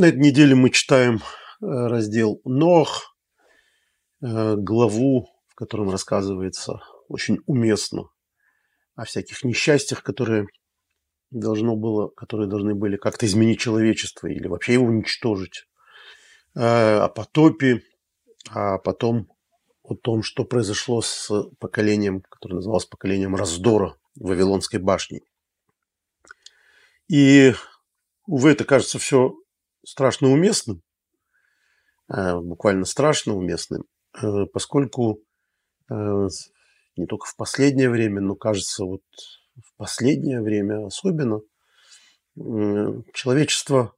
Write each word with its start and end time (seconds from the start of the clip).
На 0.00 0.06
этой 0.06 0.20
неделе 0.20 0.54
мы 0.54 0.70
читаем 0.70 1.16
э, 1.16 1.20
раздел 1.60 2.40
Нох, 2.46 3.14
э, 4.22 4.56
главу, 4.56 5.28
в 5.48 5.54
котором 5.54 5.90
рассказывается 5.90 6.80
очень 7.08 7.40
уместно 7.44 8.08
о 8.94 9.04
всяких 9.04 9.44
несчастьях, 9.44 10.02
которые 10.02 10.46
должно 11.30 11.76
было, 11.76 12.08
которые 12.08 12.48
должны 12.48 12.74
были 12.74 12.96
как-то 12.96 13.26
изменить 13.26 13.60
человечество 13.60 14.26
или 14.26 14.48
вообще 14.48 14.72
его 14.72 14.86
уничтожить, 14.86 15.66
э, 16.54 16.60
о 16.62 17.08
потопе, 17.10 17.82
а 18.48 18.78
потом 18.78 19.30
о 19.82 19.94
том, 19.96 20.22
что 20.22 20.46
произошло 20.46 21.02
с 21.02 21.30
поколением, 21.58 22.22
которое 22.22 22.54
называлось 22.54 22.86
поколением 22.86 23.36
раздора 23.36 23.98
Вавилонской 24.14 24.80
башни. 24.80 25.20
И, 27.06 27.52
увы, 28.24 28.52
это 28.52 28.64
кажется 28.64 28.98
все 28.98 29.34
страшно 29.84 30.28
уместным, 30.28 30.82
э, 32.12 32.36
буквально 32.38 32.84
страшно 32.84 33.34
уместным, 33.34 33.84
э, 34.22 34.46
поскольку 34.46 35.20
не 35.92 37.06
только 37.08 37.26
в 37.26 37.34
последнее 37.34 37.90
время, 37.90 38.20
но 38.20 38.36
кажется, 38.36 38.84
вот 38.84 39.02
в 39.56 39.74
последнее 39.76 40.40
время 40.40 40.86
особенно, 40.86 41.40
человечество 43.12 43.92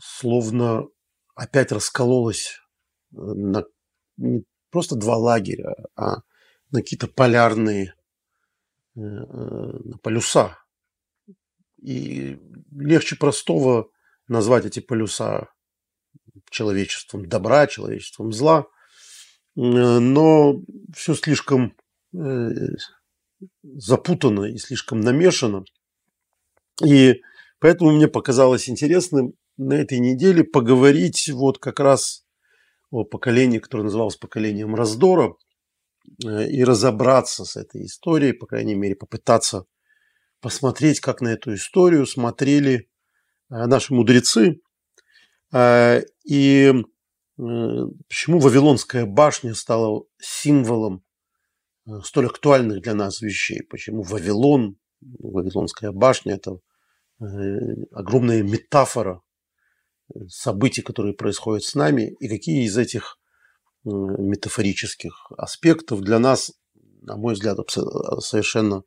словно 0.00 0.86
опять 1.34 1.72
раскололось 1.72 2.60
э, 3.12 3.16
на 3.16 3.64
не 4.16 4.44
просто 4.70 4.96
два 4.96 5.16
лагеря, 5.16 5.74
а 5.94 6.16
на 6.70 6.80
какие-то 6.80 7.06
полярные 7.06 7.94
э, 8.96 9.00
э, 9.00 9.02
на 9.02 9.98
полюса. 9.98 10.58
И 11.80 12.38
легче 12.72 13.16
простого 13.16 13.90
назвать 14.28 14.66
эти 14.66 14.80
полюса 14.80 15.48
человечеством 16.50 17.28
добра, 17.28 17.66
человечеством 17.66 18.32
зла, 18.32 18.66
но 19.54 20.62
все 20.94 21.14
слишком 21.14 21.74
запутано 23.62 24.44
и 24.44 24.58
слишком 24.58 25.00
намешано. 25.00 25.64
И 26.84 27.22
поэтому 27.58 27.92
мне 27.92 28.08
показалось 28.08 28.68
интересным 28.68 29.34
на 29.56 29.74
этой 29.74 29.98
неделе 29.98 30.44
поговорить 30.44 31.28
вот 31.28 31.58
как 31.58 31.80
раз 31.80 32.24
о 32.90 33.04
поколении, 33.04 33.58
которое 33.58 33.84
называлось 33.84 34.16
поколением 34.16 34.74
раздора, 34.74 35.34
э, 36.24 36.48
и 36.48 36.64
разобраться 36.64 37.44
с 37.44 37.56
этой 37.56 37.84
историей, 37.84 38.32
по 38.32 38.46
крайней 38.46 38.74
мере, 38.74 38.94
попытаться 38.94 39.66
посмотреть, 40.40 41.00
как 41.00 41.20
на 41.20 41.28
эту 41.28 41.54
историю 41.54 42.06
смотрели 42.06 42.74
э, 42.76 42.86
наши 43.48 43.94
мудрецы, 43.94 44.60
э, 45.52 46.02
и 46.24 46.72
почему 47.36 48.40
Вавилонская 48.40 49.06
башня 49.06 49.54
стала 49.54 50.02
символом 50.18 51.04
Э, 51.88 52.00
столь 52.04 52.26
актуальных 52.26 52.82
для 52.82 52.94
нас 52.94 53.22
вещей. 53.22 53.62
Почему 53.62 54.02
Вавилон, 54.02 54.76
Вавилонская 55.00 55.92
башня– 55.92 56.34
это 56.34 56.58
э, 57.20 57.24
огромная 57.92 58.42
метафора 58.42 59.22
э, 60.14 60.18
событий, 60.28 60.82
которые 60.82 61.14
происходят 61.14 61.64
с 61.64 61.74
нами, 61.74 62.14
и 62.20 62.28
какие 62.28 62.66
из 62.66 62.76
этих 62.76 63.18
метафорических 63.84 65.30
аспектов 65.38 66.02
для 66.02 66.18
нас, 66.18 66.52
на 67.00 67.16
мой 67.16 67.34
взгляд, 67.34 67.58
совершенно 67.70 68.82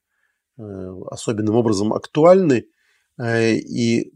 особенным 0.58 1.56
образом 1.56 1.94
актуальны. 1.94 2.68
И 3.20 4.12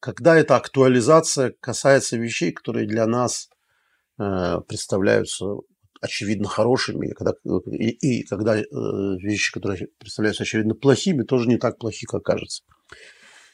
когда 0.00 0.36
эта 0.36 0.56
актуализация 0.56 1.54
касается 1.60 2.16
вещей, 2.16 2.52
которые 2.52 2.86
для 2.86 3.06
нас 3.06 3.48
представляются 4.16 5.44
очевидно 6.00 6.48
хорошими, 6.48 7.08
и 7.08 7.12
когда, 7.12 7.32
и, 7.70 7.90
и 7.90 8.22
когда 8.24 8.58
э, 8.58 8.64
вещи, 8.70 9.52
которые 9.52 9.88
представляются 9.98 10.42
очевидно 10.42 10.74
плохими, 10.74 11.22
тоже 11.22 11.48
не 11.48 11.58
так 11.58 11.78
плохи, 11.78 12.06
как 12.06 12.22
кажется. 12.22 12.62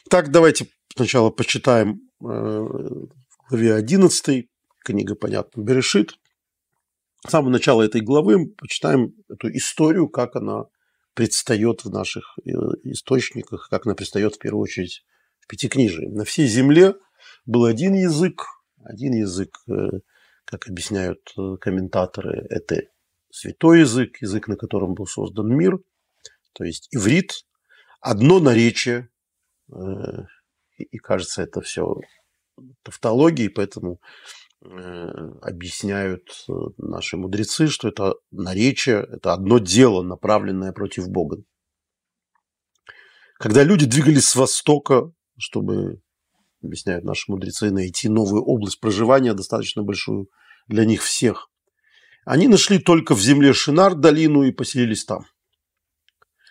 Так, 0.09 0.31
давайте 0.31 0.69
сначала 0.95 1.31
почитаем 1.31 2.01
э, 2.21 2.25
в 2.25 3.09
главе 3.49 3.75
11, 3.75 4.47
книга, 4.85 5.15
понятно, 5.15 5.63
Берешит. 5.63 6.19
С 7.27 7.31
самого 7.31 7.51
начала 7.51 7.83
этой 7.83 8.01
главы 8.01 8.49
почитаем 8.49 9.15
эту 9.29 9.49
историю, 9.57 10.09
как 10.09 10.35
она 10.37 10.65
предстает 11.15 11.85
в 11.85 11.91
наших 11.91 12.37
э, 12.45 12.51
источниках, 12.85 13.69
как 13.71 13.87
она 13.87 13.95
предстает 13.95 14.35
в 14.35 14.39
первую 14.39 14.63
очередь 14.63 15.05
в 15.53 15.55
Пятикнижии. 15.55 16.07
На 16.07 16.25
всей 16.25 16.47
земле 16.47 16.95
был 17.45 17.65
один 17.65 17.95
язык, 17.95 18.45
один 18.83 19.13
язык 19.13 19.59
э, 19.69 20.01
как 20.47 20.67
объясняют 20.69 21.21
э, 21.37 21.57
комментаторы, 21.61 22.47
это 22.49 22.83
святой 23.31 23.81
язык, 23.81 24.23
язык, 24.23 24.49
на 24.49 24.57
котором 24.57 24.95
был 24.95 25.07
создан 25.07 25.55
мир, 25.55 25.79
то 26.55 26.65
есть 26.65 26.89
иврит, 26.91 27.45
одно 28.01 28.41
наречие, 28.41 29.11
э, 29.71 29.77
и 30.79 30.99
кажется, 30.99 31.43
это 31.43 31.61
все 31.61 31.97
тавтологии, 32.83 33.49
поэтому 33.49 34.01
объясняют 34.61 36.45
наши 36.79 37.17
мудрецы, 37.17 37.67
что 37.67 37.89
это 37.89 38.15
наречие, 38.31 39.05
это 39.11 39.33
одно 39.33 39.59
дело, 39.59 40.03
направленное 40.03 40.73
против 40.73 41.09
Бога. 41.09 41.43
Когда 43.39 43.65
люди 43.65 43.87
двигались 43.87 44.27
с 44.27 44.37
востока, 44.37 45.13
чтобы 45.39 46.01
объясняют 46.63 47.05
наши 47.05 47.31
мудрецы, 47.31 47.71
найти 47.71 48.09
новую 48.09 48.43
область 48.43 48.81
проживания, 48.81 49.35
достаточно 49.35 49.83
большую 49.83 50.29
для 50.69 50.85
них 50.85 51.03
всех. 51.03 51.51
Они 52.25 52.47
нашли 52.49 52.79
только 52.79 53.15
в 53.15 53.21
земле 53.21 53.53
Шинар 53.53 53.95
долину 53.95 54.45
и 54.45 54.53
поселились 54.53 55.05
там. 55.05 55.25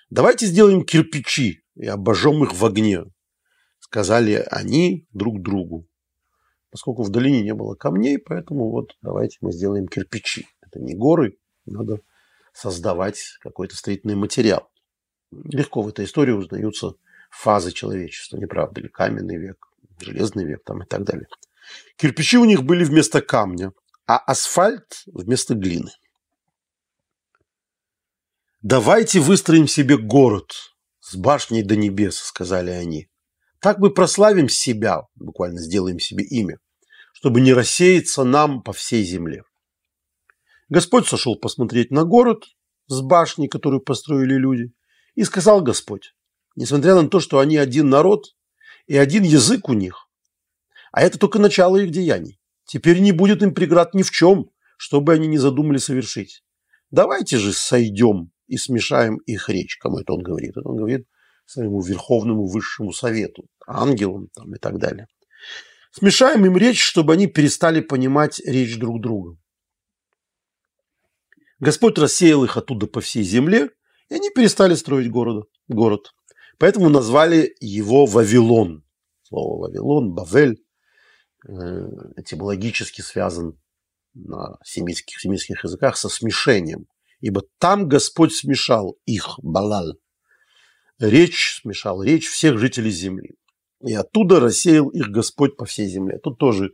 Давайте 0.09 0.45
сделаем 0.45 0.83
кирпичи 0.83 1.63
и 1.75 1.87
обожжем 1.87 2.43
их 2.43 2.53
в 2.53 2.65
огне, 2.65 3.05
сказали 3.79 4.45
они 4.51 5.07
друг 5.13 5.41
другу. 5.41 5.87
Поскольку 6.69 7.03
в 7.03 7.09
долине 7.09 7.41
не 7.41 7.53
было 7.53 7.75
камней, 7.75 8.17
поэтому 8.17 8.69
вот 8.69 8.97
давайте 9.01 9.37
мы 9.41 9.51
сделаем 9.53 9.87
кирпичи. 9.87 10.47
Это 10.61 10.79
не 10.79 10.95
горы, 10.95 11.37
надо 11.65 12.01
создавать 12.53 13.37
какой-то 13.39 13.75
строительный 13.75 14.15
материал. 14.15 14.69
Легко 15.31 15.81
в 15.81 15.87
этой 15.87 16.05
истории 16.05 16.33
узнаются 16.33 16.95
фазы 17.31 17.71
человечества, 17.71 18.37
не 18.37 18.45
правда 18.45 18.81
ли? 18.81 18.89
Каменный 18.89 19.37
век, 19.37 19.65
железный 19.99 20.45
век 20.45 20.63
там 20.63 20.83
и 20.83 20.85
так 20.85 21.03
далее. 21.03 21.27
Кирпичи 21.95 22.37
у 22.37 22.45
них 22.45 22.63
были 22.63 22.83
вместо 22.83 23.21
камня, 23.21 23.71
а 24.05 24.17
асфальт 24.17 25.03
вместо 25.07 25.55
глины. 25.55 25.91
«Давайте 28.61 29.19
выстроим 29.19 29.67
себе 29.67 29.97
город 29.97 30.53
с 30.99 31.15
башней 31.15 31.63
до 31.63 31.75
небес»,— 31.75 32.17
сказали 32.19 32.69
они. 32.69 33.09
«Так 33.59 33.79
мы 33.79 33.91
прославим 33.91 34.49
себя, 34.49 35.03
буквально 35.15 35.59
сделаем 35.61 35.99
себе 35.99 36.23
имя, 36.23 36.59
чтобы 37.13 37.41
не 37.41 37.53
рассеяться 37.53 38.23
нам 38.23 38.61
по 38.61 38.73
всей 38.73 39.03
земле». 39.03 39.43
Господь 40.69 41.07
сошел 41.07 41.37
посмотреть 41.37 41.91
на 41.91 42.03
город 42.03 42.45
с 42.87 43.01
башней, 43.01 43.47
которую 43.47 43.81
построили 43.81 44.35
люди, 44.35 44.71
и 45.15 45.23
сказал 45.23 45.61
Господь, 45.61 46.13
несмотря 46.55 46.95
на 46.95 47.07
то, 47.09 47.19
что 47.19 47.39
они 47.39 47.57
один 47.57 47.89
народ 47.89 48.35
и 48.87 48.97
один 48.97 49.23
язык 49.23 49.69
у 49.69 49.73
них, 49.73 50.07
а 50.91 51.01
это 51.01 51.17
только 51.17 51.39
начало 51.39 51.77
их 51.77 51.91
деяний. 51.91 52.39
Теперь 52.65 52.99
не 52.99 53.11
будет 53.11 53.41
им 53.41 53.53
преград 53.53 53.93
ни 53.93 54.03
в 54.03 54.11
чем, 54.11 54.49
что 54.77 55.01
бы 55.01 55.13
они 55.13 55.27
ни 55.27 55.37
задумали 55.37 55.77
совершить. 55.77 56.43
Давайте 56.89 57.37
же 57.37 57.53
сойдем 57.53 58.31
и 58.47 58.57
смешаем 58.57 59.17
их 59.17 59.49
речь. 59.49 59.77
Кому 59.77 59.99
это 59.99 60.13
он 60.13 60.23
говорит? 60.23 60.57
Это 60.57 60.67
он 60.67 60.77
говорит 60.77 61.07
своему 61.45 61.81
Верховному 61.81 62.47
Высшему 62.47 62.93
Совету, 62.93 63.45
ангелам 63.67 64.29
там, 64.33 64.55
и 64.55 64.57
так 64.57 64.79
далее. 64.79 65.07
Смешаем 65.91 66.45
им 66.45 66.57
речь, 66.57 66.81
чтобы 66.81 67.13
они 67.13 67.27
перестали 67.27 67.81
понимать 67.81 68.39
речь 68.45 68.77
друг 68.77 69.01
друга. 69.01 69.37
Господь 71.59 71.97
рассеял 71.97 72.43
их 72.43 72.57
оттуда 72.57 72.87
по 72.87 73.01
всей 73.01 73.23
земле, 73.23 73.69
и 74.09 74.15
они 74.15 74.29
перестали 74.29 74.75
строить 74.75 75.11
города, 75.11 75.43
город. 75.67 76.13
Поэтому 76.61 76.89
назвали 76.89 77.53
его 77.59 78.05
Вавилон. 78.05 78.85
Слово 79.23 79.67
Вавилон, 79.67 80.13
Бавель 80.13 80.61
Э, 81.47 81.87
этимологически 82.17 83.01
связан 83.01 83.59
на 84.13 84.59
семитских, 84.63 85.19
семитских 85.19 85.63
языках 85.63 85.97
со 85.97 86.07
смешением. 86.07 86.85
Ибо 87.19 87.43
там 87.57 87.87
Господь 87.87 88.33
смешал 88.33 88.97
их, 89.05 89.39
Балал. 89.41 89.93
Речь 90.99 91.59
смешал, 91.61 92.03
речь 92.03 92.27
всех 92.27 92.59
жителей 92.59 92.91
земли. 92.91 93.31
И 93.83 93.93
оттуда 93.93 94.39
рассеял 94.39 94.89
их 94.89 95.07
Господь 95.07 95.57
по 95.57 95.65
всей 95.65 95.87
земле. 95.87 96.19
Тут 96.19 96.37
тоже 96.37 96.73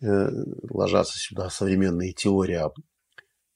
э, 0.00 0.28
ложатся 0.70 1.18
сюда 1.18 1.50
современные 1.50 2.14
теории 2.14 2.58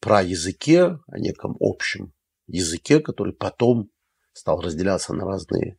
про 0.01 0.23
языке, 0.23 0.99
о 1.07 1.19
неком 1.19 1.57
общем 1.59 2.13
языке, 2.47 3.01
который 3.01 3.33
потом 3.33 3.89
стал 4.35 4.61
разделяться 4.61 5.15
на 5.15 5.25
разные 5.25 5.79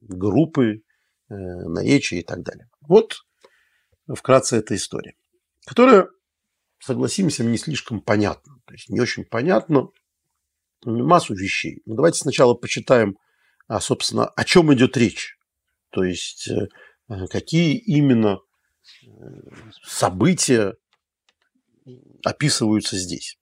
группы, 0.00 0.82
э, 1.28 1.34
наречия 1.34 2.20
и 2.20 2.22
так 2.22 2.42
далее. 2.42 2.68
Вот 2.82 3.24
вкратце 4.06 4.58
эта 4.58 4.76
история, 4.76 5.16
которая, 5.66 6.08
согласимся, 6.78 7.42
не 7.42 7.58
слишком 7.58 8.00
понятна. 8.00 8.60
То 8.66 8.74
есть 8.74 8.88
не 8.90 9.00
очень 9.00 9.24
понятно 9.24 9.88
массу 10.84 11.34
вещей. 11.34 11.82
Но 11.86 11.96
давайте 11.96 12.18
сначала 12.18 12.54
почитаем, 12.54 13.18
а, 13.66 13.80
собственно, 13.80 14.26
о 14.26 14.44
чем 14.44 14.72
идет 14.74 14.96
речь. 14.96 15.38
То 15.90 16.04
есть 16.04 16.48
э, 16.48 16.68
какие 17.30 17.76
именно 17.76 18.40
э, 19.02 19.06
события 19.82 20.74
описываются 22.24 22.96
здесь. 22.96 23.38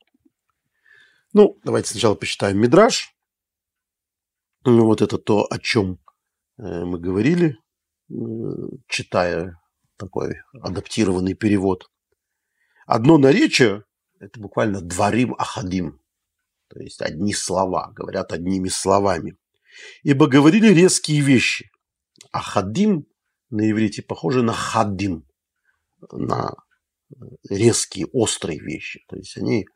Ну, 1.33 1.59
давайте 1.65 1.91
сначала 1.91 2.15
почитаем 2.15 2.59
Мидраж. 2.59 3.15
Ну, 4.65 4.85
вот 4.85 5.03
это 5.03 5.19
то, 5.19 5.47
о 5.51 5.59
чем 5.59 5.99
э, 6.59 6.85
мы 6.85 6.99
говорили, 6.99 7.59
читая 8.89 9.59
такой 9.97 10.37
адаптированный 10.61 11.35
перевод. 11.35 11.91
Одно 12.87 13.19
наречие– 13.19 13.85
это 14.21 14.41
буквально 14.41 14.81
дворим 14.81 15.35
ахадим, 15.39 16.01
то 16.69 16.81
есть 16.81 17.03
одни 17.03 17.35
слова, 17.35 17.93
говорят 17.95 18.33
одними 18.33 18.69
словами. 18.69 19.37
Ибо 20.03 20.27
говорили 20.27 20.69
резкие 20.69 21.21
вещи. 21.23 21.71
Ахадим 22.31 23.07
на 23.51 23.71
иврите 23.71 24.03
похоже 24.03 24.43
на 24.43 24.53
хадим, 24.53 25.27
на 26.11 26.55
резкие, 27.49 28.07
острые 28.13 28.61
вещи. 28.61 29.05
То 29.09 29.17
есть 29.17 29.37
они 29.37 29.63
э, 29.65 29.67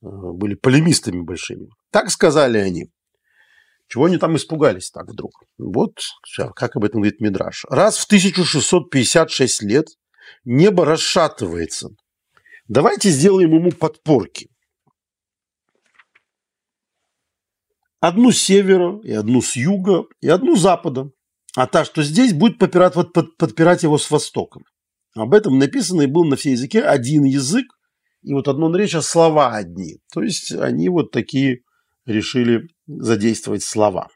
были 0.00 0.54
полемистами 0.54 1.20
большими. 1.20 1.68
Так 1.90 2.10
сказали 2.10 2.58
они. 2.58 2.90
Чего 3.92 4.06
они 4.06 4.16
там 4.16 4.36
испугались 4.36 4.90
так 4.90 5.06
вдруг? 5.06 5.32
Вот 5.58 5.98
как 6.56 6.76
об 6.76 6.84
этом 6.84 7.02
говорит 7.02 7.20
Мидраш. 7.20 7.66
Раз 7.68 7.98
в 7.98 8.06
1656 8.06 9.62
лет 9.64 9.86
небо 10.46 10.86
расшатывается. 10.86 11.90
Давайте 12.68 13.10
сделаем 13.10 13.54
ему 13.54 13.70
подпорки. 13.70 14.48
Одну 18.00 18.32
с 18.32 18.38
севера, 18.38 18.98
и 19.02 19.12
одну 19.12 19.42
с 19.42 19.56
юга, 19.56 20.04
и 20.22 20.28
одну 20.30 20.56
с 20.56 20.62
запада. 20.62 21.10
А 21.54 21.66
та, 21.66 21.84
что 21.84 22.02
здесь, 22.02 22.32
будет 22.32 22.58
подпирать, 22.58 22.94
подпирать 22.94 23.82
его 23.82 23.98
с 23.98 24.10
востока. 24.10 24.60
Об 25.14 25.34
этом 25.34 25.58
написано 25.58 26.00
и 26.00 26.06
был 26.06 26.24
на 26.24 26.36
все 26.36 26.52
языке 26.52 26.80
один 26.80 27.24
язык, 27.24 27.66
и 28.22 28.32
вот 28.32 28.48
одно 28.48 28.70
наречие 28.70 29.02
слова 29.02 29.54
одни. 29.54 29.98
То 30.14 30.22
есть 30.22 30.50
они 30.50 30.88
вот 30.88 31.10
такие 31.10 31.58
решили 32.06 32.68
задействовать 33.00 33.62
слова. 33.62 34.08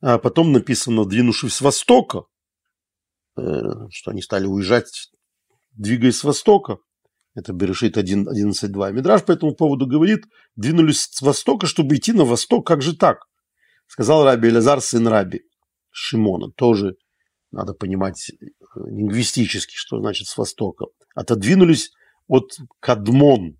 А 0.00 0.18
потом 0.18 0.52
написано, 0.52 1.04
двинувшись 1.04 1.54
с 1.54 1.60
востока, 1.60 2.24
э, 3.36 3.42
что 3.90 4.10
они 4.10 4.22
стали 4.22 4.46
уезжать, 4.46 5.10
двигаясь 5.72 6.18
с 6.18 6.24
востока. 6.24 6.78
Это 7.34 7.52
Берешит 7.52 7.96
11.2. 7.98 8.92
Мидраж 8.92 9.24
по 9.24 9.32
этому 9.32 9.54
поводу 9.54 9.86
говорит, 9.86 10.24
двинулись 10.54 11.02
с 11.02 11.20
востока, 11.20 11.66
чтобы 11.66 11.96
идти 11.96 12.12
на 12.12 12.24
восток. 12.24 12.66
Как 12.66 12.82
же 12.82 12.96
так? 12.96 13.26
Сказал 13.86 14.24
Раби 14.24 14.48
Элязар, 14.48 14.80
сын 14.80 15.06
Раби 15.06 15.42
Шимона. 15.90 16.50
Тоже 16.50 16.96
надо 17.50 17.74
понимать 17.74 18.30
э, 18.30 18.34
лингвистически, 18.74 19.74
что 19.76 19.98
значит 19.98 20.28
с 20.28 20.36
востока. 20.36 20.86
Отодвинулись 21.14 21.92
от 22.26 22.56
Кадмон. 22.80 23.58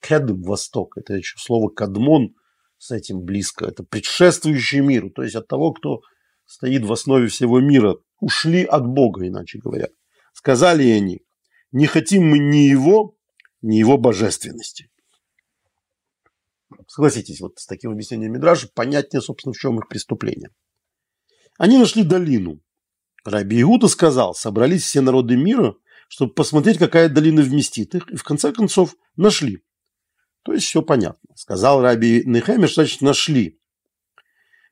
Кедм– 0.00 0.42
восток. 0.44 0.96
Это 0.96 1.14
еще 1.14 1.38
слово 1.38 1.68
Кадмон 1.68 2.34
с 2.82 2.90
этим 2.90 3.20
близко. 3.20 3.66
Это 3.66 3.84
предшествующий 3.84 4.80
миру. 4.80 5.08
То 5.10 5.22
есть 5.22 5.36
от 5.36 5.46
того, 5.46 5.72
кто 5.72 6.00
стоит 6.44 6.84
в 6.84 6.92
основе 6.92 7.28
всего 7.28 7.60
мира. 7.60 7.94
Ушли 8.18 8.64
от 8.64 8.84
Бога, 8.84 9.26
иначе 9.26 9.58
говоря. 9.58 9.86
Сказали 10.32 10.88
они, 10.88 11.20
не 11.70 11.86
хотим 11.86 12.28
мы 12.28 12.40
ни 12.40 12.66
его, 12.68 13.14
ни 13.60 13.76
его 13.76 13.98
божественности. 13.98 14.90
Согласитесь, 16.88 17.40
вот 17.40 17.52
с 17.58 17.66
таким 17.66 17.92
объяснением 17.92 18.32
Мидраша 18.32 18.68
понятнее, 18.74 19.20
собственно, 19.20 19.52
в 19.52 19.58
чем 19.58 19.78
их 19.78 19.86
преступление. 19.86 20.50
Они 21.58 21.78
нашли 21.78 22.02
долину. 22.02 22.60
Раби 23.24 23.62
Иуда 23.62 23.86
сказал, 23.86 24.34
собрались 24.34 24.82
все 24.82 25.02
народы 25.02 25.36
мира, 25.36 25.76
чтобы 26.08 26.34
посмотреть, 26.34 26.78
какая 26.78 27.08
долина 27.08 27.42
вместит 27.42 27.94
их, 27.94 28.10
и 28.10 28.16
в 28.16 28.24
конце 28.24 28.52
концов 28.52 28.96
нашли. 29.14 29.62
То 30.42 30.52
есть 30.52 30.66
все 30.66 30.82
понятно. 30.82 31.21
Сказал 31.34 31.80
Раби 31.80 32.22
Нехемер, 32.24 32.68
что 32.68 32.82
значит 32.82 33.00
нашли. 33.00 33.58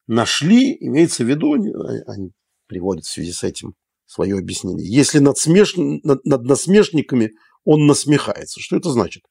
Нашли, 0.07 0.77
имеется 0.81 1.25
в 1.25 1.29
виду, 1.29 1.55
они 1.55 2.33
приводят 2.67 3.05
в 3.05 3.11
связи 3.11 3.33
с 3.33 3.45
этим 3.45 3.75
свое 4.07 4.39
объяснение. 4.39 4.89
Если 4.89 5.19
над, 5.19 5.39
смеш... 5.39 5.75
над, 5.77 6.25
над 6.25 6.43
насмешниками 6.43 7.33
он 7.65 7.87
насмехается. 7.87 8.61
Что 8.61 8.77
это 8.77 8.91
значит? 8.91 9.23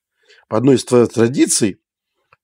По 0.48 0.58
одной 0.58 0.76
из 0.76 0.86
традиций 0.86 1.81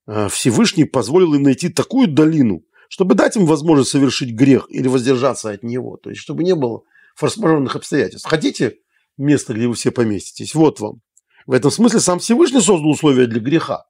э, 0.06 0.28
Всевышний 0.28 0.84
позволил 0.84 1.34
им 1.34 1.42
найти 1.42 1.68
такую 1.68 2.08
долину, 2.08 2.62
чтобы 2.88 3.14
дать 3.14 3.36
им 3.36 3.46
возможность 3.46 3.90
совершить 3.90 4.34
грех 4.34 4.66
или 4.68 4.88
воздержаться 4.88 5.50
от 5.50 5.62
него. 5.62 5.96
То 5.96 6.10
есть, 6.10 6.20
чтобы 6.20 6.44
не 6.44 6.54
было 6.54 6.82
форс-мажорных 7.16 7.74
обстоятельств. 7.74 8.28
Хотите 8.28 8.76
место, 9.16 9.54
где 9.54 9.66
вы 9.66 9.74
все 9.74 9.90
поместитесь? 9.90 10.54
Вот 10.54 10.80
вам. 10.80 11.00
В 11.46 11.52
этом 11.52 11.70
смысле 11.70 12.00
сам 12.00 12.18
Всевышний 12.18 12.60
создал 12.60 12.90
условия 12.90 13.26
для 13.26 13.40
греха. 13.40 13.86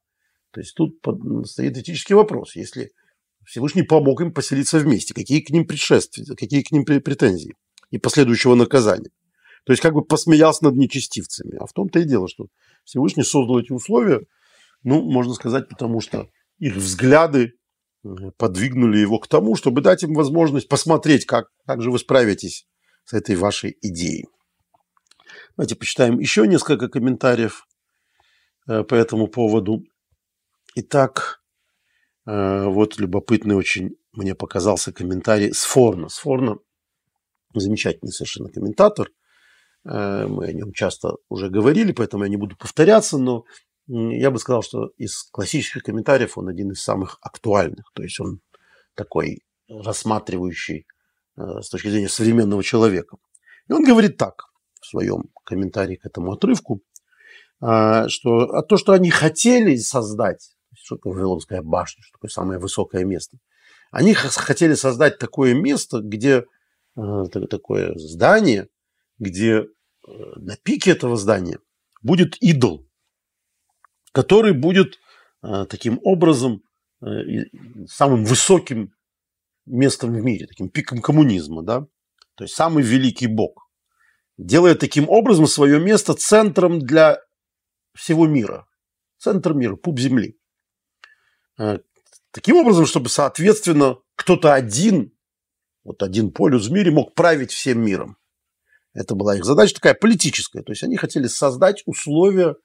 То 0.57 0.61
есть 0.63 0.75
тут 0.75 0.99
стоит 1.45 1.77
этический 1.77 2.15
вопрос. 2.15 2.57
Если 2.57 2.93
Всевышний 3.45 3.83
помог 3.83 4.23
им 4.23 4.33
поселиться 4.33 4.79
вместе, 4.79 5.13
какие 5.13 5.43
к 5.43 5.51
ним 5.51 5.67
предшествия, 5.67 6.25
какие 6.35 6.63
к 6.63 6.73
ним 6.73 6.87
претензии 6.87 7.57
и 7.91 7.99
последующего 7.99 8.55
наказания. 8.55 9.11
То 9.67 9.75
есть 9.75 9.83
как 9.83 9.93
бы 9.93 10.03
посмеялся 10.03 10.65
над 10.65 10.77
нечестивцами. 10.77 11.59
А 11.61 11.67
в 11.67 11.75
том-то 11.75 11.99
и 11.99 12.05
дело, 12.05 12.27
что 12.27 12.47
Всевышний 12.85 13.23
создал 13.23 13.61
эти 13.61 13.71
условия, 13.71 14.23
ну, 14.83 15.03
можно 15.03 15.35
сказать, 15.35 15.69
потому 15.69 16.01
что 16.01 16.31
их 16.59 16.75
взгляды 16.75 17.53
э, 18.03 18.09
подвигнули 18.39 18.97
его 18.97 19.19
к 19.19 19.29
тому, 19.29 19.57
чтобы 19.57 19.83
дать 19.83 20.05
им 20.05 20.15
возможность 20.15 20.71
посмотреть, 20.71 21.27
как, 21.27 21.49
как 21.67 21.83
же 21.83 21.91
вы 21.91 21.99
справитесь 21.99 22.67
с 23.05 23.13
этой 23.13 23.37
вашей 23.37 23.77
идеей. 23.83 24.25
Давайте 25.59 25.77
почитаем 25.77 26.19
еще 26.19 26.47
несколько 26.47 26.89
комментариев 26.89 27.67
э, 28.67 28.85
по 28.85 28.95
этому 28.95 29.27
поводу. 29.29 29.83
Итак, 30.79 31.41
э, 32.27 32.67
вот 32.67 32.99
любопытный 32.99 33.57
очень 33.57 33.97
мне 34.13 34.35
показался 34.35 34.93
комментарий 34.93 35.55
Сфорна. 35.55 36.11
Сфорна– 36.11 36.59
замечательный 37.55 38.13
совершенно 38.13 38.51
комментатор. 38.51 39.09
Э, 39.89 40.27
мы 40.27 40.45
о 40.45 40.53
нем 40.53 40.75
часто 40.75 41.15
уже 41.31 41.49
говорили, 41.49 41.93
поэтому 41.93 42.25
я 42.25 42.29
не 42.29 42.37
буду 42.37 42.59
повторяться, 42.59 43.17
но 43.17 43.45
я 43.87 44.31
бы 44.31 44.39
сказал, 44.39 44.63
что 44.63 44.89
из 44.99 45.23
классических 45.31 45.83
комментариев 45.83 46.37
он 46.37 46.49
один 46.49 46.73
из 46.73 46.83
самых 46.83 47.17
актуальных. 47.23 47.91
То 47.95 48.03
есть 48.03 48.21
он 48.21 48.41
такой 48.95 49.47
рассматривающий 49.71 50.87
с 51.37 51.71
точки 51.71 51.89
зрения 51.89 52.11
современного 52.11 52.63
человека. 52.63 53.17
И 53.67 53.73
он 53.73 53.83
говорит 53.83 54.19
так 54.19 54.43
в 54.83 54.87
своем 54.87 55.31
комментарии 55.43 55.97
к 55.97 56.05
этому 56.05 56.33
отрывку, 56.33 56.83
что 57.61 58.41
а 58.53 58.63
то, 58.63 58.77
что 58.77 58.93
они 58.93 59.09
хотели 59.11 59.77
создать, 59.77 60.56
что 60.87 60.97
такое 60.97 61.15
Вавилонская 61.15 61.63
башня, 61.63 62.03
что 62.03 62.13
такое 62.13 62.31
самое 62.31 62.59
высокое 62.61 63.05
место, 63.05 63.39
они 63.91 64.15
хотели 64.15 64.75
создать 64.75 65.19
такое 65.19 65.55
место, 65.55 66.01
где 66.01 66.45
а, 66.97 67.27
такое 67.27 67.95
здание, 67.97 68.69
где 69.19 69.63
э, 69.63 69.67
на 70.37 70.57
пике 70.57 70.93
этого 70.93 71.17
здания 71.17 71.59
будет 72.03 72.37
идол, 72.41 72.87
который 74.13 74.53
будет 74.53 74.99
а, 75.43 75.67
таким 75.67 75.99
образом 76.03 76.63
э, 77.03 77.07
самым 77.89 78.25
высоким 78.25 78.93
местом 79.65 80.13
в 80.13 80.23
мире, 80.23 80.47
таким 80.47 80.69
пиком 80.69 81.01
коммунизма, 81.01 81.63
да, 81.63 81.87
то 82.37 82.45
есть 82.45 82.55
самый 82.55 82.85
великий 82.85 83.27
бог 83.27 83.67
делая 84.39 84.75
таким 84.75 85.09
образом 85.09 85.47
свое 85.47 85.81
место 85.81 86.15
центром 86.15 86.81
для 86.81 87.19
всего 87.95 88.27
мира. 88.27 88.67
Центр 89.19 89.55
мира, 89.55 89.77
пуп 89.77 89.99
земли. 89.99 90.37
Э, 91.59 91.79
таким 92.31 92.57
образом, 92.57 92.87
чтобы, 92.87 93.09
соответственно, 93.09 93.99
кто-то 94.15 94.55
один, 94.55 95.13
вот 95.85 96.03
один 96.03 96.33
полюс 96.33 96.69
в 96.69 96.73
мире 96.73 96.91
мог 96.91 97.15
править 97.15 97.53
всем 97.53 97.85
миром. 97.85 98.17
Это 98.95 99.15
была 99.15 99.37
их 99.37 99.45
задача 99.45 99.75
такая 99.75 99.95
политическая. 99.95 100.63
То 100.63 100.73
есть 100.73 100.83
они 100.83 100.97
хотели 100.97 101.27
создать 101.27 101.83
условия 101.87 102.57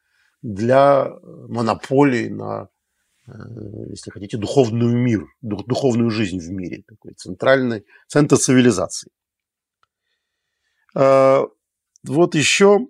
для 0.41 1.09
монополии 1.49 2.29
на, 2.29 2.69
э, 3.27 3.31
если 3.89 4.11
хотите, 4.11 4.37
духовную 4.37 4.95
мир, 4.95 5.25
духовную 5.41 6.09
жизнь 6.09 6.39
в 6.39 6.49
мире. 6.49 6.83
Такой 6.87 7.13
центральный 7.13 7.85
центр 8.07 8.37
цивилизации. 8.37 9.11
Э, 10.95 11.43
вот 12.03 12.35
еще 12.35 12.87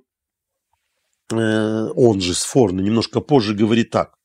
э, 1.31 1.88
он 1.96 2.22
же 2.22 2.34
Сфорно 2.34 2.81
немножко 2.81 3.22
позже 3.22 3.53
говорит 3.53 3.89
так. 3.89 4.17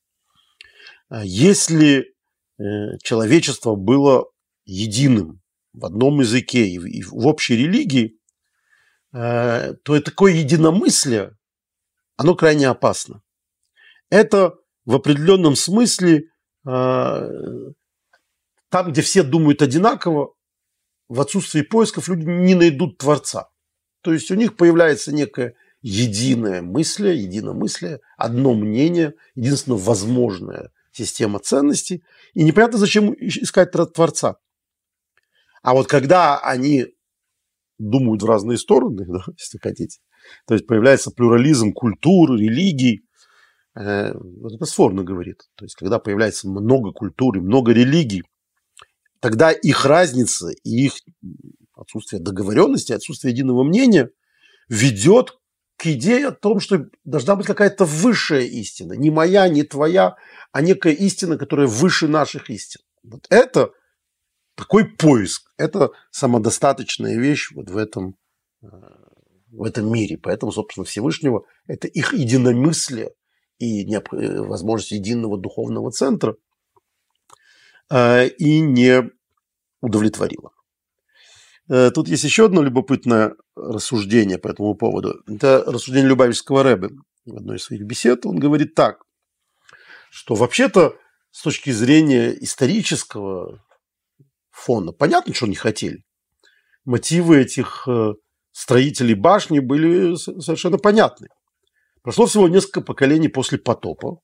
«А 1.09 1.23
если 1.23 2.13
э, 2.59 2.63
человечество 3.01 3.75
было 3.75 4.25
единым 4.65 5.41
в 5.73 5.85
одном 5.85 6.19
языке 6.19 6.67
и 6.67 7.03
в 7.03 7.25
общей 7.25 7.55
религии, 7.55 8.19
э, 9.13 9.73
то 9.83 10.01
такое 10.01 10.33
единомыслие, 10.33 11.37
оно 12.17 12.35
крайне 12.35 12.67
опасно. 12.67 13.21
Это 14.09 14.55
в 14.85 14.95
определенном 14.95 15.55
смысле 15.55 16.29
э, 16.65 17.29
там, 18.69 18.91
где 18.91 19.01
все 19.01 19.23
думают 19.23 19.61
одинаково, 19.61 20.33
в 21.07 21.21
отсутствии 21.21 21.61
поисков 21.61 22.09
люди 22.09 22.25
не 22.25 22.53
найдут 22.53 22.97
Творца. 22.97 23.49
То 24.01 24.11
есть 24.13 24.29
у 24.29 24.35
них 24.35 24.57
появляется 24.57 25.13
некое 25.13 25.55
единое 25.81 26.61
мысль, 26.61 27.09
единомыслие, 27.09 28.01
одно 28.17 28.53
мнение, 28.53 29.13
единственно 29.35 29.77
возможная 29.77 30.71
система 30.97 31.39
ценностей. 31.39 32.03
И 32.33 32.43
непонятно, 32.43 32.77
зачем 32.77 33.13
искать 33.13 33.71
Творца. 33.71 34.37
А 35.61 35.73
вот 35.73 35.87
когда 35.87 36.39
они 36.39 36.87
думают 37.77 38.23
в 38.23 38.25
разные 38.25 38.57
стороны, 38.57 39.05
да, 39.07 39.23
если 39.37 39.59
хотите, 39.59 39.99
то 40.45 40.53
есть 40.53 40.67
появляется 40.67 41.11
плюрализм 41.11 41.71
культур, 41.71 42.35
религий, 42.35 43.05
э, 43.75 44.13
вот 44.13 44.53
это 44.53 44.65
Сфорно 44.65 45.03
говорит. 45.03 45.43
То 45.55 45.65
есть 45.65 45.75
когда 45.75 45.99
появляется 45.99 46.49
много 46.49 46.91
культур 46.91 47.37
и 47.37 47.41
много 47.41 47.71
религий, 47.71 48.23
тогда 49.19 49.51
их 49.51 49.85
разница 49.85 50.49
и 50.63 50.85
их 50.85 50.93
отсутствие 51.73 52.21
договоренности, 52.21 52.93
отсутствие 52.93 53.33
единого 53.33 53.63
мнения 53.63 54.09
ведет 54.69 55.37
к 55.77 55.85
идее 55.85 56.27
о 56.27 56.31
том, 56.31 56.59
что 56.59 56.89
должна 57.05 57.35
быть 57.35 57.45
какая-то 57.45 57.85
высшая 57.85 58.41
истина. 58.41 58.93
Не 58.93 59.11
моя, 59.11 59.47
не 59.47 59.63
твоя, 59.63 60.15
а 60.51 60.61
некая 60.61 60.93
истина, 60.93 61.37
которая 61.37 61.67
выше 61.67 62.07
наших 62.07 62.49
истин. 62.49 62.81
Вот 63.03 63.27
это 63.29 63.71
такой 64.55 64.85
поиск. 64.85 65.51
Это 65.57 65.91
самодостаточная 66.09 67.17
вещь 67.17 67.51
вот 67.53 67.69
в 67.69 67.77
этом, 67.77 68.15
э, 68.63 68.67
в 69.51 69.63
этом 69.63 69.91
мире. 69.93 70.17
Поэтому, 70.17 70.51
собственно, 70.51 70.83
Всевышнего– 70.83 71.45
это 71.67 71.87
их 71.87 72.13
единомыслие 72.13 73.11
и 73.59 73.85
возможность 73.95 74.91
единого 74.91 75.37
духовного 75.37 75.91
центра 75.91 76.35
э, 77.91 78.27
и 78.29 78.61
не 78.61 79.11
удовлетворило. 79.81 80.51
Э, 81.69 81.91
тут 81.91 82.07
есть 82.07 82.23
еще 82.23 82.45
одно 82.45 82.61
любопытное 82.61 83.35
рассуждение 83.55 84.37
по 84.37 84.47
этому 84.47 84.75
поводу. 84.75 85.21
Это 85.27 85.63
рассуждение 85.65 86.09
Любавичского 86.09 86.63
Рэбе. 86.63 86.89
В 87.25 87.35
одной 87.35 87.57
из 87.57 87.63
своих 87.63 87.83
бесед 87.83 88.25
он 88.25 88.39
говорит 88.39 88.73
так, 88.73 89.03
что 90.09 90.35
вообще-то 90.35 90.95
с 91.31 91.41
точки 91.41 91.71
зрения 91.71 92.31
исторического 92.31 93.61
фона 94.49 94.91
понятно, 94.93 95.33
что 95.33 95.45
они 95.45 95.55
хотели. 95.55 96.03
Мотивы 96.85 97.41
этих 97.41 97.85
э, 97.87 98.13
строителей 98.53 99.13
башни 99.13 99.59
были 99.59 100.15
совершенно 100.15 100.77
понятны. 100.77 101.27
Прошло 102.01 102.27
всего 102.27 102.47
несколько 102.47 102.79
поколений 102.79 103.27
после 103.27 103.57
потопа, 103.57 104.21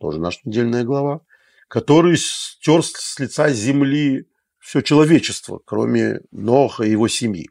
тоже 0.00 0.18
наша 0.18 0.40
недельная 0.44 0.84
глава, 0.84 1.20
который 1.68 2.16
стер 2.16 2.82
с 2.82 3.18
лица 3.18 3.50
земли 3.50 4.26
все 4.64 4.80
человечество, 4.80 5.60
кроме 5.64 6.20
Ноха 6.32 6.84
и 6.84 6.90
его 6.90 7.06
семьи. 7.06 7.48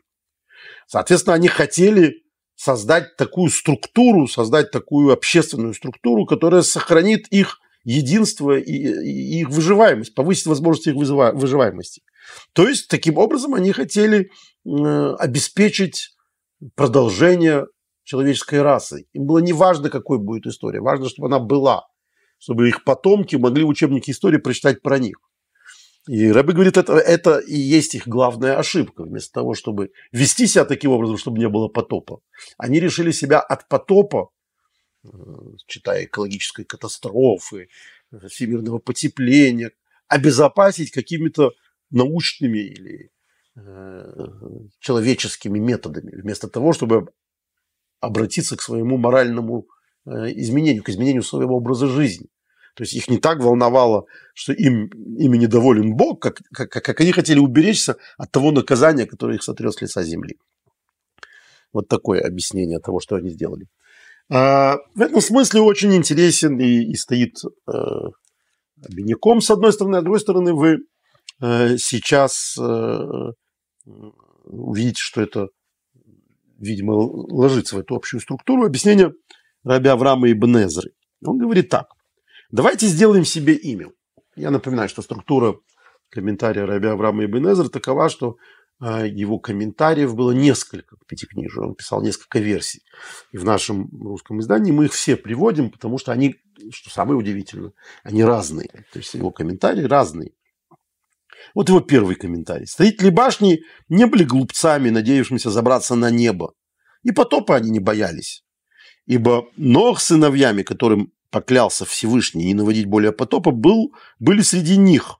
Соответственно, 0.87 1.35
они 1.35 1.47
хотели 1.47 2.23
создать 2.55 3.15
такую 3.17 3.51
структуру, 3.51 4.27
создать 4.27 4.71
такую 4.71 5.13
общественную 5.13 5.75
структуру, 5.75 6.25
которая 6.25 6.63
сохранит 6.63 7.27
их 7.27 7.59
единство 7.83 8.57
и, 8.57 8.71
и 8.71 9.41
их 9.41 9.49
выживаемость, 9.49 10.15
повысит 10.15 10.47
возможность 10.47 10.87
их 10.87 10.95
выживаемости. 10.95 12.01
То 12.53 12.67
есть, 12.67 12.87
таким 12.87 13.17
образом, 13.17 13.53
они 13.53 13.71
хотели 13.73 14.29
э, 14.65 15.13
обеспечить 15.19 16.15
продолжение 16.75 17.67
человеческой 18.03 18.63
расы. 18.63 19.05
Им 19.13 19.25
было 19.25 19.37
не 19.39 19.53
важно, 19.53 19.89
какой 19.89 20.17
будет 20.17 20.47
история, 20.47 20.79
важно, 20.79 21.09
чтобы 21.09 21.27
она 21.27 21.39
была, 21.39 21.83
чтобы 22.39 22.69
их 22.69 22.83
потомки 22.83 23.35
могли 23.35 23.63
в 23.63 23.67
учебнике 23.67 24.11
истории 24.11 24.37
прочитать 24.37 24.81
про 24.81 24.97
них. 24.97 25.17
И 26.07 26.31
Рэбби 26.31 26.51
говорит, 26.51 26.77
это, 26.77 26.93
это 26.93 27.37
и 27.39 27.55
есть 27.55 27.95
их 27.95 28.07
главная 28.07 28.57
ошибка. 28.57 29.03
Вместо 29.03 29.31
того, 29.31 29.53
чтобы 29.53 29.91
вести 30.11 30.47
себя 30.47 30.65
таким 30.65 30.91
образом, 30.91 31.17
чтобы 31.17 31.39
не 31.39 31.47
было 31.47 31.69
потопа, 31.69 32.19
они 32.57 32.79
решили 32.79 33.11
себя 33.11 33.39
от 33.39 33.69
потопа, 33.69 34.29
э, 35.05 35.07
читая 35.65 36.05
экологической 36.05 36.65
катастрофы, 36.65 37.69
всемирного 38.27 38.79
потепления, 38.79 39.71
обезопасить 40.07 40.91
какими-то 40.91 41.53
научными 41.89 42.59
или 42.59 43.11
э, 43.55 44.27
человеческими 44.79 45.59
методами, 45.59 46.11
вместо 46.21 46.49
того, 46.49 46.73
чтобы 46.73 47.13
обратиться 48.01 48.57
к 48.57 48.61
своему 48.61 48.97
моральному 48.97 49.67
э, 50.05 50.33
изменению, 50.35 50.83
к 50.83 50.89
изменению 50.89 51.23
своего 51.23 51.55
образа 51.55 51.87
жизни. 51.87 52.27
То 52.75 52.83
есть 52.83 52.93
их 52.93 53.07
не 53.07 53.19
так 53.19 53.39
волновало, 53.39 54.05
что 54.33 54.51
им, 54.51 54.87
ими 54.87 55.37
недоволен 55.37 55.95
Бог, 55.95 56.21
как, 56.21 56.41
как, 56.51 56.69
как 56.71 57.01
они 57.01 57.11
хотели 57.11 57.39
уберечься 57.39 57.97
от 58.17 58.31
того 58.31 58.51
наказания, 58.51 59.05
которое 59.05 59.35
их 59.35 59.43
сотрет 59.43 59.73
с 59.73 59.81
лица 59.81 60.03
земли. 60.03 60.37
Вот 61.71 61.87
такое 61.87 62.21
объяснение 62.21 62.79
того, 62.79 62.99
что 62.99 63.15
они 63.15 63.29
сделали. 63.29 63.67
А, 64.29 64.77
в 64.95 65.01
этом 65.01 65.21
смысле 65.21 65.61
очень 65.61 65.93
интересен 65.95 66.59
и, 66.59 66.83
и 66.83 66.95
стоит 66.95 67.35
э, 67.67 67.71
обиняком, 68.81 69.41
с 69.41 69.51
одной 69.51 69.73
стороны, 69.73 69.97
а 69.97 69.99
с 69.99 70.03
другой 70.03 70.19
стороны, 70.19 70.53
вы 70.53 70.77
э, 71.41 71.77
сейчас 71.77 72.55
э, 72.59 73.31
увидите, 74.45 74.99
что 74.99 75.21
это, 75.21 75.47
видимо, 76.57 76.93
ложится 76.93 77.75
в 77.75 77.79
эту 77.79 77.95
общую 77.95 78.21
структуру. 78.21 78.65
Объяснение 78.65 79.11
Раби 79.63 79.89
Авраама 79.89 80.29
и 80.29 80.33
Бнезры. 80.33 80.91
Он 81.23 81.37
говорит 81.37 81.69
так. 81.69 81.87
Давайте 82.53 82.85
сделаем 82.85 83.25
себе 83.25 83.55
имя. 83.55 83.89
Я 84.35 84.51
напоминаю, 84.51 84.87
что 84.87 85.01
структура 85.01 85.55
комментария 86.11 86.67
Раби 86.67 86.87
Авраама 86.87 87.25
Ибн 87.25 87.51
Эзер 87.51 87.67
такова, 87.67 88.09
что 88.09 88.35
а, 88.79 89.07
его 89.07 89.39
комментариев 89.39 90.13
было 90.13 90.33
несколько 90.33 90.95
к 90.97 91.07
Пятикнижию. 91.07 91.69
Он 91.69 91.73
писал 91.73 92.03
несколько 92.03 92.37
версий. 92.37 92.83
И 93.31 93.39
в 93.39 93.43
нашем 93.43 93.89
русском 93.99 94.39
издании 94.39 94.71
мы 94.71 94.85
их 94.85 94.93
все 94.93 95.15
приводим, 95.15 95.71
потому 95.71 95.97
что 95.97 96.11
они, 96.11 96.35
что 96.71 96.91
самое 96.91 97.17
удивительное, 97.17 97.71
они 98.03 98.23
разные. 98.23 98.69
То 98.91 98.99
есть 98.99 99.15
его 99.15 99.31
комментарии 99.31 99.85
разные. 99.85 100.33
Вот 101.55 101.69
его 101.69 101.79
первый 101.79 102.13
комментарий. 102.13 102.67
Строители 102.67 103.09
башни 103.09 103.61
не 103.89 104.05
были 104.05 104.23
глупцами, 104.23 104.91
надеявшимися 104.91 105.49
забраться 105.49 105.95
на 105.95 106.11
небо. 106.11 106.53
И 107.01 107.11
потопа 107.11 107.55
они 107.55 107.71
не 107.71 107.79
боялись. 107.79 108.45
Ибо 109.07 109.47
Нох 109.57 109.99
сыновьями, 109.99 110.61
которым 110.61 111.11
поклялся 111.33 111.83
Всевышний 111.83 112.45
не 112.45 112.53
наводить 112.53 112.85
более 112.85 113.11
потопа, 113.11 113.49
был, 113.49 113.91
были 114.19 114.41
среди 114.41 114.77
них. 114.77 115.17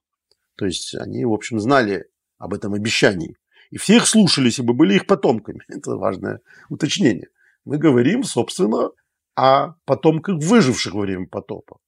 То 0.56 0.66
есть 0.66 0.94
они, 0.94 1.26
в 1.26 1.34
общем, 1.34 1.60
знали 1.60 2.06
об 2.38 2.54
этом 2.54 2.76
обещании. 2.76 3.36
И 3.72 3.78
все 3.78 3.96
их 3.96 4.06
слушались, 4.06 4.60
ибо 4.60 4.74
были 4.74 4.94
их 4.94 5.08
потомками. 5.08 5.62
Это 5.68 5.96
важное 5.96 6.42
уточнение. 6.70 7.30
Мы 7.66 7.80
говорим, 7.80 8.24
собственно, 8.24 8.92
о 9.36 9.74
потомках 9.86 10.38
выживших 10.38 10.94
во 10.94 11.02
время 11.02 11.26
потопа. 11.28 11.80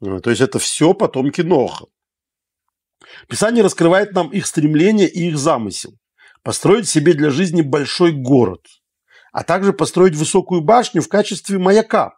Э, 0.00 0.20
то 0.20 0.30
есть 0.30 0.42
это 0.42 0.60
все 0.60 0.94
потомки 0.94 1.40
Ноха. 1.40 1.86
Писание 3.28 3.64
раскрывает 3.64 4.12
нам 4.12 4.28
их 4.28 4.46
стремление 4.46 5.08
и 5.08 5.28
их 5.28 5.38
замысел. 5.38 5.98
Построить 6.44 6.88
себе 6.88 7.14
для 7.14 7.30
жизни 7.30 7.62
большой 7.62 8.12
город, 8.12 8.64
а 9.32 9.42
также 9.42 9.72
построить 9.72 10.14
высокую 10.14 10.60
башню 10.60 11.02
в 11.02 11.08
качестве 11.08 11.58
маяка, 11.58 12.12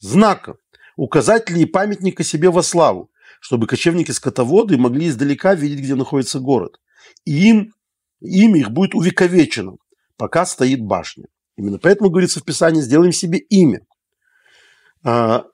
знака, 0.00 0.56
указателей 1.00 1.62
и 1.62 1.66
памятника 1.66 2.22
себе 2.22 2.50
во 2.50 2.62
славу, 2.62 3.10
чтобы 3.40 3.66
кочевники-скотоводы 3.66 4.76
могли 4.76 5.08
издалека 5.08 5.54
видеть, 5.54 5.80
где 5.80 5.94
находится 5.94 6.40
город. 6.40 6.78
И 7.24 7.48
им, 7.48 7.72
имя 8.20 8.60
их 8.60 8.70
будет 8.70 8.94
увековечено, 8.94 9.76
пока 10.18 10.44
стоит 10.44 10.82
башня. 10.82 11.24
Именно 11.56 11.78
поэтому 11.78 12.10
говорится 12.10 12.40
в 12.40 12.44
Писании, 12.44 12.82
сделаем 12.82 13.12
себе 13.12 13.38
имя. 13.38 13.80
А, 15.02 15.44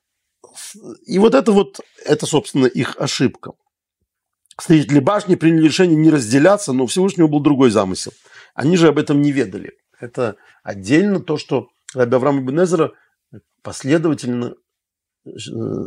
и 1.06 1.18
вот 1.20 1.36
это 1.36 1.52
вот, 1.52 1.80
это, 2.04 2.26
собственно, 2.26 2.66
их 2.66 2.96
ошибка. 2.98 3.52
Строители 4.58 4.98
башни 4.98 5.36
приняли 5.36 5.66
решение 5.66 5.96
не 5.96 6.10
разделяться, 6.10 6.72
но 6.72 6.84
у 6.84 6.86
Всевышнего 6.88 7.28
был 7.28 7.38
другой 7.38 7.70
замысел. 7.70 8.12
Они 8.54 8.76
же 8.76 8.88
об 8.88 8.98
этом 8.98 9.22
не 9.22 9.30
ведали. 9.30 9.74
Это 10.00 10.36
отдельно 10.64 11.20
то, 11.20 11.36
что 11.36 11.68
Раби 11.94 12.16
Авраам 12.16 12.40
Ибн 12.40 12.90
последовательно 13.62 14.56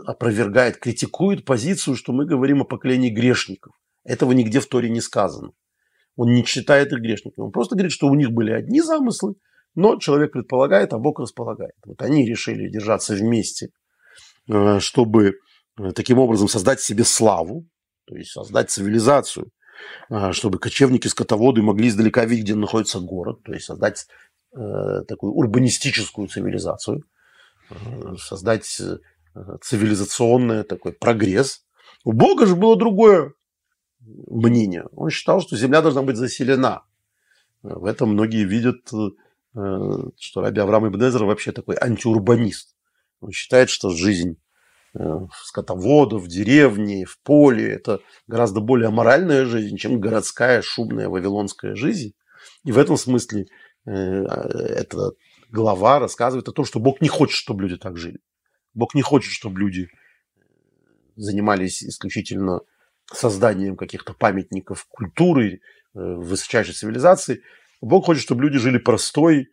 опровергает, 0.05 0.77
критикует 0.77 1.45
позицию, 1.45 1.95
что 1.95 2.11
мы 2.11 2.25
говорим 2.25 2.61
о 2.61 2.65
поколении 2.65 3.09
грешников. 3.09 3.73
Этого 4.03 4.31
нигде 4.31 4.59
в 4.59 4.67
Торе 4.67 4.89
не 4.89 5.01
сказано. 5.01 5.51
Он 6.15 6.33
не 6.33 6.43
считает 6.43 6.91
их 6.91 6.99
грешниками. 6.99 7.45
Он 7.45 7.51
просто 7.51 7.75
говорит, 7.75 7.91
что 7.91 8.07
у 8.07 8.15
них 8.15 8.31
были 8.31 8.51
одни 8.51 8.81
замыслы, 8.81 9.35
но 9.75 9.97
человек 9.97 10.33
предполагает, 10.33 10.93
а 10.93 10.99
Бог 10.99 11.19
располагает. 11.19 11.75
Вот 11.85 12.01
они 12.01 12.25
решили 12.25 12.69
держаться 12.69 13.13
вместе, 13.13 13.69
э, 14.49 14.79
чтобы 14.79 15.35
э, 15.79 15.91
таким 15.93 16.19
образом 16.19 16.47
создать 16.47 16.81
себе 16.81 17.03
славу, 17.03 17.67
то 18.05 18.15
есть 18.15 18.31
создать 18.31 18.71
цивилизацию, 18.71 19.51
чтобы 20.31 20.59
кочевники, 20.59 21.07
скотоводы 21.07 21.61
могли 21.61 21.87
издалека 21.87 22.25
видеть, 22.25 22.45
где 22.45 22.55
находится 22.55 22.99
город, 22.99 23.43
то 23.43 23.53
есть 23.53 23.65
создать 23.65 24.07
э, 24.55 25.03
такую 25.07 25.33
урбанистическую 25.33 26.27
цивилизацию, 26.27 27.03
э, 27.69 28.15
создать 28.17 28.79
э, 28.79 28.97
цивилизационный 29.61 30.63
такой 30.63 30.93
прогресс. 30.93 31.65
У 32.03 32.13
Бога 32.13 32.45
же 32.45 32.55
было 32.55 32.77
другое 32.77 33.33
мнение. 33.99 34.85
Он 34.93 35.09
считал, 35.09 35.41
что 35.41 35.57
земля 35.57 35.81
должна 35.81 36.01
быть 36.01 36.15
заселена. 36.15 36.83
В 37.61 37.85
этом 37.85 38.09
многие 38.09 38.45
видят, 38.45 38.87
что 38.87 40.41
Раби 40.41 40.61
Авраам 40.61 40.87
Ибн 40.87 41.25
вообще 41.25 41.51
такой 41.51 41.75
антиурбанист. 41.75 42.75
Он 43.21 43.31
считает, 43.31 43.69
что 43.69 43.89
жизнь 43.89 44.37
скотоводов 45.43 46.23
в 46.23 46.27
деревне, 46.27 47.05
в 47.05 47.19
поле– 47.19 47.71
это 47.73 47.99
гораздо 48.27 48.59
более 48.59 48.87
аморальная 48.87 49.45
жизнь, 49.45 49.77
чем 49.77 49.99
городская 49.99 50.61
шумная 50.61 51.09
вавилонская 51.09 51.75
жизнь. 51.75 52.13
И 52.63 52.71
в 52.71 52.77
этом 52.77 52.97
смысле 52.97 53.45
э, 53.85 53.91
эта 53.91 55.11
глава 55.51 55.99
рассказывает 55.99 56.47
о 56.47 56.53
том, 56.53 56.65
что 56.65 56.79
Бог 56.79 57.01
не 57.01 57.07
хочет, 57.07 57.35
чтобы 57.35 57.63
люди 57.63 57.77
так 57.77 57.97
жили. 57.97 58.19
Бог 58.73 58.95
не 58.95 59.01
хочет, 59.01 59.31
чтобы 59.31 59.59
люди 59.59 59.89
занимались 61.15 61.83
исключительно 61.83 62.61
созданием 63.11 63.75
каких-то 63.75 64.13
памятников 64.13 64.85
культуры, 64.87 65.53
э, 65.53 65.59
высочайшей 65.93 66.73
цивилизации. 66.73 67.41
Бог 67.81 68.05
хочет, 68.05 68.23
чтобы 68.23 68.43
люди 68.43 68.57
жили 68.57 68.77
простой, 68.77 69.49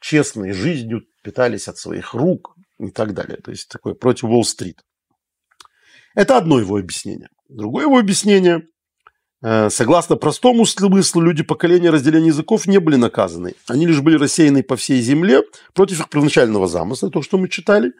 честной 0.00 0.52
жизнью, 0.52 1.06
питались 1.22 1.68
от 1.68 1.78
своих 1.78 2.14
рук 2.14 2.56
и 2.78 2.90
так 2.90 3.14
далее. 3.14 3.38
То 3.38 3.50
есть 3.50 3.68
такое 3.68 3.94
против 3.94 4.24
Уолл-стрит. 4.24 4.82
Это 6.14 6.38
одно 6.38 6.58
его 6.60 6.76
объяснение. 6.76 7.28
Другое 7.48 7.84
его 7.84 7.98
объяснение 7.98 8.66
согласно 9.68 10.16
простому 10.16 10.64
смыслу, 10.64 11.20
люди 11.20 11.42
поколения 11.42 11.90
разделения 11.90 12.28
языков 12.28 12.66
не 12.66 12.78
были 12.78 12.96
наказаны. 12.96 13.54
Они 13.68 13.86
лишь 13.86 14.00
были 14.00 14.16
рассеяны 14.16 14.62
по 14.62 14.76
всей 14.76 15.02
земле 15.02 15.42
против 15.74 16.00
их 16.00 16.08
первоначального 16.08 16.66
замысла, 16.66 17.10
то, 17.10 17.20
что 17.20 17.36
мы 17.36 17.50
читали. 17.50 17.92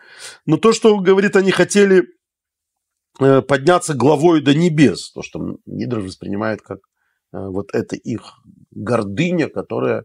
Но 0.46 0.56
то, 0.56 0.72
что, 0.72 0.98
говорит, 0.98 1.36
они 1.36 1.50
хотели 1.50 2.04
э, 3.20 3.42
подняться 3.42 3.92
главой 3.92 4.40
до 4.40 4.54
небес, 4.54 5.12
то, 5.12 5.20
что 5.22 5.58
Мидраш 5.66 6.04
воспринимает 6.04 6.62
как 6.62 6.78
э, 6.78 7.38
вот 7.38 7.74
это 7.74 7.94
их 7.96 8.22
гордыня, 8.70 9.48
которая, 9.48 10.04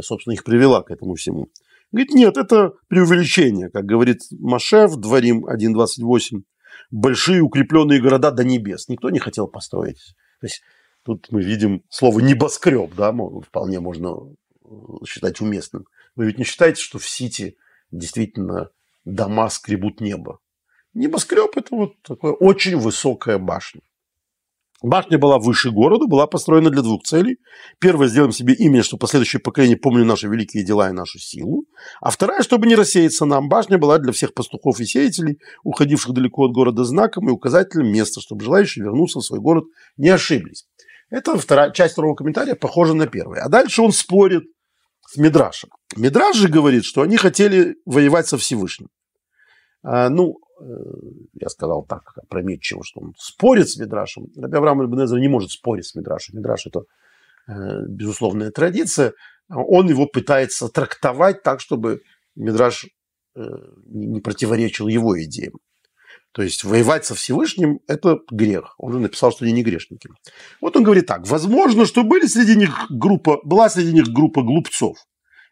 собственно, 0.00 0.34
их 0.34 0.42
привела 0.42 0.82
к 0.82 0.90
этому 0.90 1.14
всему. 1.14 1.48
Говорит, 1.92 2.14
нет, 2.14 2.36
это 2.36 2.72
преувеличение, 2.88 3.70
как 3.70 3.84
говорит 3.84 4.18
Машев, 4.32 4.96
Дворим 4.96 5.46
1.28, 5.46 6.42
большие 6.90 7.42
укрепленные 7.42 8.00
города 8.00 8.30
до 8.32 8.42
небес. 8.42 8.88
Никто 8.88 9.10
не 9.10 9.18
хотел 9.18 9.46
построить 9.48 9.98
то 10.40 10.46
есть 10.46 10.62
тут 11.02 11.28
мы 11.30 11.42
видим 11.42 11.84
слово 11.88 12.20
небоскреб, 12.20 12.94
да, 12.94 13.12
вполне 13.42 13.80
можно 13.80 14.34
э, 14.64 14.68
считать 15.06 15.40
уместным. 15.40 15.86
Вы 16.14 16.26
ведь 16.26 16.38
не 16.38 16.44
считаете, 16.44 16.82
что 16.82 16.98
в 16.98 17.08
Сити 17.08 17.56
действительно 17.90 18.70
дома 19.04 19.48
скребут 19.50 20.00
небо? 20.00 20.40
Небоскреб– 20.94 21.50
это 21.56 21.74
вот 21.74 22.00
такая 22.02 22.32
очень 22.32 22.76
высокая 22.76 23.38
башня. 23.38 23.82
Башня 24.82 25.18
была 25.18 25.38
выше 25.38 25.70
города, 25.70 26.06
была 26.06 26.26
построена 26.26 26.70
для 26.70 26.82
двух 26.82 27.02
целей. 27.02 27.38
Первое, 27.80 28.08
сделаем 28.08 28.32
себе 28.32 28.52
имя, 28.54 28.82
чтобы 28.82 29.00
последующее 29.00 29.40
поколение 29.40 29.76
помнили 29.76 30.04
наши 30.04 30.28
великие 30.28 30.64
дела 30.64 30.90
и 30.90 30.92
нашу 30.92 31.18
силу. 31.18 31.64
А 32.00 32.10
вторая, 32.10 32.42
чтобы 32.42 32.66
не 32.66 32.74
рассеяться 32.74 33.24
нам, 33.24 33.48
башня 33.48 33.78
была 33.78 33.98
для 33.98 34.12
всех 34.12 34.34
пастухов 34.34 34.78
и 34.80 34.84
сеятелей, 34.84 35.38
уходивших 35.64 36.12
далеко 36.12 36.44
от 36.44 36.52
города 36.52 36.84
знаком 36.84 37.28
и 37.28 37.32
указателем 37.32 37.90
места, 37.90 38.20
чтобы 38.20 38.44
желающие 38.44 38.84
вернуться 38.84 39.20
в 39.20 39.24
свой 39.24 39.40
город 39.40 39.64
не 39.96 40.10
ошиблись. 40.10 40.66
Это 41.08 41.38
вторая, 41.38 41.70
часть 41.70 41.92
второго 41.92 42.14
комментария 42.14 42.54
похожа 42.54 42.92
на 42.92 43.06
первый. 43.06 43.40
А 43.40 43.48
дальше 43.48 43.80
он 43.80 43.92
спорит 43.92 44.42
с 45.08 45.16
Мидрашем. 45.16 45.70
Мидраш 45.96 46.36
же 46.36 46.48
говорит, 46.48 46.84
что 46.84 47.02
они 47.02 47.16
хотели 47.16 47.76
воевать 47.86 48.26
со 48.26 48.36
Всевышним. 48.36 48.88
А, 49.82 50.08
ну, 50.10 50.34
я 50.58 51.48
сказал 51.48 51.84
так 51.84 52.12
опрометчиво, 52.16 52.82
что 52.84 53.00
он 53.00 53.14
спорит 53.18 53.68
с 53.68 53.76
Мидрашем. 53.76 54.28
Раби 54.36 54.56
Авраам 54.56 54.84
Ибн 54.84 55.04
не 55.18 55.28
может 55.28 55.50
спорить 55.50 55.86
с 55.86 55.94
Мидрашем. 55.94 56.36
Мидраш– 56.36 56.66
это 56.66 56.80
э, 57.48 57.82
безусловная 57.88 58.50
традиция. 58.50 59.12
Он 59.48 59.88
его 59.88 60.06
пытается 60.06 60.68
трактовать 60.68 61.42
так, 61.42 61.60
чтобы 61.60 62.00
Мидраш 62.36 62.86
э, 63.34 63.40
не 63.86 64.20
противоречил 64.20 64.88
его 64.88 65.22
идеям. 65.22 65.54
То 66.32 66.42
есть 66.42 66.64
воевать 66.64 67.04
со 67.04 67.14
Всевышним– 67.14 67.80
это 67.86 68.18
грех. 68.30 68.74
Он 68.78 68.92
же 68.92 68.98
написал, 68.98 69.32
что 69.32 69.44
они 69.44 69.52
не 69.52 69.62
грешники. 69.62 70.08
Вот 70.60 70.76
он 70.76 70.84
говорит 70.84 71.06
так. 71.06 71.26
Возможно, 71.26 71.86
что 71.86 72.02
были 72.02 72.26
среди 72.26 72.56
них 72.56 72.86
группа, 72.90 73.40
была 73.44 73.68
среди 73.68 73.92
них 73.92 74.08
группа 74.08 74.42
глупцов. 74.42 74.96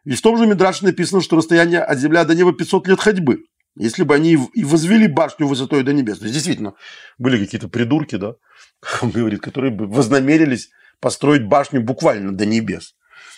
Ведь 0.04 0.18
в 0.18 0.22
том 0.22 0.36
же 0.36 0.46
Мидраше 0.46 0.84
написано, 0.84 1.20
что 1.20 1.36
расстояние 1.36 1.80
от 1.80 1.98
земля 1.98 2.24
до 2.24 2.34
неба 2.34 2.54
500 2.54 2.88
лет 2.88 3.00
ходьбы– 3.00 3.44
если 3.76 4.04
бы 4.04 4.14
они 4.14 4.38
и 4.54 4.64
возвели 4.64 5.08
башню 5.08 5.46
высотой 5.46 5.82
до 5.82 5.92
небес, 5.92 6.18
то 6.18 6.24
есть 6.24 6.34
действительно 6.34 6.74
были 7.18 7.42
какие-то 7.42 7.68
придурки, 7.68 8.16
да, 8.16 8.34
он 9.02 9.10
говорит, 9.10 9.40
которые 9.40 9.72
бы 9.72 9.86
вознамерились 9.86 10.70
построить 11.00 11.46
башню 11.46 11.82
буквально 11.82 12.32
до 12.32 12.46
небес. 12.46 12.94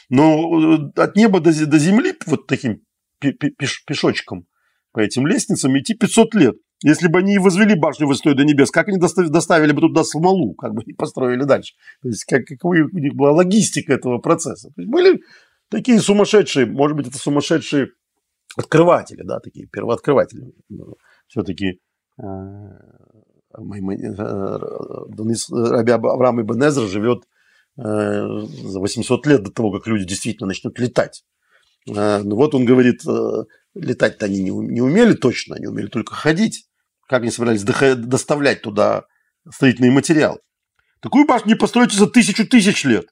Но 0.08 0.84
э, 0.96 1.00
от 1.00 1.16
неба 1.16 1.40
до, 1.40 1.66
до 1.66 1.78
земли 1.78 2.14
вот 2.26 2.46
таким 2.46 2.82
пеш, 3.18 3.84
пешочком 3.84 4.46
по 4.92 5.00
этим 5.00 5.26
лестницам 5.26 5.76
идти 5.78 5.94
500 5.94 6.34
лет. 6.34 6.54
Если 6.84 7.08
бы 7.08 7.20
они 7.20 7.34
и 7.34 7.38
возвели 7.38 7.74
башню 7.74 8.06
высотой 8.06 8.34
до 8.34 8.44
небес, 8.44 8.70
как 8.70 8.88
они 8.88 8.98
доставили 8.98 9.72
бы 9.72 9.80
туда 9.80 10.04
смолу, 10.04 10.54
как 10.54 10.74
бы 10.74 10.82
и 10.84 10.92
построили 10.92 11.44
дальше? 11.44 11.72
То 12.02 12.08
есть, 12.08 12.24
как, 12.24 12.44
какой 12.44 12.82
у 12.82 12.98
них 12.98 13.14
была 13.14 13.32
логистика 13.32 13.94
этого 13.94 14.18
процесса? 14.18 14.68
То 14.76 14.82
есть, 14.82 14.90
были 14.90 15.22
такие 15.70 15.98
сумасшедшие, 16.00 16.66
может 16.66 16.96
быть, 16.96 17.08
это 17.08 17.18
сумасшедшие 17.18 17.88
открыватели, 18.56 19.22
да, 19.22 19.38
такие 19.40 19.66
первооткрыватели. 19.66 20.54
Все-таки 21.28 21.80
э, 22.18 22.22
э, 22.22 22.24
Раби 23.52 23.80
Авраам 25.92 26.40
Ибн 26.40 26.64
Эзра 26.64 26.86
живет 26.86 27.24
э, 27.78 27.82
за 27.82 28.80
800 28.80 29.26
лет 29.26 29.42
до 29.42 29.50
того, 29.50 29.70
как 29.72 29.86
люди 29.86 30.06
действительно 30.06 30.46
начнут 30.48 30.78
летать. 30.78 31.24
Ну 31.88 32.34
вот 32.34 32.52
он 32.56 32.64
говорит, 32.64 33.02
летать-то 33.76 34.26
они 34.26 34.42
не 34.42 34.80
умели 34.80 35.12
точно, 35.12 35.54
они 35.54 35.68
умели 35.68 35.86
только 35.86 36.14
ходить. 36.14 36.68
Как 37.08 37.22
они 37.22 37.30
собирались 37.30 37.62
доставлять 37.62 38.62
туда 38.62 39.04
строительные 39.48 39.92
материалы? 39.92 40.40
Такую 41.00 41.28
башню 41.28 41.50
не 41.50 41.54
построите 41.54 41.96
за 41.96 42.08
тысячу 42.08 42.44
тысяч 42.44 42.84
лет, 42.84 43.06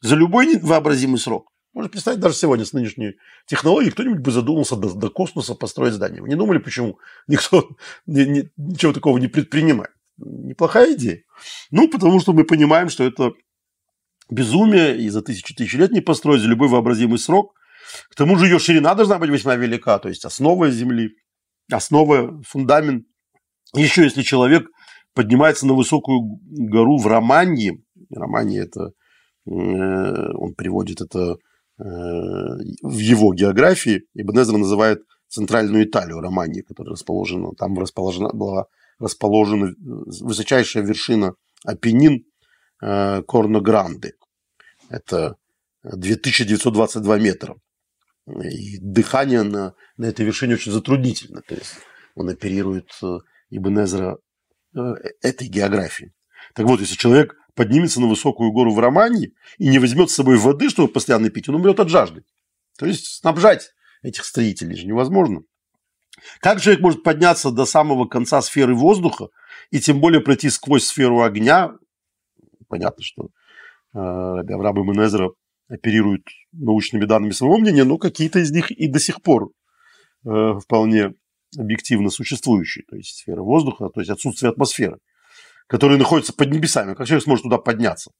за 0.00 0.14
любой 0.14 0.60
вообразимый 0.60 1.18
срок. 1.18 1.49
Можно 1.72 1.88
представить, 1.88 2.18
даже 2.18 2.34
сегодня 2.34 2.64
с 2.64 2.72
нынешней 2.72 3.14
технологией 3.46 3.92
кто-нибудь 3.92 4.20
бы 4.20 4.32
задумался 4.32 4.74
до, 4.76 4.92
до 4.92 5.08
космоса 5.08 5.54
построить 5.54 5.94
здание. 5.94 6.20
Вы 6.20 6.28
не 6.28 6.34
думали, 6.34 6.58
почему 6.58 6.98
никто 7.28 7.68
ни, 8.06 8.22
ни, 8.22 8.50
ничего 8.56 8.92
такого 8.92 9.18
не 9.18 9.28
предпринимает? 9.28 9.92
Неплохая 10.18 10.94
идея. 10.94 11.22
Ну, 11.70 11.88
потому 11.88 12.20
что 12.20 12.32
мы 12.32 12.44
понимаем, 12.44 12.88
что 12.88 13.04
это 13.04 13.32
безумие, 14.28 14.98
и 14.98 15.08
за 15.08 15.22
тысячу 15.22 15.54
тысяч 15.54 15.74
лет 15.74 15.92
не 15.92 16.00
построить 16.00 16.42
за 16.42 16.48
любой 16.48 16.68
вообразимый 16.68 17.18
срок. 17.18 17.54
К 18.10 18.14
тому 18.16 18.36
же 18.36 18.46
ее 18.46 18.58
ширина 18.58 18.94
должна 18.94 19.18
быть 19.18 19.30
весьма 19.30 19.56
велика, 19.56 19.98
то 19.98 20.08
есть 20.08 20.24
основа 20.24 20.70
Земли, 20.70 21.10
основа, 21.70 22.42
фундамент. 22.42 23.06
Еще 23.74 24.02
если 24.04 24.22
человек 24.22 24.68
поднимается 25.14 25.66
на 25.66 25.74
высокую 25.74 26.20
гору 26.50 26.98
в 26.98 27.06
Романии, 27.06 27.84
Романии 28.10 28.60
это, 28.60 28.90
э, 29.46 30.32
он 30.34 30.54
приводит 30.54 31.00
это 31.00 31.36
в 31.82 32.98
его 32.98 33.32
географии 33.32 34.04
Эзра 34.14 34.58
называет 34.58 35.02
центральную 35.28 35.84
Италию, 35.84 36.20
Романию, 36.20 36.64
которая 36.64 36.92
расположена, 36.92 37.52
там 37.56 37.78
расположена, 37.78 38.30
была 38.32 38.66
расположена 38.98 39.74
высочайшая 39.78 40.82
вершина 40.82 41.34
Апеннин 41.64 42.24
э, 42.82 43.22
Корно-Гранде. 43.22 44.12
Это 44.90 45.36
2922 45.84 47.18
метра. 47.18 47.56
И 48.26 48.78
дыхание 48.78 49.42
на, 49.42 49.74
на 49.96 50.06
этой 50.06 50.26
вершине 50.26 50.54
очень 50.54 50.72
затруднительно. 50.72 51.42
То 51.42 51.54
есть 51.54 51.74
он 52.14 52.28
оперирует 52.28 52.90
э, 53.02 53.18
Ибн 53.50 53.84
Эзра 53.84 54.18
э, 54.76 54.80
этой 55.22 55.48
географией. 55.48 56.12
Так 56.54 56.66
вот, 56.66 56.80
если 56.80 56.96
человек 56.96 57.36
поднимется 57.54 58.00
на 58.00 58.06
высокую 58.06 58.52
гору 58.52 58.72
в 58.72 58.78
Романии 58.78 59.32
и 59.58 59.68
не 59.68 59.78
возьмет 59.78 60.10
с 60.10 60.14
собой 60.14 60.36
воды, 60.36 60.68
чтобы 60.68 60.92
постоянно 60.92 61.30
пить, 61.30 61.48
он 61.48 61.56
умрет 61.56 61.80
от 61.80 61.88
жажды. 61.88 62.22
То 62.78 62.86
есть 62.86 63.06
снабжать 63.06 63.72
этих 64.02 64.24
строителей 64.24 64.76
же 64.76 64.86
невозможно. 64.86 65.42
Как 66.40 66.60
человек 66.60 66.82
может 66.82 67.02
подняться 67.02 67.50
до 67.50 67.64
самого 67.64 68.06
конца 68.06 68.42
сферы 68.42 68.74
воздуха 68.74 69.28
и 69.70 69.80
тем 69.80 70.00
более 70.00 70.20
пройти 70.20 70.50
сквозь 70.50 70.84
сферу 70.84 71.22
огня? 71.22 71.72
Понятно, 72.68 73.02
что 73.02 73.28
э, 73.94 73.98
Авраам 73.98 74.76
Менезера 74.86 75.30
оперирует 75.68 76.22
научными 76.52 77.04
данными 77.04 77.32
своего 77.32 77.58
мнения, 77.58 77.84
но 77.84 77.96
какие-то 77.96 78.40
из 78.40 78.50
них 78.50 78.70
и 78.70 78.88
до 78.88 78.98
сих 78.98 79.22
пор 79.22 79.50
э, 80.26 80.54
вполне 80.62 81.14
объективно 81.56 82.10
существующие. 82.10 82.84
То 82.88 82.96
есть 82.96 83.18
сфера 83.18 83.42
воздуха, 83.42 83.88
то 83.88 84.00
есть 84.00 84.10
отсутствие 84.10 84.50
атмосферы. 84.50 84.98
Который 85.70 85.98
находится 85.98 86.32
под 86.32 86.50
небесами. 86.50 86.94
Как 86.94 87.06
человек 87.06 87.22
сможет 87.24 87.44
туда 87.44 87.56
подняться? 87.56 88.10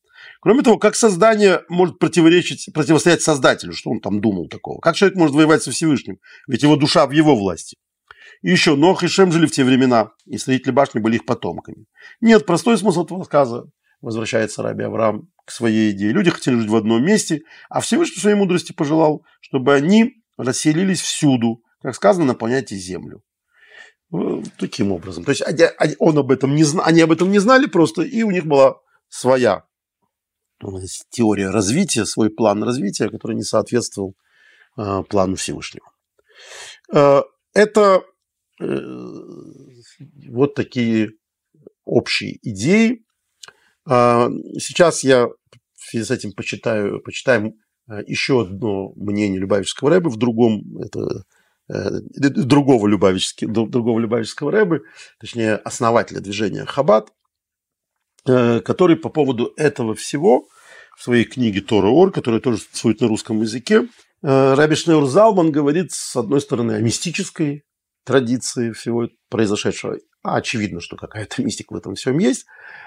Кроме 0.40 0.62
того, 0.62 0.78
как 0.78 0.94
создание 0.94 1.62
может 1.68 1.98
противоречить, 1.98 2.72
противостоять 2.72 3.22
Создателю? 3.22 3.72
Что 3.72 3.90
он 3.90 4.00
там 4.00 4.20
думал 4.20 4.46
такого? 4.48 4.78
Как 4.78 4.94
человек 4.94 5.18
может 5.18 5.34
воевать 5.34 5.62
со 5.64 5.72
Всевышним? 5.72 6.18
Ведь 6.46 6.62
его 6.62 6.76
душа 6.76 7.08
в 7.08 7.10
его 7.10 7.34
власти. 7.34 7.76
И 8.42 8.50
еще, 8.50 8.76
Нох 8.76 9.02
и 9.02 9.08
Шем 9.08 9.32
жили 9.32 9.46
в 9.46 9.50
те 9.50 9.64
времена, 9.64 10.10
и 10.26 10.38
строители 10.38 10.70
башни 10.70 11.00
были 11.00 11.16
их 11.16 11.26
потомками. 11.26 11.86
Нет, 12.20 12.46
простой 12.46 12.78
смысл 12.78 13.04
этого 13.04 13.18
рассказа. 13.18 13.64
Возвращается 14.00 14.62
Раби 14.62 14.84
Авраам 14.84 15.28
к 15.44 15.50
своей 15.50 15.90
идее. 15.90 16.12
Люди 16.12 16.30
хотели 16.30 16.54
жить 16.54 16.70
в 16.70 16.76
одном 16.76 17.04
месте, 17.04 17.42
а 17.68 17.80
Всевышний 17.80 18.20
своей 18.20 18.36
мудрости 18.36 18.72
пожелал, 18.72 19.24
чтобы 19.40 19.74
они 19.74 20.22
расселились 20.38 21.00
всюду, 21.00 21.62
как 21.82 21.96
сказано, 21.96 22.26
наполняйте 22.26 22.76
землю. 22.76 23.22
Таким 24.58 24.92
образом. 24.92 25.24
То 25.24 25.30
есть 25.30 25.42
он 25.98 26.18
об 26.18 26.30
этом 26.32 26.54
не 26.54 26.64
зна... 26.64 26.82
они 26.84 27.00
об 27.00 27.12
этом 27.12 27.30
не 27.30 27.38
знали 27.38 27.66
просто, 27.66 28.02
и 28.02 28.22
у 28.24 28.30
них 28.30 28.44
была 28.44 28.76
своя 29.08 29.64
теория 31.10 31.50
развития, 31.50 32.04
свой 32.04 32.30
план 32.30 32.62
развития, 32.62 33.08
который 33.08 33.36
не 33.36 33.42
соответствовал 33.42 34.14
э, 34.76 35.02
плану 35.08 35.36
Всевышнего. 35.36 35.86
Э, 36.92 37.22
это 37.54 38.02
э, 38.60 38.64
вот 40.28 40.54
такие 40.54 41.12
общие 41.84 42.38
идеи. 42.42 43.04
Э, 43.88 44.28
сейчас 44.58 45.02
я 45.04 45.28
в 45.28 45.34
связи 45.76 46.04
с 46.04 46.10
этим 46.10 46.32
почитаю, 46.32 47.00
почитаем 47.00 47.54
э, 47.88 48.02
еще 48.06 48.42
одно 48.42 48.92
мнение 48.96 49.40
Любавического 49.40 49.90
Рэба 49.90 50.08
в 50.08 50.16
другом, 50.16 50.78
это 50.78 51.00
э, 51.00 51.22
другого 51.72 52.86
Любавического, 52.86 53.68
другого 53.68 53.98
Любавического 54.00 54.50
Рэбы, 54.50 54.82
точнее, 55.20 55.56
основателя 55.56 56.20
движения 56.20 56.64
Хаббат, 56.64 57.10
Э, 58.26 58.60
который 58.60 58.96
по 58.96 59.08
поводу 59.08 59.52
этого 59.56 59.94
всего 59.94 60.46
в 60.96 61.02
своей 61.02 61.24
книге 61.24 61.62
Тора 61.62 61.88
Ор, 61.88 62.12
которая 62.12 62.40
тоже 62.40 62.58
существует 62.58 63.00
на 63.00 63.08
русском 63.08 63.40
языке, 63.40 63.88
э, 64.22 64.54
Раби 64.54 64.74
Шнeur 64.74 65.06
Залман 65.06 65.50
говорит, 65.50 65.92
с 65.92 66.16
одной 66.16 66.42
стороны, 66.42 66.72
о 66.72 66.80
мистической 66.80 67.64
традиции 68.04 68.72
всего 68.72 69.08
произошедшего. 69.30 69.98
А 70.22 70.36
очевидно, 70.36 70.80
что 70.80 70.96
какая-то 70.96 71.42
мистика 71.42 71.72
в 71.72 71.76
этом 71.76 71.94
всем 71.94 72.18
есть. 72.18 72.44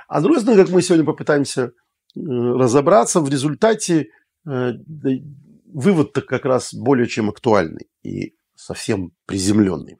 А 0.07 0.19
с 0.19 0.23
другой 0.23 0.41
стороны, 0.41 0.61
как 0.63 0.71
мы 0.71 0.83
сегодня 0.83 1.05
попытаемся 1.05 1.61
э, 1.61 1.71
разобраться, 2.15 3.19
в 3.19 3.29
результате 3.29 4.09
вывод-то 4.45 6.21
как 6.21 6.43
раз 6.43 6.73
более 6.73 7.07
чем 7.07 7.29
актуальный 7.29 7.87
и 8.03 8.35
совсем 8.63 9.11
приземленный. 9.25 9.99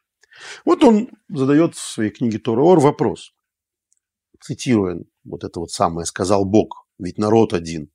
Вот 0.66 0.84
он 0.84 1.10
задает 1.30 1.76
в 1.76 1.82
своей 1.82 2.12
книге 2.12 2.40
Тора 2.40 2.62
Ор 2.62 2.80
вопрос, 2.80 3.34
цитируя 4.42 5.00
вот 5.24 5.44
это 5.44 5.60
вот 5.60 5.72
самое 5.72 6.06
сказал 6.06 6.46
Бог, 6.46 6.88
ведь 6.98 7.18
народ 7.18 7.54
один, 7.54 7.92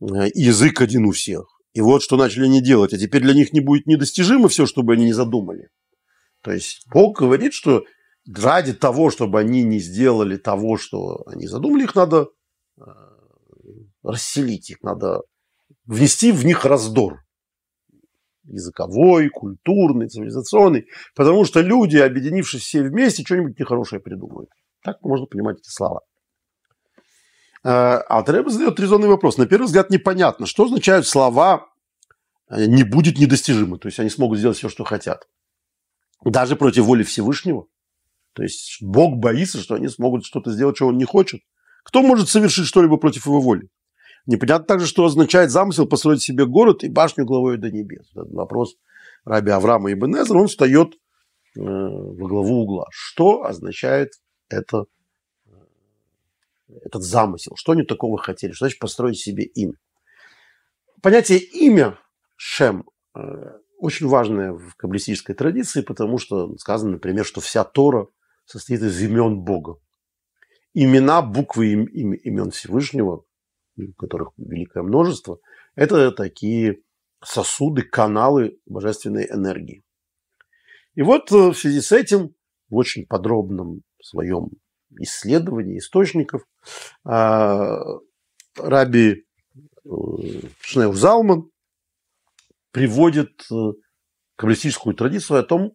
э, 0.00 0.28
язык 0.34 0.80
один 0.80 1.04
у 1.06 1.12
всех. 1.12 1.46
И 1.72 1.80
вот 1.80 2.02
что 2.02 2.16
начали 2.16 2.44
они 2.44 2.62
делать, 2.62 2.92
а 2.92 2.98
теперь 2.98 3.22
для 3.22 3.34
них 3.34 3.52
не 3.52 3.60
будет 3.60 3.86
недостижимо 3.86 4.48
все, 4.48 4.64
что 4.64 4.82
бы 4.82 4.94
они 4.94 5.06
не 5.06 5.12
задумали. 5.12 5.70
То 6.40 6.52
есть 6.52 6.86
Бог 6.92 7.18
говорит, 7.18 7.52
что 7.52 7.84
ради 8.32 8.72
того, 8.72 9.10
чтобы 9.10 9.40
они 9.40 9.62
не 9.62 9.80
сделали 9.80 10.36
того, 10.36 10.76
что 10.78 11.24
они 11.26 11.46
задумали, 11.46 11.84
их 11.84 11.94
надо 11.94 12.28
э, 12.78 12.82
расселить, 14.02 14.70
их 14.70 14.82
надо 14.82 15.22
внести 15.84 16.32
в 16.32 16.44
них 16.44 16.64
раздор 16.64 17.23
языковой, 18.46 19.28
культурный, 19.28 20.08
цивилизационный, 20.08 20.86
потому 21.14 21.44
что 21.44 21.60
люди, 21.60 21.96
объединившись 21.96 22.62
все 22.62 22.82
вместе, 22.82 23.24
что-нибудь 23.24 23.58
нехорошее 23.58 24.00
придумают. 24.00 24.50
Так 24.82 25.00
можно 25.02 25.26
понимать 25.26 25.58
эти 25.58 25.70
слова. 25.70 26.00
Э, 27.64 28.02
а 28.08 28.22
Рэбе 28.22 28.50
задает 28.50 28.78
резонный 28.78 29.08
вопрос. 29.08 29.38
На 29.38 29.46
первый 29.46 29.66
взгляд 29.66 29.90
непонятно, 29.90 30.46
что 30.46 30.64
означают 30.64 31.06
слова 31.06 31.66
э, 32.50 32.66
«не 32.66 32.84
будет 32.84 33.18
недостижимо», 33.18 33.78
то 33.78 33.88
есть 33.88 33.98
они 33.98 34.10
смогут 34.10 34.38
сделать 34.38 34.58
все, 34.58 34.68
что 34.68 34.84
хотят. 34.84 35.26
Даже 36.24 36.56
против 36.56 36.84
воли 36.84 37.02
Всевышнего. 37.02 37.66
То 38.34 38.42
есть 38.42 38.78
Бог 38.82 39.16
боится, 39.16 39.58
что 39.58 39.76
они 39.76 39.88
смогут 39.88 40.26
что-то 40.26 40.50
сделать, 40.50 40.76
чего 40.76 40.90
он 40.90 40.98
не 40.98 41.04
хочет. 41.04 41.40
Кто 41.84 42.02
может 42.02 42.28
совершить 42.28 42.66
что-либо 42.66 42.96
против 42.96 43.26
его 43.26 43.40
воли? 43.40 43.68
Непонятно 44.26 44.66
также, 44.66 44.86
что 44.86 45.04
означает 45.04 45.50
замысел 45.50 45.86
построить 45.86 46.22
себе 46.22 46.46
город 46.46 46.82
и 46.82 46.88
башню 46.88 47.26
главой 47.26 47.58
до 47.58 47.70
небес. 47.70 48.10
Этот 48.12 48.32
вопрос 48.32 48.76
раби 49.24 49.50
Авраама 49.50 49.90
и 49.90 49.94
Бенезра, 49.94 50.38
он 50.38 50.48
встает 50.48 50.94
э, 50.94 51.60
во 51.60 52.28
главу 52.28 52.62
угла. 52.62 52.86
Что 52.90 53.44
означает 53.44 54.12
это 54.48 54.84
этот 56.82 57.02
замысел, 57.02 57.54
что 57.56 57.72
они 57.72 57.82
такого 57.82 58.18
хотели, 58.18 58.52
что 58.52 58.64
значит 58.64 58.78
построить 58.78 59.18
себе 59.18 59.44
имя. 59.44 59.74
Понятие 61.02 61.38
имя 61.38 61.98
Шем 62.36 62.88
э, 63.14 63.20
очень 63.78 64.08
важное 64.08 64.52
в 64.52 64.74
каббалистической 64.76 65.34
традиции, 65.34 65.82
потому 65.82 66.18
что 66.18 66.56
сказано, 66.56 66.92
например, 66.92 67.24
что 67.24 67.40
вся 67.40 67.64
Тора 67.64 68.08
состоит 68.46 68.82
из 68.82 69.00
имен 69.02 69.40
Бога. 69.40 69.76
Имена, 70.72 71.22
буквы 71.22 71.66
им, 71.66 71.84
им, 71.84 72.12
имен 72.12 72.50
Всевышнего, 72.50 73.24
которых 73.96 74.30
великое 74.36 74.82
множество, 74.82 75.38
это 75.74 76.12
такие 76.12 76.80
сосуды, 77.22 77.82
каналы 77.82 78.58
божественной 78.66 79.26
энергии. 79.30 79.82
И 80.94 81.02
вот 81.02 81.32
э, 81.32 81.50
в 81.50 81.54
связи 81.54 81.80
с 81.80 81.92
этим 81.92 82.34
в 82.68 82.76
очень 82.76 83.06
подробном 83.06 83.82
своем 84.02 84.50
исследований, 84.98 85.78
источников. 85.78 86.42
А, 87.04 87.80
Раби 88.56 89.24
э, 89.84 89.88
Шнеур 90.60 90.94
Залман 90.94 91.50
приводит 92.70 93.42
э, 93.50 93.72
каббалистическую 94.36 94.94
традицию 94.94 95.40
о 95.40 95.42
том, 95.42 95.72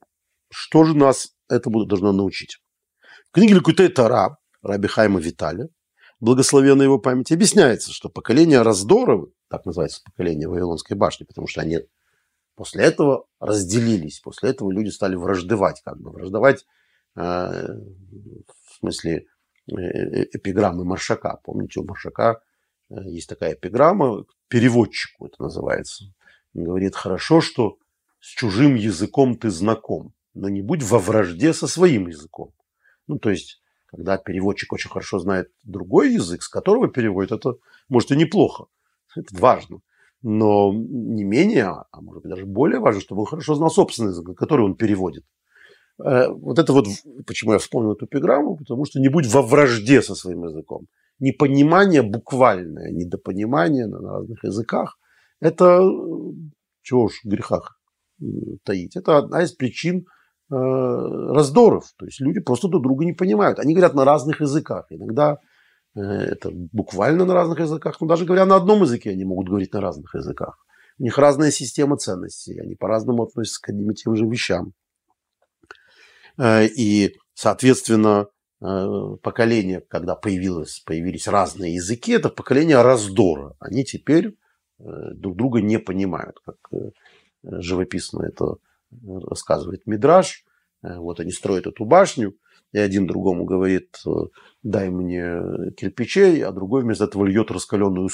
что 0.51 0.83
же 0.83 0.95
нас 0.95 1.35
этому 1.49 1.85
должно 1.85 2.13
научить. 2.13 2.57
В 3.29 3.31
книге 3.33 3.55
Ликутей 3.55 3.89
Тара 3.89 4.37
Раби 4.61 4.87
Хайма 4.87 5.19
Виталя, 5.19 5.67
благословенная 6.19 6.85
его 6.85 6.99
память, 6.99 7.31
объясняется, 7.31 7.91
что 7.91 8.09
поколение 8.09 8.61
раздора, 8.61 9.25
так 9.47 9.65
называется 9.65 10.01
поколение 10.03 10.47
Вавилонской 10.47 10.95
башни, 10.95 11.25
потому 11.25 11.47
что 11.47 11.61
они 11.61 11.79
после 12.55 12.83
этого 12.83 13.25
разделились, 13.39 14.19
после 14.19 14.49
этого 14.49 14.71
люди 14.71 14.89
стали 14.89 15.15
враждовать, 15.15 15.81
как 15.83 15.99
бы 15.99 16.11
враждовать 16.11 16.65
э, 17.15 17.21
в 17.21 18.75
смысле 18.79 19.27
э, 19.67 19.75
э, 19.75 20.23
эпиграммы 20.33 20.83
Маршака. 20.83 21.39
Помните, 21.43 21.79
у 21.79 21.85
Маршака 21.85 22.41
э, 22.89 22.95
есть 23.05 23.29
такая 23.29 23.53
эпиграмма, 23.53 24.25
переводчику 24.47 25.27
это 25.27 25.41
называется. 25.41 26.05
Он 26.53 26.63
говорит, 26.63 26.95
хорошо, 26.95 27.41
что 27.41 27.77
с 28.19 28.27
чужим 28.27 28.75
языком 28.75 29.37
ты 29.37 29.49
знаком, 29.49 30.13
но 30.33 30.49
не 30.49 30.61
будь 30.61 30.83
во 30.83 30.99
вражде 30.99 31.53
со 31.53 31.67
своим 31.67 32.07
языком. 32.07 32.53
Ну, 33.07 33.17
то 33.17 33.29
есть, 33.29 33.58
когда 33.91 34.17
переводчик 34.17 34.71
очень 34.73 34.89
хорошо 34.89 35.19
знает 35.19 35.49
другой 35.63 36.13
язык, 36.13 36.43
с 36.43 36.49
которого 36.49 36.87
переводит, 36.87 37.31
это 37.31 37.55
может 37.87 38.11
и 38.11 38.15
неплохо. 38.15 38.65
Это 39.15 39.35
важно. 39.35 39.79
Но 40.21 40.73
не 40.73 41.23
менее, 41.23 41.65
а 41.91 42.01
может 42.01 42.23
быть 42.23 42.31
даже 42.31 42.45
более 42.45 42.79
важно, 42.79 43.01
чтобы 43.01 43.21
он 43.21 43.27
хорошо 43.27 43.55
знал 43.55 43.69
собственный 43.69 44.09
язык, 44.09 44.37
который 44.37 44.65
он 44.65 44.75
переводит. 44.75 45.23
Э, 46.03 46.27
вот 46.29 46.59
это 46.59 46.73
вот, 46.73 46.87
почему 47.25 47.53
я 47.53 47.59
вспомнил 47.59 47.93
эту 47.93 48.05
эпиграмму, 48.05 48.57
потому 48.57 48.85
что 48.85 48.99
не 48.99 49.09
будь 49.09 49.27
во 49.27 49.41
вражде 49.41 50.01
со 50.01 50.15
своим 50.15 50.43
языком. 50.43 50.87
Непонимание 51.19 52.01
буквальное, 52.01 52.91
недопонимание 52.91 53.87
на 53.87 53.99
разных 53.99 54.43
языках, 54.43 54.97
это, 55.39 55.81
чего 56.81 57.03
уж 57.03 57.21
в 57.23 57.27
грехах 57.27 57.79
таить, 58.63 58.95
это 58.95 59.17
одна 59.17 59.43
из 59.43 59.53
причин 59.53 59.99
э, 59.99 60.03
раздоров. 60.49 61.85
То 61.97 62.05
есть 62.05 62.19
люди 62.19 62.39
просто 62.39 62.67
друг 62.67 62.83
друга 62.83 63.05
не 63.05 63.13
понимают. 63.13 63.59
Они 63.59 63.73
говорят 63.73 63.93
на 63.93 64.05
разных 64.05 64.41
языках. 64.41 64.87
Иногда 64.89 65.37
э, 65.95 66.01
это 66.01 66.49
буквально 66.51 67.25
на 67.25 67.33
разных 67.33 67.59
языках, 67.59 68.01
но 68.01 68.07
даже 68.07 68.25
говоря 68.25 68.45
на 68.45 68.55
одном 68.55 68.81
языке, 68.81 69.11
они 69.11 69.25
могут 69.25 69.47
говорить 69.47 69.73
на 69.73 69.81
разных 69.81 70.15
языках. 70.15 70.57
У 70.97 71.03
них 71.03 71.17
разная 71.17 71.51
система 71.51 71.97
ценностей, 71.97 72.59
они 72.59 72.75
по-разному 72.75 73.23
относятся 73.23 73.61
к 73.61 73.69
одним 73.69 73.91
и 73.91 73.95
тем 73.95 74.15
же 74.15 74.25
вещам. 74.25 74.73
Э, 76.37 76.65
и, 76.65 77.15
соответственно, 77.33 78.27
э, 78.61 79.15
поколение, 79.21 79.81
когда 79.81 80.15
появилось, 80.15 80.81
появились 80.85 81.27
разные 81.27 81.75
языки, 81.75 82.13
это 82.13 82.29
поколение 82.29 82.81
раздора. 82.81 83.55
Они 83.59 83.85
теперь 83.85 84.35
э, 84.79 84.83
друг 85.13 85.37
друга 85.37 85.61
не 85.61 85.79
понимают, 85.79 86.37
как 86.45 86.57
живописно 87.43 88.23
это 88.23 88.55
рассказывает 88.91 89.85
Мидраж. 89.85 90.43
Вот 90.81 91.19
они 91.19 91.31
строят 91.31 91.67
эту 91.67 91.85
башню, 91.85 92.35
и 92.71 92.77
один 92.79 93.07
другому 93.07 93.45
говорит, 93.45 94.01
дай 94.63 94.89
мне 94.89 95.71
кирпичей, 95.75 96.43
а 96.43 96.51
другой 96.51 96.83
вместо 96.83 97.05
этого 97.05 97.25
льет 97.25 97.51
раскаленную 97.51 98.09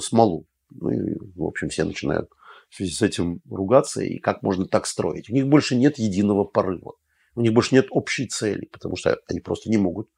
смолу. 0.00 0.46
Ну 0.70 0.90
и, 0.90 1.18
в 1.34 1.44
общем, 1.44 1.68
все 1.68 1.84
начинают 1.84 2.30
в 2.68 2.76
связи 2.76 2.92
с 2.92 3.02
этим 3.02 3.40
ругаться, 3.50 4.02
и 4.02 4.18
как 4.18 4.42
можно 4.42 4.66
так 4.66 4.86
строить. 4.86 5.28
У 5.28 5.34
них 5.34 5.48
больше 5.48 5.76
нет 5.76 5.98
единого 5.98 6.44
порыва. 6.44 6.94
У 7.34 7.40
них 7.40 7.52
больше 7.52 7.74
нет 7.74 7.86
общей 7.90 8.26
цели, 8.28 8.66
потому 8.66 8.96
что 8.96 9.18
они 9.28 9.40
просто 9.40 9.70
не 9.70 9.76
могут 9.76 10.08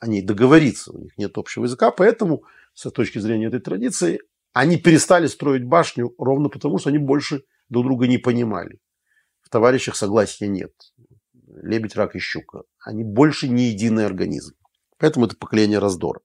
о 0.00 0.06
ней 0.06 0.22
договориться, 0.22 0.92
у 0.92 0.98
них 0.98 1.16
нет 1.18 1.36
общего 1.36 1.64
языка, 1.64 1.90
поэтому 1.90 2.44
с 2.74 2.90
точки 2.90 3.18
зрения 3.18 3.46
этой 3.46 3.60
традиции 3.60 4.20
они 4.52 4.76
перестали 4.76 5.26
строить 5.26 5.64
башню 5.64 6.14
ровно 6.18 6.48
потому, 6.48 6.78
что 6.78 6.90
они 6.90 6.98
больше 6.98 7.44
друг 7.68 7.84
друга 7.84 8.06
не 8.06 8.18
понимали. 8.18 8.78
В 9.44 9.50
товарищах 9.50 9.94
согласия 9.94 10.48
нет. 10.48 10.72
Лебедь, 11.62 11.94
рак 11.94 12.16
и 12.16 12.18
щука. 12.18 12.62
Они 12.80 13.04
больше 13.04 13.48
не 13.48 13.68
единый 13.68 14.06
организм. 14.06 14.54
Поэтому 14.98 15.26
это 15.26 15.36
поколение 15.36 15.78
раздора. 15.78 16.20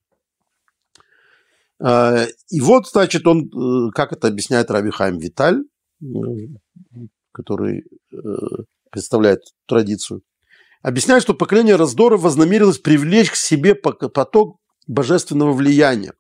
А, 1.81 2.25
и 2.49 2.61
вот, 2.61 2.87
значит, 2.87 3.25
он, 3.27 3.45
э, 3.45 3.91
как 3.93 4.11
это 4.11 4.27
объясняет 4.27 4.69
Раби 4.71 4.89
Хайм 4.89 5.17
Виталь, 5.17 5.63
э, 6.01 6.05
который 7.31 7.83
э, 8.11 8.17
представляет 8.91 9.41
традицию, 9.65 10.21
объясняет, 10.81 11.23
что 11.23 11.33
поколение 11.33 11.75
раздора 11.75 12.17
вознамерилось 12.17 12.79
привлечь 12.79 13.31
к 13.31 13.35
себе 13.35 13.75
поток 13.75 14.59
божественного 14.87 15.53
влияния, 15.53 16.13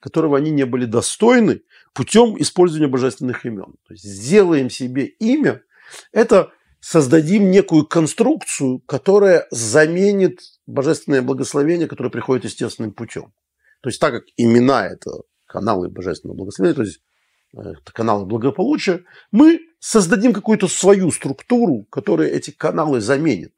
которого 0.00 0.36
они 0.36 0.50
не 0.50 0.66
были 0.66 0.84
достойны 0.84 1.62
путем 1.94 2.36
использования 2.38 2.88
божественных 2.88 3.46
имен. 3.46 3.74
То 3.86 3.94
есть 3.94 4.04
сделаем 4.04 4.68
себе 4.68 5.06
имя, 5.06 5.62
это 6.12 6.52
создадим 6.80 7.50
некую 7.50 7.86
конструкцию, 7.86 8.80
которая 8.86 9.46
заменит 9.50 10.40
божественное 10.66 11.22
благословение, 11.22 11.88
которое 11.88 12.10
приходит 12.10 12.44
естественным 12.44 12.92
путем. 12.92 13.32
То 13.80 13.88
есть 13.88 14.00
так 14.00 14.12
как 14.12 14.24
имена– 14.36 14.86
это 14.88 15.10
каналы 15.46 15.88
божественного 15.88 16.36
благословения, 16.36 16.76
то 16.76 16.82
есть 16.82 17.00
э, 17.56 17.60
это 17.60 17.92
каналы 17.92 18.26
благополучия, 18.26 19.04
мы 19.30 19.60
создадим 19.78 20.32
какую-то 20.32 20.68
свою 20.68 21.10
структуру, 21.10 21.84
которая 21.90 22.28
эти 22.28 22.50
каналы 22.50 23.00
заменит. 23.00 23.52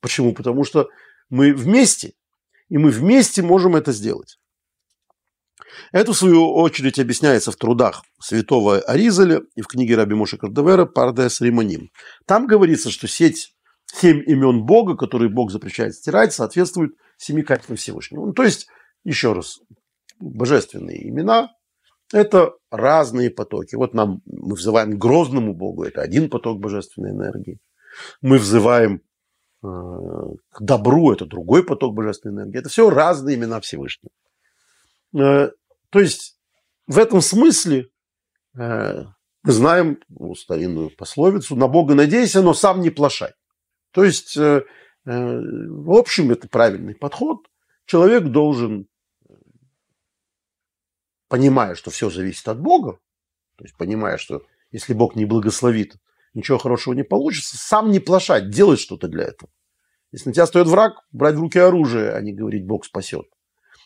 Почему? 0.00 0.34
Потому 0.34 0.64
что 0.64 0.88
мы 1.30 1.54
вместе, 1.54 2.14
и 2.68 2.78
мы 2.78 2.90
вместе 2.90 3.42
можем 3.42 3.76
это 3.76 3.92
сделать. 3.92 4.38
Это, 5.92 6.12
в 6.12 6.16
свою 6.16 6.52
очередь, 6.52 6.98
объясняется 6.98 7.52
в 7.52 7.56
трудах 7.56 8.02
святого 8.20 8.78
Аризаля 8.80 9.42
и 9.54 9.62
в 9.62 9.66
книге 9.66 9.96
Раби 9.96 10.14
Моши 10.14 10.38
Кардевера 10.38 10.86
«Пардес 10.86 11.40
Римоним». 11.40 11.90
Там 12.26 12.46
говорится, 12.46 12.90
что 12.90 13.08
сеть 13.08 13.54
семь 13.86 14.22
имен 14.26 14.64
Бога, 14.64 14.96
которые 14.96 15.30
Бог 15.30 15.50
запрещает 15.50 15.94
стирать, 15.94 16.32
соответствуют 16.32 16.94
семи 17.16 17.42
качествам 17.42 17.76
Всевышнего. 17.76 18.26
Ну, 18.26 18.32
то 18.32 18.42
есть 18.42 18.66
еще 19.04 19.32
раз, 19.32 19.60
божественные 20.18 21.08
имена– 21.08 21.50
это 22.12 22.52
разные 22.70 23.30
потоки. 23.30 23.74
Вот 23.74 23.94
нам 23.94 24.22
мы 24.26 24.54
взываем 24.54 24.92
к 24.92 24.98
грозному 24.98 25.54
Богу, 25.54 25.84
это 25.84 26.00
один 26.02 26.30
поток 26.30 26.60
божественной 26.60 27.10
энергии. 27.10 27.58
Мы 28.20 28.38
взываем 28.38 29.02
э, 29.62 29.66
к 29.66 30.60
добру, 30.60 31.12
это 31.12 31.26
другой 31.26 31.64
поток 31.64 31.94
божественной 31.94 32.44
энергии. 32.44 32.58
Это 32.58 32.68
все 32.68 32.88
разные 32.88 33.36
имена 33.36 33.60
Всевышнего. 33.60 34.10
Э, 35.18 35.50
то 35.92 36.00
есть 36.00 36.38
в 36.86 36.98
этом 36.98 37.20
смысле 37.20 37.90
э, 38.58 39.04
мы 39.42 39.52
знаем 39.52 40.00
ну, 40.08 40.34
старинную 40.34 40.88
пословицу 40.88 41.54
«на 41.54 41.68
Бога 41.68 41.94
надейся, 41.94 42.40
но 42.40 42.54
сам 42.54 42.80
не 42.80 42.88
плашай». 42.88 43.32
То 43.90 44.02
есть, 44.02 44.34
э, 44.38 44.62
э, 44.62 44.62
в 45.04 45.92
общем, 45.92 46.30
это 46.30 46.48
правильный 46.48 46.94
подход. 46.94 47.46
Человек 47.84 48.24
должен 48.24 48.88
понимая, 51.28 51.74
что 51.74 51.90
все 51.90 52.08
зависит 52.08 52.48
от 52.48 52.58
Бога, 52.58 52.98
то 53.56 53.64
есть 53.64 53.76
понимая, 53.76 54.16
что 54.16 54.42
если 54.70 54.94
Бог 54.94 55.14
не 55.14 55.26
благословит, 55.26 55.96
ничего 56.32 56.56
хорошего 56.56 56.94
не 56.94 57.04
получится, 57.04 57.58
сам 57.58 57.90
не 57.90 58.00
плашать, 58.00 58.48
делать 58.48 58.80
что-то 58.80 59.08
для 59.08 59.24
этого. 59.24 59.52
Если 60.10 60.30
на 60.30 60.34
тебя 60.34 60.46
стоит 60.46 60.68
враг, 60.68 61.04
брать 61.10 61.34
в 61.34 61.40
руки 61.40 61.58
оружие, 61.58 62.12
а 62.12 62.20
не 62.22 62.32
говорить 62.32 62.64
«Бог 62.64 62.86
спасет». 62.86 63.26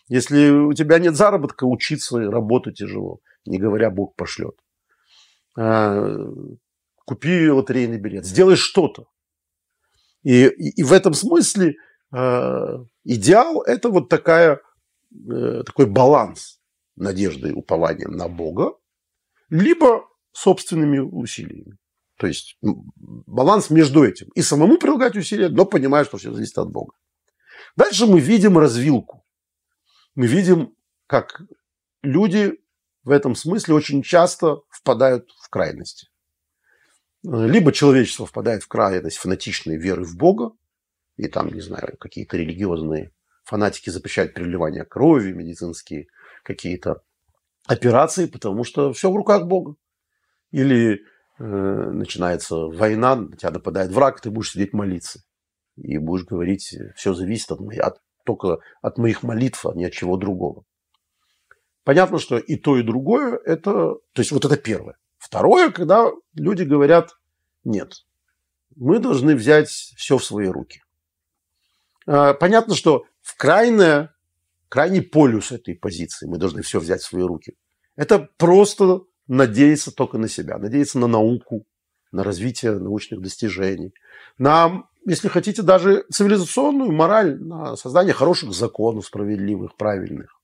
Если 0.08 0.50
у 0.50 0.72
тебя 0.72 0.98
нет 0.98 1.16
заработка, 1.16 1.64
учиться 1.64 2.20
и 2.20 2.26
работать 2.26 2.76
тяжело, 2.76 3.18
не 3.44 3.58
говоря 3.58 3.90
«Бог 3.90 4.14
пошлет». 4.14 4.56
А, 5.58 6.16
купи 7.04 7.50
лотерейный 7.50 7.98
билет, 7.98 8.24
сделай 8.24 8.56
что-то. 8.56 9.06
И, 10.22 10.46
и, 10.46 10.80
и 10.80 10.82
в 10.82 10.92
этом 10.92 11.14
смысле 11.14 11.76
э, 12.12 12.84
идеал– 13.04 13.62
это 13.66 13.90
вот 13.90 14.08
такая, 14.08 14.60
э, 15.12 15.62
такой 15.64 15.86
баланс 15.86 16.60
надеждой, 16.96 17.52
упованием 17.52 18.12
на 18.12 18.28
Бога, 18.28 18.74
либо 19.50 20.04
собственными 20.32 20.98
усилиями. 20.98 21.76
То 22.18 22.26
есть 22.26 22.58
баланс 22.60 23.70
между 23.70 24.04
этим. 24.04 24.28
И 24.34 24.42
самому 24.42 24.78
прилагать 24.78 25.16
усилия, 25.16 25.48
но 25.48 25.64
понимая, 25.64 26.04
что 26.04 26.16
все 26.16 26.32
зависит 26.32 26.58
от 26.58 26.70
Бога. 26.70 26.94
Дальше 27.76 28.06
мы 28.06 28.20
видим 28.20 28.58
развилку. 28.58 29.25
Мы 30.16 30.26
видим, 30.26 30.74
как 31.06 31.42
люди 32.02 32.58
в 33.04 33.10
этом 33.10 33.34
смысле 33.34 33.74
очень 33.74 34.02
часто 34.02 34.62
впадают 34.70 35.30
в 35.38 35.50
крайности. 35.50 36.08
Либо 37.22 37.70
человечество 37.70 38.26
впадает 38.26 38.62
в 38.62 38.68
крайность 38.68 39.18
фанатичной 39.18 39.76
веры 39.76 40.04
в 40.04 40.16
Бога, 40.16 40.52
и 41.16 41.28
там, 41.28 41.48
не 41.48 41.60
знаю, 41.60 41.96
какие-то 41.98 42.36
религиозные 42.38 43.12
фанатики 43.44 43.90
запрещают 43.90 44.32
переливание 44.32 44.84
крови, 44.84 45.32
медицинские 45.32 46.06
какие-то 46.42 47.02
операции, 47.66 48.26
потому 48.26 48.64
что 48.64 48.92
все 48.92 49.10
в 49.10 49.16
руках 49.16 49.46
Бога. 49.46 49.76
Или 50.50 51.02
э, 51.38 51.44
начинается 51.44 52.56
война, 52.56 53.16
на 53.16 53.36
тебя 53.36 53.50
нападает 53.50 53.90
враг, 53.90 54.20
ты 54.20 54.30
будешь 54.30 54.52
сидеть 54.52 54.72
молиться. 54.72 55.20
И 55.76 55.98
будешь 55.98 56.24
говорить, 56.24 56.74
все 56.94 57.12
зависит 57.12 57.50
от, 57.52 57.60
от, 57.60 58.00
только 58.26 58.58
от 58.82 58.98
моих 58.98 59.22
молитв, 59.22 59.64
а 59.64 59.72
не 59.74 59.86
от 59.86 59.92
чего 59.92 60.16
другого. 60.16 60.64
Понятно, 61.84 62.18
что 62.18 62.36
и 62.36 62.56
то, 62.56 62.76
и 62.76 62.82
другое, 62.82 63.38
это, 63.44 63.72
то 64.12 64.18
есть 64.18 64.32
вот 64.32 64.44
это 64.44 64.56
первое. 64.56 64.96
Второе, 65.16 65.70
когда 65.70 66.10
люди 66.34 66.64
говорят, 66.64 67.12
нет, 67.64 67.94
мы 68.74 68.98
должны 68.98 69.34
взять 69.34 69.68
все 69.68 70.18
в 70.18 70.24
свои 70.24 70.48
руки. 70.48 70.82
А, 72.06 72.34
понятно, 72.34 72.74
что 72.74 73.04
в 73.22 73.36
крайнее 73.36 74.10
крайний 74.68 75.02
полюс 75.02 75.52
этой 75.52 75.74
позиции. 75.74 76.26
Мы 76.26 76.38
должны 76.38 76.62
все 76.62 76.80
взять 76.80 77.00
в 77.00 77.06
свои 77.06 77.22
руки. 77.22 77.54
Это 77.96 78.28
просто 78.36 79.00
надеяться 79.26 79.92
только 79.92 80.18
на 80.18 80.28
себя, 80.28 80.58
надеяться 80.58 80.98
на 80.98 81.06
науку, 81.06 81.66
на 82.12 82.22
развитие 82.24 82.78
научных 82.78 83.20
достижений, 83.20 83.92
на, 84.38 84.84
если 85.04 85.28
хотите, 85.28 85.62
даже 85.62 86.04
цивилизационную 86.10 86.92
мораль, 86.92 87.38
на 87.40 87.76
создание 87.76 88.14
хороших 88.14 88.52
законов, 88.52 89.06
справедливых, 89.06 89.76
правильных, 89.76 90.40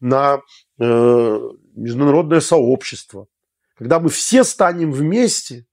на 0.00 0.40
э, 0.78 1.38
международное 1.74 2.40
сообщество. 2.40 3.26
Когда 3.76 4.00
мы 4.00 4.08
все 4.08 4.44
станем 4.44 4.92
вместе, 4.92 5.66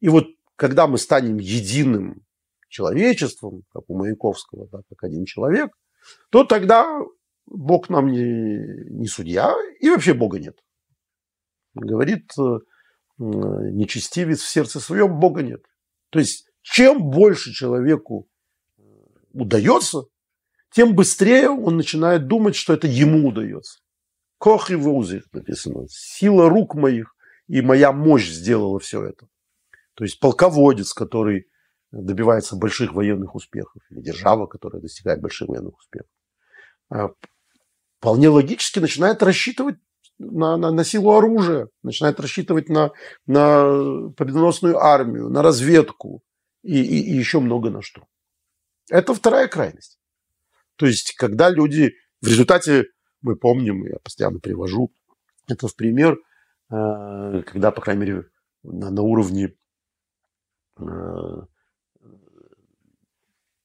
и 0.00 0.08
вот 0.08 0.26
когда 0.56 0.86
мы 0.86 0.98
станем 0.98 1.38
единым 1.38 2.22
человечеством, 2.68 3.62
как 3.72 3.84
у 3.88 3.96
Маяковского, 3.96 4.68
да, 4.70 4.80
как 4.88 5.04
один 5.04 5.24
человек, 5.24 5.70
то 6.30 6.44
тогда 6.44 7.00
Бог 7.46 7.88
нам 7.88 8.10
не, 8.10 8.58
не 8.90 9.06
судья, 9.06 9.54
и 9.80 9.88
вообще 9.90 10.14
Бога 10.14 10.38
нет. 10.38 10.58
Говорит 11.74 12.30
э, 12.38 12.58
нечестивец 13.18 14.40
в 14.40 14.48
сердце 14.48 14.80
своем, 14.80 15.18
Бога 15.18 15.42
нет. 15.42 15.64
То 16.10 16.18
есть, 16.18 16.46
чем 16.62 17.10
больше 17.10 17.52
человеку 17.52 18.28
э, 18.78 18.82
удается, 19.32 20.04
тем 20.72 20.94
быстрее 20.94 21.50
он 21.50 21.76
начинает 21.76 22.26
думать, 22.26 22.54
что 22.54 22.74
это 22.74 22.86
ему 22.86 23.28
удается. 23.28 23.80
Кох 24.38 24.70
и 24.70 24.76
воузи 24.76 25.22
написано. 25.32 25.86
Сила 25.88 26.48
рук 26.48 26.74
моих 26.74 27.14
и 27.48 27.60
моя 27.60 27.92
мощь 27.92 28.28
сделала 28.28 28.78
все 28.78 29.04
это. 29.04 29.26
То 29.94 30.04
есть 30.04 30.20
полководец, 30.20 30.92
который 30.92 31.48
добивается 31.90 32.54
больших 32.54 32.92
военных 32.92 33.34
успехов, 33.34 33.82
или 33.90 34.00
держава, 34.00 34.46
которая 34.46 34.80
достигает 34.82 35.20
больших 35.20 35.48
военных 35.48 35.76
успехов. 35.78 36.10
А 36.90 37.08
вполне 37.98 38.28
логически 38.28 38.78
начинает 38.78 39.22
рассчитывать 39.22 39.76
на, 40.18 40.56
на, 40.56 40.70
на 40.70 40.84
силу 40.84 41.12
оружия, 41.12 41.68
начинает 41.82 42.20
рассчитывать 42.20 42.68
на, 42.68 42.92
на 43.26 44.10
победоносную 44.16 44.78
армию, 44.78 45.28
на 45.28 45.42
разведку 45.42 46.22
и, 46.62 46.80
и, 46.80 47.12
и 47.12 47.16
еще 47.16 47.40
много 47.40 47.70
на 47.70 47.82
что. 47.82 48.04
Это 48.90 49.14
вторая 49.14 49.48
крайность. 49.48 49.98
То 50.76 50.86
есть, 50.86 51.14
когда 51.16 51.50
люди 51.50 51.94
в 52.20 52.26
результате, 52.26 52.86
мы 53.20 53.36
помним, 53.36 53.84
я 53.84 53.98
постоянно 54.02 54.40
привожу 54.40 54.92
это 55.48 55.66
в 55.66 55.74
пример, 55.74 56.18
э, 56.70 57.42
когда, 57.46 57.70
по 57.70 57.80
крайней 57.80 58.00
мере, 58.02 58.24
на, 58.62 58.90
на 58.90 59.02
уровне 59.02 59.54
э, 60.78 60.82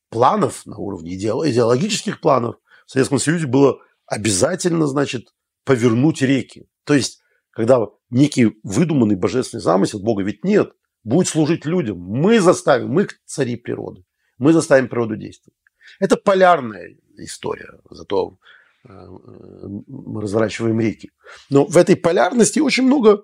планов, 0.09 0.65
на 0.65 0.77
уровне 0.77 1.15
идеологических 1.15 2.21
планов 2.21 2.55
в 2.85 2.91
Советском 2.91 3.19
Союзе 3.19 3.47
было 3.47 3.79
обязательно, 4.05 4.87
значит, 4.87 5.33
повернуть 5.63 6.21
реки. 6.21 6.67
То 6.83 6.93
есть, 6.93 7.21
когда 7.51 7.79
некий 8.09 8.59
выдуманный 8.63 9.15
божественный 9.15 9.61
замысел, 9.61 9.99
Бога 9.99 10.23
ведь 10.23 10.43
нет, 10.43 10.73
будет 11.03 11.27
служить 11.27 11.65
людям. 11.65 11.99
Мы 11.99 12.39
заставим, 12.39 12.89
мы 12.89 13.07
цари 13.25 13.55
природы, 13.55 14.03
мы 14.37 14.53
заставим 14.53 14.87
природу 14.87 15.15
действовать. 15.15 15.57
Это 15.99 16.17
полярная 16.17 16.95
история. 17.17 17.79
Зато 17.89 18.37
э, 18.83 18.89
мы 18.89 20.21
разворачиваем 20.21 20.79
реки. 20.79 21.11
Но 21.49 21.65
в 21.65 21.77
этой 21.77 21.95
полярности 21.95 22.59
очень 22.59 22.83
много 22.83 23.23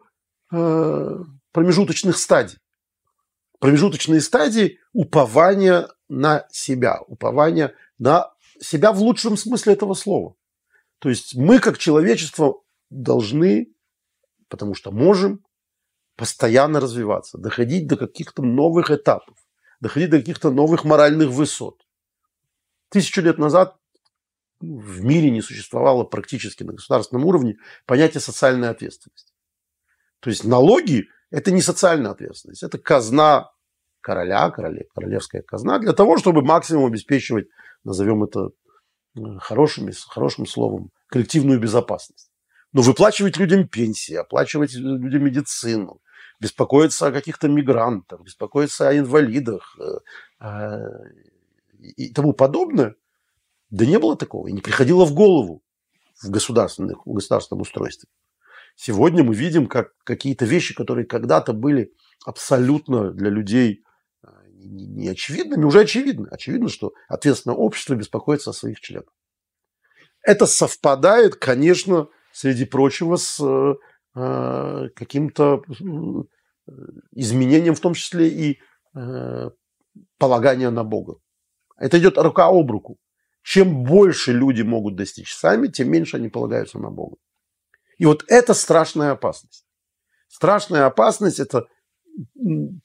промежуточных 1.52 2.18
стадий. 2.18 2.58
Промежуточные 3.60 4.20
стадии 4.20 4.80
упования 4.94 5.90
на 6.08 6.48
себя, 6.52 7.02
упования 7.02 7.76
на 8.00 8.32
себя 8.60 8.92
в 8.92 9.00
лучшем 9.00 9.38
смысле 9.38 9.74
этого 9.74 9.94
слова. 9.94 10.36
То 11.00 11.10
есть 11.10 11.36
мы, 11.36 11.60
как 11.60 11.78
человечество, 11.78 12.62
должны, 12.90 13.74
потому 14.50 14.76
что 14.76 14.92
можем, 14.92 15.46
постоянно 16.16 16.82
развиваться, 16.82 17.38
доходить 17.38 17.88
до 17.88 17.96
каких-то 17.96 18.44
новых 18.44 18.92
этапов, 18.92 19.38
доходить 19.80 20.10
до 20.10 20.20
каких-то 20.20 20.52
новых 20.52 20.84
моральных 20.84 21.30
высот. 21.30 21.82
Тысячу 22.90 23.22
лет 23.22 23.38
назад 23.38 23.78
в 24.60 25.06
мире 25.06 25.32
не 25.32 25.42
существовало 25.42 26.04
практически 26.04 26.64
на 26.64 26.74
государственном 26.74 27.26
уровне 27.26 27.56
понятия 27.86 28.20
социальной 28.20 28.70
ответственности. 28.70 29.32
То 30.20 30.30
есть 30.30 30.44
налоги– 30.44 31.08
это 31.32 31.52
не 31.52 31.62
социальная 31.62 32.12
ответственность, 32.12 32.64
это 32.64 32.78
казна 32.78 33.52
короля, 34.02 34.50
короле, 34.50 34.88
королевская 34.94 35.42
казна, 35.42 35.80
для 35.80 35.94
того, 35.94 36.18
чтобы 36.18 36.42
максимум 36.42 36.86
обеспечивать, 36.86 37.48
назовем 37.86 38.24
это 38.24 38.50
э, 39.26 39.40
хорошим, 39.40 39.90
хорошим 40.08 40.46
словом, 40.46 40.92
коллективную 41.08 41.60
безопасность. 41.60 42.30
Но 42.74 42.82
выплачивать 42.82 43.38
людям 43.38 43.68
пенсии, 43.68 44.14
оплачивать 44.14 44.74
людям 44.74 45.24
медицину, 45.24 46.02
беспокоиться 46.40 47.08
о 47.08 47.12
каких-то 47.12 47.48
мигрантах, 47.48 48.22
беспокоиться 48.22 48.90
о 48.90 48.98
инвалидах 48.98 49.78
э, 49.80 50.46
э, 50.46 50.80
и 51.98 52.14
тому 52.14 52.34
подобное, 52.34 52.96
да 53.70 53.86
не 53.86 54.00
было 54.00 54.16
такого, 54.16 54.48
и 54.48 54.52
не 54.52 54.62
приходило 54.62 55.06
в 55.06 55.14
голову 55.14 55.64
в, 56.22 56.30
государственных, 56.30 57.06
в 57.06 57.14
государственном 57.14 57.62
устройстве. 57.62 58.10
Сегодня 58.76 59.24
мы 59.24 59.36
видим, 59.36 59.68
как 59.68 59.92
какие-то 60.04 60.46
вещи, 60.46 60.74
которые 60.74 61.06
когда-то 61.06 61.54
были 61.54 61.92
абсолютно 62.26 63.12
для 63.12 63.30
людей 63.30 63.84
э, 64.60 64.64
не 64.64 65.08
очевидными, 65.10 65.64
уже 65.64 65.82
очевидны. 65.82 66.28
Очевидно, 66.30 66.70
что 66.70 66.94
ответственное 67.08 67.58
общество 67.58 67.96
беспокоится 67.96 68.50
о 68.50 68.54
своих 68.54 68.80
членах. 68.80 69.14
Это 70.22 70.46
совпадает, 70.46 71.36
конечно, 71.36 72.10
среди 72.32 72.66
прочего, 72.66 73.16
с 73.16 73.40
Э, 74.16 74.90
каким-то 74.96 75.62
э, 75.70 76.72
изменением, 77.12 77.76
в 77.76 77.80
том 77.80 77.94
числе 77.94 78.28
и 78.28 78.60
э, 78.96 79.50
полагания 80.18 80.72
на 80.72 80.84
Бога. 80.84 81.20
Это 81.78 82.00
идет 82.00 82.18
рука 82.18 82.48
об 82.48 82.72
руку. 82.72 82.98
Чем 83.44 83.84
больше 83.84 84.34
люди 84.34 84.64
могут 84.64 84.96
достичь 84.96 85.34
сами, 85.34 85.68
тем 85.68 85.92
меньше 85.92 86.18
они 86.18 86.28
полагаются 86.28 86.80
на 86.80 86.90
Бога. 86.90 87.18
И 87.98 88.06
вот 88.06 88.26
это 88.28 88.54
страшная 88.54 89.12
опасность. 89.12 89.66
Страшная 90.28 90.86
опасность– 90.86 91.40
это 91.40 91.68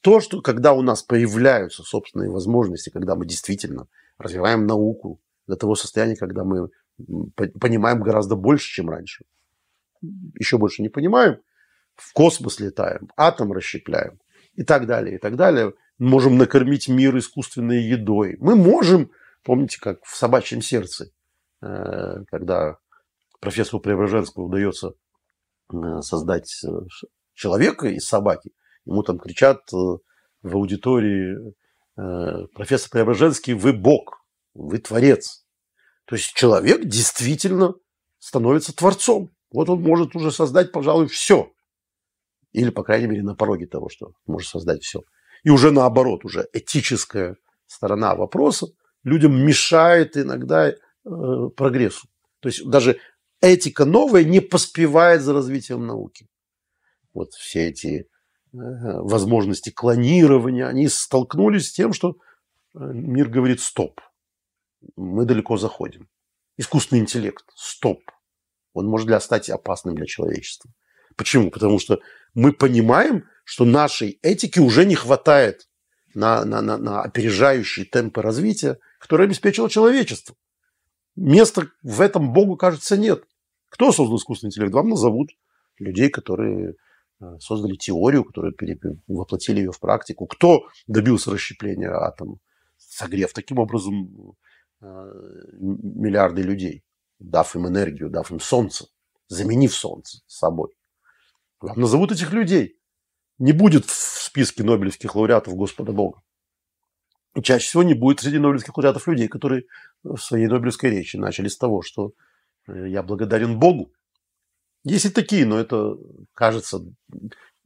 то, 0.03 0.21
что 0.21 0.41
когда 0.43 0.73
у 0.73 0.83
нас 0.83 1.03
появляются 1.03 1.83
собственные 1.83 2.31
возможности, 2.31 2.91
когда 2.91 3.15
мы 3.15 3.27
действительно 3.27 3.89
развиваем 4.19 4.67
науку 4.67 5.21
до 5.47 5.57
того 5.57 5.75
состояния, 5.75 6.17
когда 6.17 6.45
мы 6.45 6.69
понимаем 7.61 8.01
гораздо 8.01 8.37
больше, 8.37 8.73
чем 8.73 8.91
раньше, 8.91 9.25
еще 10.39 10.59
больше 10.59 10.83
не 10.83 10.89
понимаем, 10.89 11.41
в 11.95 12.13
космос 12.13 12.61
летаем, 12.61 13.09
атом 13.17 13.53
расщепляем 13.53 14.21
и 14.55 14.63
так 14.63 14.87
далее, 14.87 15.17
и 15.17 15.19
так 15.19 15.37
далее. 15.37 15.75
Можем 15.99 16.39
накормить 16.39 16.89
мир 16.89 17.17
искусственной 17.17 17.83
едой. 17.83 18.37
Мы 18.41 18.57
можем, 18.57 19.11
помните, 19.45 19.79
как 19.81 20.05
в 20.05 20.17
«Собачьем 20.17 20.61
сердце», 20.61 21.11
э, 21.63 22.25
когда 22.31 22.79
профессору 23.41 23.81
Преображенскому 23.81 24.47
удается 24.47 24.95
э, 25.73 26.01
создать 26.01 26.65
э, 26.65 26.69
человека 27.35 27.89
из 27.89 28.07
собаки, 28.07 28.51
ему 28.85 29.03
там 29.03 29.19
кричат 29.19 29.61
в 29.73 30.01
аудитории 30.43 31.55
профессор 31.95 32.91
Преображенский, 32.91 33.55
вы 33.55 33.73
Бог, 33.73 34.25
вы 34.53 34.79
Творец. 34.79 35.45
То 36.07 36.17
есть 36.17 36.35
человек 36.35 36.85
действительно 36.85 37.75
становится 38.19 38.75
Творцом. 38.75 39.31
Вот 39.53 39.69
он 39.69 39.81
может 39.83 40.17
уже 40.17 40.33
создать, 40.33 40.73
пожалуй, 40.73 41.07
все. 41.07 41.53
Или, 42.53 42.71
по 42.71 42.83
крайней 42.83 43.07
мере, 43.07 43.23
на 43.23 43.35
пороге 43.35 43.67
того, 43.67 43.89
что 43.89 44.13
может 44.27 44.49
создать 44.49 44.83
все. 44.83 45.03
И 45.45 45.51
уже 45.51 45.71
наоборот, 45.71 46.25
уже 46.25 46.49
этическая 46.53 47.37
сторона 47.67 48.15
вопроса 48.15 48.67
людям 49.03 49.37
мешает 49.45 50.17
иногда 50.17 50.71
э, 50.71 50.75
прогрессу. 51.57 52.09
То 52.41 52.49
есть 52.49 52.69
даже 52.69 52.99
этика 53.41 53.85
новая 53.85 54.25
не 54.25 54.41
поспевает 54.41 55.23
за 55.23 55.33
развитием 55.33 55.87
науки. 55.87 56.27
Вот 57.13 57.31
все 57.33 57.69
эти 57.69 57.87
э, 57.87 58.05
возможности 58.55 59.71
клонирования, 59.71 60.67
они 60.67 60.89
столкнулись 60.89 61.69
с 61.69 61.73
тем, 61.73 61.93
что 61.93 62.11
э, 62.11 62.79
мир 62.79 63.29
говорит 63.29 63.61
«стоп». 63.61 64.01
Мы 64.97 65.25
далеко 65.25 65.57
заходим. 65.57 66.09
Искусственный 66.57 67.01
интеллект– 67.01 67.45
стоп 67.55 68.01
он 68.75 68.87
может 68.87 69.07
для 69.07 69.21
стать 69.21 69.49
опасным 69.49 69.95
для 69.95 70.05
человечества. 70.05 70.71
Почему? 71.17 71.51
Потому 71.51 71.79
что 71.79 72.01
мы 72.35 72.53
понимаем, 72.53 73.25
что 73.45 73.65
нашей 73.65 74.19
этики 74.23 74.59
уже 74.59 74.85
не 74.85 74.97
хватает 74.97 75.69
на, 76.13 76.45
на, 76.45 76.61
на, 76.61 76.77
на 76.77 77.03
опережающие 77.03 77.87
темпы 77.87 78.21
развития, 78.21 78.79
которые 78.99 79.27
обеспечило 79.27 79.71
человечество. 79.71 80.35
Места 81.15 81.69
в 81.83 82.01
этом 82.01 82.33
Богу, 82.33 82.57
кажется, 82.57 82.97
нет. 82.97 83.25
Кто 83.71 83.93
создал 83.93 84.19
искусственный 84.19 84.49
интеллект? 84.49 84.75
Вам 84.75 84.89
назовут 84.89 85.31
людей, 85.79 86.11
которые 86.11 86.71
э, 86.71 86.75
создали 87.41 87.77
теорию, 87.77 88.25
которые 88.25 88.55
воплотили 89.07 89.59
ее 89.59 89.73
в 89.73 89.81
практику. 89.81 90.27
Кто 90.27 90.67
добился 90.87 91.31
расщепления 91.31 91.91
атома, 91.91 92.39
согрев 92.77 93.33
таким 93.33 93.59
образом 93.59 94.37
э, 94.81 94.87
миллиарды 95.61 96.43
людей 96.43 96.85
дав 97.19 97.55
им 97.57 97.67
энергию, 97.67 98.11
дав 98.11 98.31
им 98.31 98.41
солнце, 98.41 98.87
заменив 99.29 99.75
солнце 99.75 100.19
собой. 100.27 100.71
Вам 101.61 101.81
назовут 101.81 102.13
этих 102.13 102.33
людей. 102.33 102.79
Не 103.39 103.53
будет 103.53 103.87
в 103.87 104.23
списке 104.23 104.63
нобелевских 104.63 105.15
лауреатов 105.15 105.55
Господа 105.55 105.93
Бога. 105.93 106.23
И 107.35 107.43
чаще 107.43 107.67
всего 107.67 107.83
не 107.83 107.95
будет 107.95 108.21
среди 108.21 108.39
нобелевских 108.39 108.77
лауреатов 108.77 109.09
людей, 109.09 109.29
которые 109.29 109.65
в 110.03 110.19
своей 110.19 110.47
нобелевской 110.47 110.91
речи 110.91 111.17
начали 111.17 111.49
с 111.49 111.57
того, 111.57 111.83
что 111.83 112.13
э, 112.69 112.89
я 112.89 113.03
благодарен 113.03 113.59
Богу. 113.59 113.93
Есть 114.85 115.07
и 115.07 115.11
такие, 115.11 115.47
но 115.47 115.59
это, 115.59 115.97
кажется, 116.35 116.81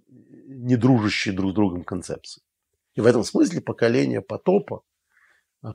не 0.09 0.77
дружащие 0.77 1.35
друг 1.35 1.51
с 1.53 1.55
другом 1.55 1.85
концепции. 1.85 2.43
И 2.95 3.01
в 3.01 3.07
этом 3.07 3.25
смысле 3.25 3.61
поколение 3.61 4.23
потопа, 4.23 4.83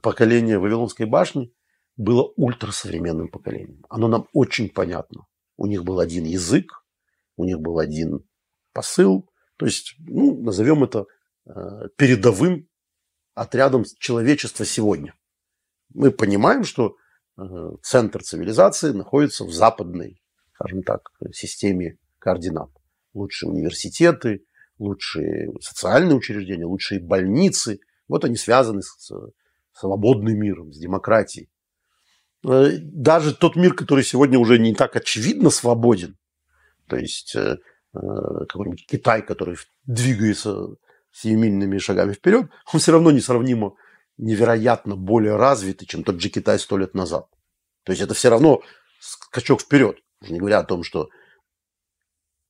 поколение 0.02 0.58
Вавилонской 0.58 1.06
башни 1.06 1.54
было 1.98 2.24
ультрасовременным 2.36 3.28
поколением. 3.28 3.86
Оно 3.90 4.08
нам 4.08 4.28
очень 4.34 4.70
понятно. 4.70 5.26
У 5.58 5.68
них 5.68 5.84
был 5.84 6.00
один 6.00 6.24
язык, 6.24 6.84
у 7.36 7.46
них 7.46 7.60
был 7.60 7.80
один 7.80 8.26
посыл. 8.74 9.30
То 9.58 9.66
есть, 9.66 9.96
ну, 10.00 10.42
назовем 10.42 10.84
это 10.84 11.06
э, 11.46 11.90
передовым 11.98 12.68
отрядом 13.36 13.84
человечества 14.00 14.66
сегодня. 14.66 15.14
Мы 15.94 16.12
понимаем, 16.12 16.64
что 16.64 16.96
э, 17.38 17.44
центр 17.82 18.24
цивилизации 18.24 18.92
находится 18.92 19.44
в 19.44 19.52
западной, 19.52 20.23
скажем 20.54 20.84
так, 20.84 21.10
системе 21.32 21.98
координат. 22.20 22.70
Лучшие 23.14 23.50
университеты, 23.50 24.46
лучшие 24.78 25.52
социальные 25.62 26.16
учреждения, 26.16 26.66
лучшие 26.66 27.00
больницы. 27.00 27.80
Вот 28.08 28.26
они 28.26 28.36
связаны 28.36 28.82
с 28.82 29.12
свободным 29.74 30.38
миром, 30.38 30.72
с 30.72 30.78
демократией. 30.78 31.50
Э, 32.48 32.78
даже 32.78 33.34
тот 33.36 33.56
мир, 33.56 33.74
который 33.74 34.04
сегодня 34.04 34.40
уже 34.40 34.60
не 34.60 34.74
так 34.74 34.96
очевидно 34.96 35.50
свободен, 35.50 36.18
то 36.88 36.98
есть 36.98 37.36
э, 37.36 37.58
э, 37.94 37.98
какой-нибудь 38.50 38.86
Китай, 38.86 39.26
который 39.26 39.58
двигается 39.86 40.68
семимильными 41.12 41.78
шагами 41.78 42.14
вперед, 42.14 42.50
он 42.74 42.80
все 42.80 42.92
равно 42.92 43.12
несравнимо 43.12 43.76
невероятно 44.18 44.96
более 44.96 45.36
развитый, 45.36 45.88
чем 45.88 46.04
тот 46.04 46.22
же 46.22 46.30
Китай 46.30 46.60
сто 46.60 46.78
лет 46.78 46.94
назад. 46.94 47.28
То 47.84 47.92
есть 47.92 48.02
это 48.02 48.14
все 48.14 48.30
равно 48.30 48.62
скачок 49.00 49.62
вперед. 49.62 49.98
Уже 50.24 50.34
не 50.34 50.40
говоря 50.40 50.60
о 50.60 50.64
том, 50.64 50.84
что 50.84 51.10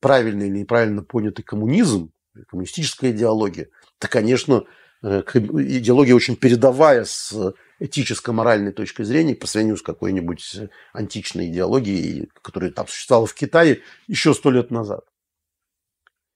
правильно 0.00 0.44
или 0.44 0.60
неправильно 0.60 1.02
понятый 1.02 1.42
коммунизм, 1.42 2.12
коммунистическая 2.48 3.10
идеология, 3.10 3.68
это, 3.98 4.08
конечно, 4.08 4.64
идеология 5.02 6.14
очень 6.14 6.36
передовая 6.36 7.04
с 7.04 7.54
этическо-моральной 7.80 8.72
точки 8.72 9.02
зрения 9.02 9.34
по 9.34 9.46
сравнению 9.46 9.76
с 9.76 9.82
какой-нибудь 9.82 10.56
античной 10.92 11.48
идеологией, 11.50 12.30
которая 12.42 12.70
там 12.70 12.86
существовала 12.86 13.26
в 13.26 13.34
Китае 13.34 13.82
еще 14.06 14.32
сто 14.32 14.50
лет 14.50 14.70
назад. 14.70 15.04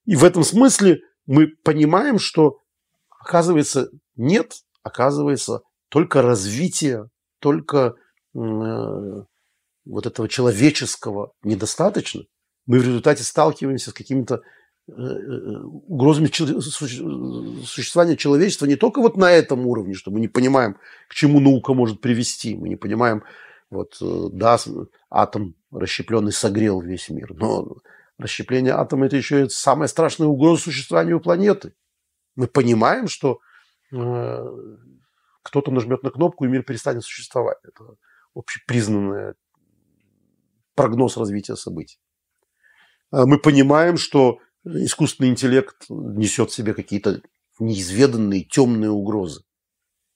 И 0.04 0.16
в 0.16 0.24
этом 0.24 0.42
смысле 0.42 1.02
мы 1.26 1.48
понимаем, 1.48 2.18
что, 2.18 2.58
оказывается, 3.08 3.90
нет, 4.16 4.54
оказывается, 4.82 5.62
только 5.88 6.20
развитие, 6.22 7.08
только 7.38 7.94
вот 9.88 10.06
этого 10.06 10.28
человеческого 10.28 11.32
недостаточно, 11.42 12.22
мы 12.66 12.78
в 12.78 12.82
результате 12.82 13.24
сталкиваемся 13.24 13.90
с 13.90 13.94
какими-то 13.94 14.42
э, 14.86 14.92
э, 14.92 15.58
угрозами 15.62 16.28
существования 16.28 18.16
человечества 18.16 18.66
не 18.66 18.76
только 18.76 19.00
вот 19.00 19.16
на 19.16 19.30
этом 19.30 19.66
уровне, 19.66 19.94
что 19.94 20.10
мы 20.10 20.20
не 20.20 20.28
понимаем, 20.28 20.76
к 21.08 21.14
чему 21.14 21.40
наука 21.40 21.72
может 21.72 22.00
привести, 22.00 22.54
мы 22.54 22.68
не 22.68 22.76
понимаем, 22.76 23.24
вот, 23.70 23.96
э, 24.00 24.28
да, 24.32 24.58
атом 25.10 25.54
расщепленный 25.70 26.32
согрел 26.32 26.80
весь 26.80 27.08
мир, 27.08 27.32
но 27.34 27.78
расщепление 28.18 28.74
атома– 28.74 29.06
это 29.06 29.16
еще 29.16 29.46
и 29.46 29.48
самая 29.48 29.88
страшная 29.88 30.28
угроза 30.28 30.62
существованию 30.62 31.20
планеты. 31.20 31.72
Мы 32.36 32.46
понимаем, 32.46 33.08
что 33.08 33.38
э, 33.92 34.46
кто-то 35.42 35.70
нажмет 35.70 36.02
на 36.02 36.10
кнопку, 36.10 36.44
и 36.44 36.48
мир 36.48 36.62
перестанет 36.62 37.04
существовать. 37.04 37.58
Это 37.62 37.94
общепризнанный 38.34 39.34
прогноз 40.78 41.16
развития 41.16 41.56
событий. 41.56 41.98
А 43.10 43.26
мы 43.26 43.38
понимаем, 43.38 43.96
что 43.96 44.38
искусственный 44.64 45.30
интеллект 45.30 45.76
несет 45.88 46.50
в 46.50 46.54
себе 46.54 46.72
какие-то 46.72 47.20
неизведанные 47.58 48.44
темные 48.44 48.90
угрозы. 48.90 49.42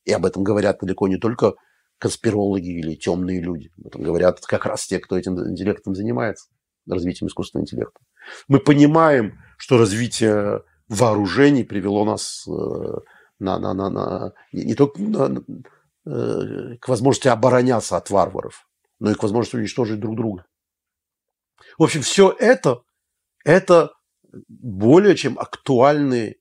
И 0.05 0.13
об 0.13 0.25
этом 0.25 0.45
говорят 0.45 0.79
далеко 0.81 1.09
не 1.09 1.17
только 1.17 1.55
конспирологи 1.99 2.79
или 2.79 2.95
темные 2.95 3.41
люди. 3.41 3.71
Об 3.79 3.87
этом 3.89 4.03
говорят 4.03 4.41
как 4.47 4.67
раз 4.67 4.87
те, 4.87 5.01
кто 5.01 5.19
этим 5.19 5.39
интеллектом 5.51 5.95
занимается, 5.95 6.49
развитием 6.89 7.29
искусственного 7.29 7.65
интеллекта. 7.65 8.01
Мы 8.49 8.61
понимаем, 8.61 9.39
что 9.59 9.79
развитие 9.79 10.63
вооружений 10.89 11.65
привело 11.65 12.05
нас 12.05 12.45
э, 12.47 12.53
на, 13.39 13.59
на, 13.59 13.75
на, 13.75 13.91
на, 13.91 14.33
не 14.53 14.75
только 14.75 15.01
на, 15.01 15.43
э, 16.07 16.77
к 16.81 16.89
возможности 16.89 17.29
обороняться 17.29 17.97
от 17.97 18.11
варваров, 18.11 18.67
но 19.01 19.11
и 19.11 19.15
к 19.15 19.23
возможности 19.23 19.57
уничтожить 19.57 20.01
друг 20.01 20.17
друга. 20.17 20.45
В 21.79 21.83
общем, 21.83 22.03
все 22.03 22.35
это, 22.39 22.83
это 23.45 23.93
более 24.49 25.17
чем 25.17 25.39
актуальные 25.39 26.37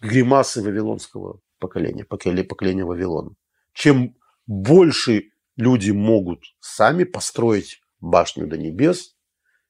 гримасы 0.00 0.62
вавилонского 0.62 1.40
поколения, 1.58 2.04
поколения, 2.04 2.44
поколения 2.44 2.84
Вавилона. 2.84 3.34
Чем 3.72 4.16
больше 4.46 5.30
люди 5.56 5.90
могут 5.90 6.40
сами 6.60 7.04
построить 7.04 7.80
башню 8.00 8.46
до 8.46 8.58
небес, 8.58 9.16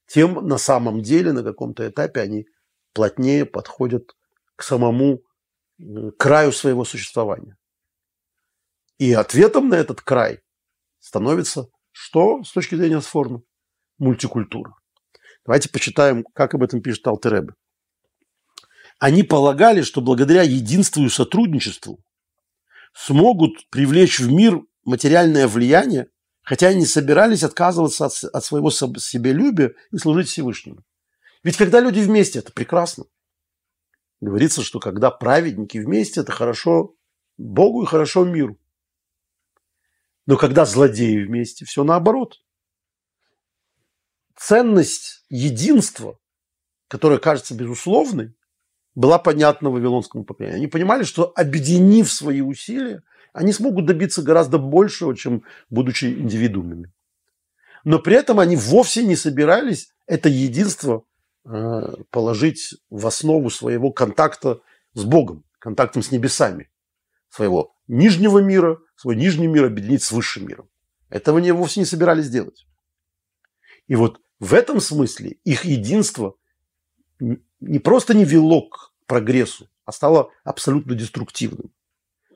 тем 0.06 0.46
на 0.46 0.58
самом 0.58 1.02
деле 1.02 1.32
на 1.32 1.42
каком-то 1.42 1.88
этапе 1.88 2.20
они 2.20 2.46
плотнее 2.92 3.44
подходят 3.46 4.16
к 4.56 4.62
самому 4.62 5.22
краю 6.18 6.52
своего 6.52 6.84
существования. 6.84 7.56
И 8.98 9.12
ответом 9.12 9.68
на 9.68 9.74
этот 9.74 10.00
край 10.00 10.40
становится 10.98 11.68
что 11.92 12.42
с 12.42 12.52
точки 12.52 12.74
зрения 12.74 13.00
сформы? 13.00 13.42
Мультикультура. 13.98 14.74
Давайте 15.44 15.68
почитаем, 15.68 16.24
как 16.34 16.54
об 16.54 16.62
этом 16.62 16.80
пишет 16.82 17.06
Алтеребе. 17.06 17.54
Они 18.98 19.22
полагали, 19.22 19.82
что 19.82 20.00
благодаря 20.00 20.42
единству 20.42 21.04
и 21.04 21.08
сотрудничеству 21.08 21.98
смогут 22.94 23.68
привлечь 23.70 24.20
в 24.20 24.30
мир 24.30 24.62
материальное 24.84 25.48
влияние, 25.48 26.08
хотя 26.42 26.68
они 26.68 26.86
собирались 26.86 27.42
отказываться 27.42 28.06
от, 28.06 28.12
от 28.32 28.44
своего 28.44 28.70
себелюбия 28.70 29.72
и 29.90 29.98
служить 29.98 30.28
Всевышнему. 30.28 30.84
Ведь 31.42 31.56
когда 31.56 31.80
люди 31.80 32.00
вместе, 32.00 32.38
это 32.38 32.52
прекрасно. 32.52 33.04
Говорится, 34.20 34.62
что 34.62 34.78
когда 34.78 35.10
праведники 35.10 35.78
вместе, 35.78 36.20
это 36.20 36.30
хорошо 36.30 36.94
Богу 37.36 37.82
и 37.82 37.86
хорошо 37.86 38.24
миру. 38.24 38.56
Но 40.26 40.36
когда 40.36 40.64
злодеи 40.64 41.24
вместе, 41.24 41.64
все 41.64 41.82
наоборот 41.82 42.40
ценность 44.36 45.24
единства, 45.28 46.18
которая 46.88 47.18
кажется 47.18 47.54
безусловной, 47.54 48.34
была 48.94 49.18
понятна 49.18 49.70
вавилонскому 49.70 50.24
поколению. 50.24 50.58
Они 50.58 50.66
понимали, 50.66 51.04
что 51.04 51.32
объединив 51.34 52.12
свои 52.12 52.40
усилия, 52.40 53.02
они 53.32 53.52
смогут 53.52 53.86
добиться 53.86 54.22
гораздо 54.22 54.58
большего, 54.58 55.16
чем 55.16 55.44
будучи 55.70 56.04
индивидуумами. 56.06 56.92
Но 57.84 57.98
при 57.98 58.16
этом 58.16 58.38
они 58.38 58.56
вовсе 58.56 59.04
не 59.04 59.16
собирались 59.16 59.92
это 60.06 60.28
единство 60.28 61.04
э, 61.44 61.94
положить 62.10 62.74
в 62.90 63.06
основу 63.06 63.50
своего 63.50 63.90
контакта 63.90 64.60
с 64.94 65.04
Богом, 65.04 65.44
контактом 65.58 66.02
с 66.02 66.10
небесами, 66.10 66.70
своего 67.28 67.74
нижнего 67.88 68.38
мира, 68.38 68.78
свой 68.94 69.16
нижний 69.16 69.46
мир 69.46 69.64
объединить 69.64 70.02
с 70.02 70.12
высшим 70.12 70.46
миром. 70.46 70.68
Этого 71.08 71.38
они 71.38 71.50
вовсе 71.52 71.80
не 71.80 71.86
собирались 71.86 72.28
делать. 72.28 72.66
И 73.88 73.96
вот 73.96 74.20
в 74.38 74.54
этом 74.54 74.80
смысле 74.80 75.38
их 75.44 75.64
единство 75.64 76.34
не 77.20 77.78
просто 77.78 78.14
не 78.14 78.24
вело 78.24 78.68
к 78.68 78.92
прогрессу, 79.06 79.68
а 79.84 79.92
стало 79.92 80.30
абсолютно 80.44 80.94
деструктивным. 80.94 81.70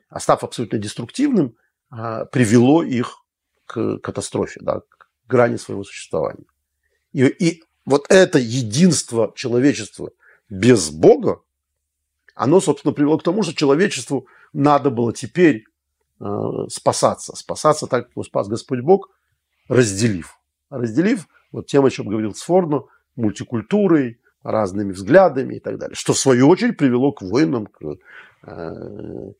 А 0.09 0.19
став 0.19 0.43
абсолютно 0.43 0.77
деструктивным, 0.77 1.57
а, 1.89 2.25
привело 2.25 2.83
их 2.83 3.23
к 3.65 3.97
катастрофе, 3.97 4.59
да, 4.61 4.79
к 4.79 5.09
грани 5.27 5.57
своего 5.57 5.83
существования. 5.83 6.45
И, 7.11 7.25
и 7.25 7.63
вот 7.85 8.05
это 8.09 8.39
единство 8.39 9.33
человечества 9.35 10.11
без 10.49 10.89
Бога, 10.89 11.41
оно, 12.35 12.61
собственно, 12.61 12.93
привело 12.93 13.17
к 13.17 13.23
тому, 13.23 13.43
что 13.43 13.53
человечеству 13.53 14.27
надо 14.53 14.89
было 14.89 15.11
теперь 15.11 15.65
э, 16.19 16.25
спасаться. 16.69 17.35
Спасаться 17.35 17.87
так, 17.87 18.13
как 18.13 18.25
спас 18.25 18.47
Господь 18.47 18.81
Бог, 18.81 19.09
разделив. 19.67 20.39
Разделив 20.69 21.27
вот 21.51 21.67
тем, 21.67 21.85
о 21.85 21.89
чем 21.89 22.07
говорил 22.07 22.33
Сфорно, 22.33 22.83
мультикультурой, 23.15 24.19
разными 24.43 24.91
взглядами 24.91 25.55
и 25.55 25.59
так 25.59 25.77
далее. 25.77 25.95
Что 25.95 26.13
в 26.13 26.17
свою 26.17 26.47
очередь 26.47 26.77
привело 26.77 27.11
к 27.11 27.21
войнам, 27.21 27.65
к, 27.65 27.81
э, 27.83 29.31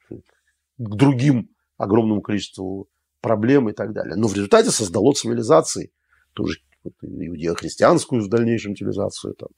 к 0.77 0.95
другим 0.95 1.49
огромному 1.77 2.21
количеству 2.21 2.89
проблем 3.21 3.69
и 3.69 3.73
так 3.73 3.93
далее. 3.93 4.15
Но 4.15 4.27
в 4.27 4.33
результате 4.33 4.71
создало 4.71 5.13
цивилизации, 5.13 5.91
тоже 6.33 6.59
иудео-христианскую 7.01 8.21
в 8.21 8.29
дальнейшем 8.29 8.75
цивилизацию, 8.75 9.33
там, 9.33 9.49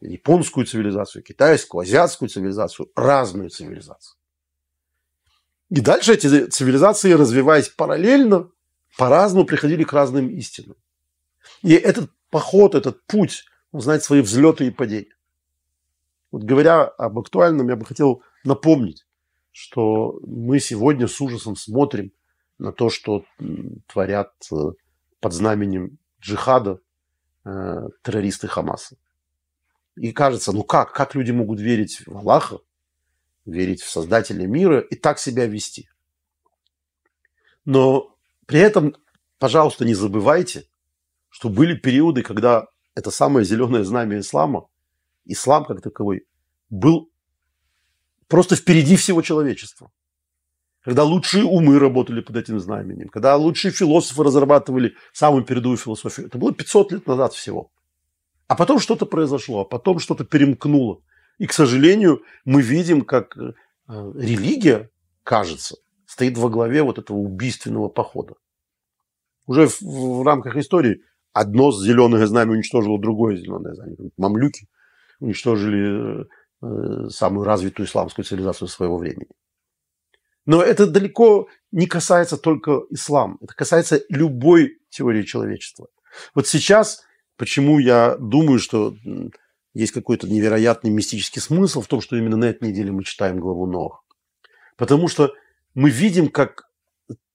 японскую 0.00 0.66
цивилизацию, 0.66 1.22
китайскую, 1.22 1.82
азиатскую 1.82 2.28
цивилизацию, 2.28 2.90
разную 2.94 3.50
цивилизацию. 3.50 4.16
И 5.70 5.80
дальше 5.80 6.14
эти 6.14 6.46
цивилизации, 6.46 7.12
развиваясь 7.12 7.68
параллельно, 7.68 8.50
по-разному 8.96 9.46
приходили 9.46 9.84
к 9.84 9.92
разным 9.92 10.28
истинам. 10.30 10.76
И 11.62 11.72
этот 11.72 12.10
поход, 12.30 12.74
этот 12.74 13.04
путь, 13.06 13.44
он 13.72 13.80
знает 13.80 14.02
свои 14.02 14.20
взлеты 14.20 14.66
и 14.66 14.70
падения. 14.70 15.14
Вот 16.30 16.42
говоря 16.42 16.84
об 16.84 17.18
актуальном, 17.18 17.68
я 17.68 17.76
бы 17.76 17.84
хотел 17.84 18.22
напомнить, 18.44 19.06
что 19.52 20.18
мы 20.26 20.60
сегодня 20.60 21.08
с 21.08 21.20
ужасом 21.20 21.56
смотрим 21.56 22.12
на 22.58 22.72
то, 22.72 22.90
что 22.90 23.24
творят 23.86 24.32
э, 24.52 24.56
под 25.20 25.32
знаменем 25.32 25.98
джихада 26.20 26.80
э, 27.44 27.88
террористы 28.02 28.48
Хамаса. 28.48 28.96
И 29.96 30.12
кажется, 30.12 30.52
ну 30.52 30.62
как, 30.62 30.92
как 30.92 31.14
люди 31.14 31.30
могут 31.30 31.60
верить 31.60 32.02
в 32.06 32.16
Аллаха, 32.16 32.58
верить 33.46 33.80
в 33.80 33.90
Создателя 33.90 34.46
мира 34.46 34.80
и 34.80 34.94
так 34.94 35.18
себя 35.18 35.46
вести? 35.46 35.88
Но 37.64 38.14
при 38.46 38.60
этом, 38.60 38.94
пожалуйста, 39.38 39.84
не 39.84 39.94
забывайте, 39.94 40.66
что 41.36 41.50
были 41.50 41.74
периоды, 41.74 42.22
когда 42.22 42.64
это 42.94 43.10
самое 43.10 43.44
зеленое 43.44 43.84
знамя 43.84 44.20
ислама, 44.20 44.68
ислам 45.26 45.66
как 45.66 45.82
таковой, 45.82 46.26
был 46.70 47.10
просто 48.26 48.56
впереди 48.56 48.96
всего 48.96 49.20
человечества. 49.20 49.90
Когда 50.80 51.04
лучшие 51.04 51.44
умы 51.44 51.78
работали 51.78 52.22
под 52.22 52.36
этим 52.36 52.58
знаменем, 52.58 53.10
когда 53.10 53.36
лучшие 53.36 53.70
философы 53.70 54.24
разрабатывали 54.24 54.94
самую 55.12 55.44
передовую 55.44 55.76
философию. 55.76 56.28
Это 56.28 56.38
было 56.38 56.54
500 56.54 56.92
лет 56.92 57.06
назад 57.06 57.34
всего. 57.34 57.70
А 58.46 58.56
потом 58.56 58.78
что-то 58.78 59.04
произошло, 59.04 59.60
а 59.60 59.64
потом 59.66 59.98
что-то 59.98 60.24
перемкнуло. 60.24 61.02
И, 61.36 61.46
к 61.46 61.52
сожалению, 61.52 62.22
мы 62.46 62.62
видим, 62.62 63.02
как 63.02 63.36
э, 63.36 63.52
религия, 63.86 64.88
кажется, 65.22 65.76
стоит 66.06 66.38
во 66.38 66.48
главе 66.48 66.82
вот 66.82 66.96
этого 66.96 67.18
убийственного 67.18 67.90
похода. 67.90 68.36
Уже 69.46 69.68
в, 69.68 69.82
в 69.82 70.22
рамках 70.24 70.56
истории 70.56 71.02
одно 71.36 71.70
зеленое 71.70 72.26
знамя 72.26 72.52
уничтожило 72.52 72.98
другое 72.98 73.36
зеленое 73.36 73.74
знамя. 73.74 73.96
Мамлюки 74.16 74.68
уничтожили 75.20 76.24
э, 76.62 77.08
самую 77.10 77.44
развитую 77.44 77.86
исламскую 77.86 78.24
цивилизацию 78.24 78.68
своего 78.68 78.96
времени. 78.96 79.28
Но 80.46 80.62
это 80.62 80.86
далеко 80.86 81.48
не 81.72 81.86
касается 81.86 82.38
только 82.38 82.84
ислама. 82.88 83.36
Это 83.42 83.52
касается 83.54 84.00
любой 84.08 84.78
теории 84.88 85.24
человечества. 85.24 85.88
Вот 86.34 86.46
сейчас, 86.46 87.02
почему 87.36 87.80
я 87.80 88.16
думаю, 88.16 88.58
что 88.58 88.94
есть 89.74 89.92
какой-то 89.92 90.28
невероятный 90.28 90.90
мистический 90.90 91.42
смысл 91.42 91.82
в 91.82 91.86
том, 91.86 92.00
что 92.00 92.16
именно 92.16 92.38
на 92.38 92.46
этой 92.46 92.70
неделе 92.70 92.92
мы 92.92 93.04
читаем 93.04 93.40
главу 93.40 93.66
Нох. 93.66 94.06
Потому 94.78 95.08
что 95.08 95.34
мы 95.74 95.90
видим, 95.90 96.30
как 96.30 96.62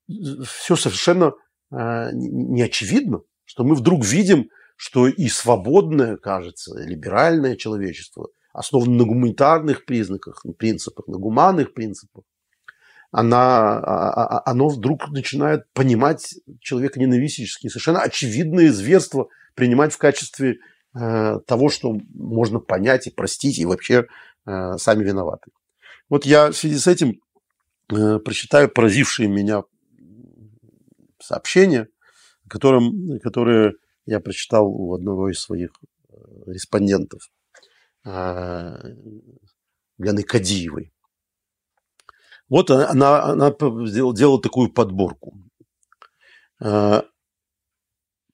все 0.07 0.75
совершенно 0.75 1.33
э, 1.71 2.09
не 2.13 2.63
очевидно, 2.63 3.21
что 3.51 3.65
мы 3.65 3.75
вдруг 3.75 4.05
видим, 4.05 4.47
что 4.77 5.09
и 5.09 5.27
свободное, 5.27 6.15
кажется, 6.15 6.73
либеральное 6.79 7.57
человечество, 7.57 8.29
основано 8.53 8.93
на 8.93 9.03
гуманитарных 9.03 9.83
признаках, 9.83 10.45
на 10.45 10.53
принципах, 10.53 11.05
на 11.07 11.17
гуманных 11.17 11.73
принципах, 11.73 12.23
она, 13.11 13.77
а, 13.79 14.09
а, 14.09 14.37
а, 14.37 14.49
оно 14.49 14.69
вдруг 14.69 15.09
начинает 15.09 15.65
понимать 15.73 16.33
человека 16.61 16.97
ненавистические, 16.97 17.69
совершенно 17.69 17.99
очевидные 17.99 18.71
зверства 18.71 19.27
принимать 19.53 19.91
в 19.91 19.97
качестве 19.97 20.59
э, 20.97 21.39
того, 21.45 21.67
что 21.67 21.97
можно 22.13 22.59
понять 22.59 23.07
и 23.07 23.11
простить, 23.11 23.59
и 23.59 23.65
вообще 23.65 24.05
э, 24.45 24.77
сами 24.77 25.03
виноваты. 25.03 25.51
Вот 26.07 26.25
я 26.25 26.51
в 26.51 26.55
связи 26.55 26.77
с 26.77 26.87
этим 26.87 27.19
э, 27.91 28.19
прочитаю 28.19 28.69
поразившие 28.69 29.27
меня 29.27 29.63
сообщения, 31.19 31.89
которым, 32.51 33.17
которые 33.21 33.75
я 34.05 34.19
прочитал 34.19 34.67
у 34.67 34.93
одного 34.93 35.29
из 35.29 35.39
своих 35.39 35.71
э, 36.09 36.13
респондентов, 36.47 37.21
э, 38.05 38.77
Лены 39.97 40.23
Кадиевой. 40.23 40.91
Вот 42.49 42.69
она, 42.69 43.23
она 43.23 43.55
сделала, 43.87 44.13
делала 44.13 44.41
такую 44.41 44.73
подборку. 44.73 45.37
Э, 46.61 47.03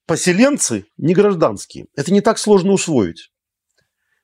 поселенцы 0.04 0.86
не 0.96 1.14
гражданские. 1.14 1.86
Это 1.94 2.12
не 2.12 2.20
так 2.20 2.38
сложно 2.38 2.72
усвоить. 2.72 3.30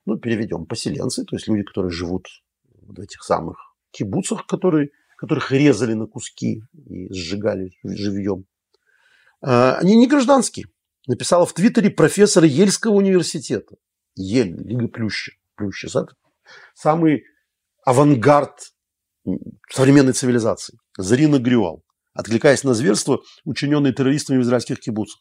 Ну, 0.06 0.18
переведем. 0.18 0.66
Поселенцы, 0.66 1.24
то 1.24 1.36
есть 1.36 1.46
люди, 1.46 1.62
которые 1.62 1.92
живут 1.92 2.26
в 2.64 2.98
этих 2.98 3.22
самых 3.22 3.76
кибуцах, 3.92 4.44
которые, 4.46 4.88
которых 5.16 5.52
резали 5.52 5.94
на 5.94 6.06
куски 6.08 6.64
и 6.72 7.12
сжигали 7.12 7.70
живьем. 7.84 8.46
Они 9.46 9.96
не 9.96 10.06
гражданские 10.06 10.66
написала 11.06 11.44
в 11.44 11.52
Твиттере 11.52 11.90
профессор 11.90 12.44
Ельского 12.44 12.94
университета. 12.94 13.76
Ель, 14.16 14.56
Лига 14.56 14.88
Плюща. 14.88 15.32
Плюща 15.54 15.88
самый 16.74 17.24
авангард 17.84 18.72
современной 19.70 20.12
цивилизации. 20.12 20.78
Зарина 20.96 21.38
Грюал, 21.38 21.84
откликаясь 22.14 22.64
на 22.64 22.74
зверство, 22.74 23.20
учиненные 23.44 23.92
террористами 23.92 24.38
в 24.38 24.42
израильских 24.42 24.80
кибуцах. 24.80 25.20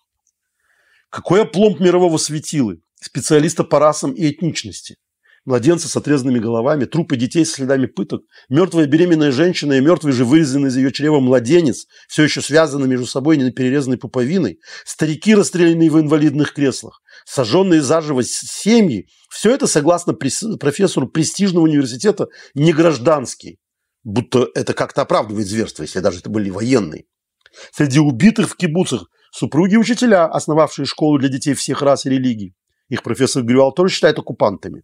Какой 1.09 1.43
опломб 1.43 1.79
мирового 1.79 2.17
светилы, 2.17 2.81
специалиста 2.95 3.63
по 3.63 3.79
расам 3.79 4.13
и 4.13 4.29
этничности 4.29 4.97
младенцы 5.45 5.87
с 5.87 5.95
отрезанными 5.95 6.39
головами, 6.39 6.85
трупы 6.85 7.17
детей 7.17 7.45
с 7.45 7.53
следами 7.53 7.85
пыток, 7.85 8.23
мертвая 8.49 8.85
беременная 8.85 9.31
женщина 9.31 9.73
и 9.73 9.81
мертвый 9.81 10.13
же 10.13 10.25
вырезанный 10.25 10.69
из 10.69 10.77
ее 10.77 10.91
чрева 10.91 11.19
младенец, 11.19 11.85
все 12.07 12.23
еще 12.23 12.41
связаны 12.41 12.87
между 12.87 13.05
собой 13.05 13.37
не 13.37 13.51
перерезанной 13.51 13.97
пуповиной, 13.97 14.59
старики, 14.85 15.35
расстрелянные 15.35 15.89
в 15.89 15.99
инвалидных 15.99 16.53
креслах, 16.53 17.01
сожженные 17.25 17.81
заживо 17.81 18.23
семьи, 18.23 19.07
все 19.29 19.53
это, 19.53 19.67
согласно 19.67 20.13
профессору 20.13 21.07
престижного 21.07 21.65
университета, 21.65 22.27
не 22.53 22.71
гражданские, 22.71 23.57
будто 24.03 24.49
это 24.55 24.73
как-то 24.73 25.01
оправдывает 25.01 25.47
зверство, 25.47 25.83
если 25.83 25.99
даже 25.99 26.19
это 26.19 26.29
были 26.29 26.49
военные. 26.49 27.05
Среди 27.71 27.99
убитых 27.99 28.49
в 28.49 28.55
кибуцах 28.55 29.05
супруги 29.31 29.75
учителя, 29.75 30.25
основавшие 30.25 30.85
школу 30.85 31.19
для 31.19 31.29
детей 31.29 31.53
всех 31.53 31.81
рас 31.81 32.05
и 32.05 32.09
религий. 32.09 32.55
Их 32.89 33.03
профессор 33.03 33.43
Грюал 33.43 33.71
тоже 33.71 33.93
считает 33.93 34.19
оккупантами 34.19 34.83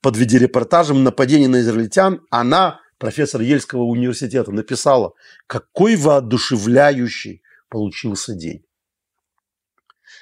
под 0.00 0.16
видеорепортажем 0.16 1.02
нападения 1.04 1.48
на 1.48 1.60
израильтян 1.60 2.20
она, 2.30 2.80
профессор 2.98 3.40
Ельского 3.40 3.82
университета, 3.82 4.52
написала, 4.52 5.12
какой 5.46 5.96
воодушевляющий 5.96 7.42
получился 7.68 8.34
день. 8.34 8.64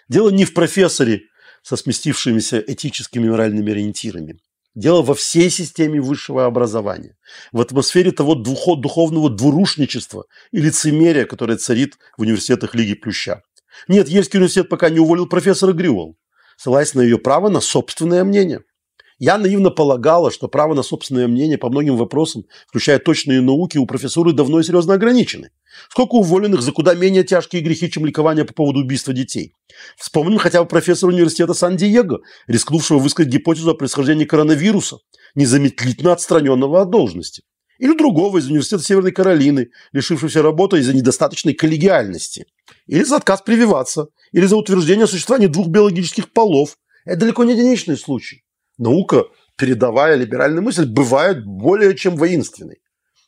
Дело 0.09 0.31
не 0.31 0.45
в 0.45 0.55
профессоре 0.55 1.23
со 1.63 1.77
сместившимися 1.77 2.59
этическими 2.59 3.27
и 3.27 3.31
моральными 3.31 3.73
ориентирами. 3.73 4.39
Дело 4.75 5.03
во 5.03 5.15
всей 5.15 5.49
системе 5.49 6.01
высшего 6.01 6.45
образования, 6.45 7.17
в 7.51 7.61
атмосфере 7.61 8.13
того 8.13 8.35
духовного 8.35 9.31
двурушничества 9.31 10.27
и 10.53 10.61
лицемерия, 10.61 11.25
которое 11.25 11.57
царит 11.57 11.99
в 12.17 12.23
университетах 12.23 12.75
Лиги 12.75 12.95
Плюща. 12.95 13.43
Нет, 13.89 14.09
Ельский 14.09 14.39
университет 14.39 14.69
пока 14.69 14.91
не 14.91 15.01
уволил 15.01 15.27
профессора 15.27 15.73
Грювал, 15.73 16.17
ссылаясь 16.59 16.95
на 16.95 17.01
ее 17.01 17.19
право 17.19 17.49
на 17.49 17.61
собственное 17.61 18.23
мнение– 18.23 18.61
я 19.19 19.39
наивно 19.39 19.71
полагала, 19.71 20.31
что 20.31 20.47
право 20.47 20.75
на 20.75 20.83
собственное 20.83 21.27
мнение 21.27 21.57
по 21.57 21.71
многим 21.71 21.97
вопросам, 21.97 22.45
включая 22.69 22.99
точные 22.99 23.41
науки, 23.41 23.79
у 23.79 23.87
профессуры 23.87 24.33
давно 24.33 24.61
и 24.61 24.63
серьезно 24.63 24.95
ограничены. 24.95 25.51
Сколько 25.89 26.17
уволенных 26.17 26.61
за 26.61 26.73
куда 26.73 26.95
менее 26.95 27.25
тяжкие 27.25 27.63
грехи, 27.63 27.91
чем 27.91 28.05
ликование 28.05 28.45
по 28.45 28.53
поводу 28.53 28.81
убийства 28.81 29.15
детей. 29.15 29.53
Вспомним 29.97 30.39
хотя 30.39 30.63
бы 30.63 30.69
профессора 30.69 31.13
университета 31.13 31.55
Сан-Диего, 31.55 32.21
рискнувшего 32.47 32.99
высказать 32.99 33.33
гипотезу 33.33 33.71
о 33.71 33.75
происхождении 33.75 34.27
коронавируса, 34.27 34.99
незамедлительно 35.35 36.13
отстраненного 36.13 36.83
от 36.83 36.91
должности. 36.91 37.43
Или 37.79 37.97
другого 37.97 38.39
из 38.39 38.49
университета 38.49 38.83
Северной 38.83 39.13
Каролины, 39.13 39.69
лишившегося 39.93 40.43
работы 40.43 40.79
из-за 40.79 40.95
недостаточной 40.95 41.55
коллегиальности. 41.55 42.47
Или 42.87 43.03
за 43.03 43.17
отказ 43.17 43.43
прививаться. 43.43 44.09
Или 44.33 44.47
за 44.47 44.57
утверждение 44.57 45.05
о 45.05 45.09
существовании 45.09 45.49
двух 45.49 45.69
биологических 45.69 46.33
полов. 46.33 46.79
Это 47.05 47.21
далеко 47.21 47.45
не 47.45 47.53
единичный 47.53 47.99
случай 47.99 48.46
наука, 48.79 49.25
передавая 49.57 50.17
либеральную 50.17 50.63
мысль, 50.63 50.87
бывает 50.87 51.45
более 51.45 51.97
чем 51.97 52.17
воинственной. 52.17 52.81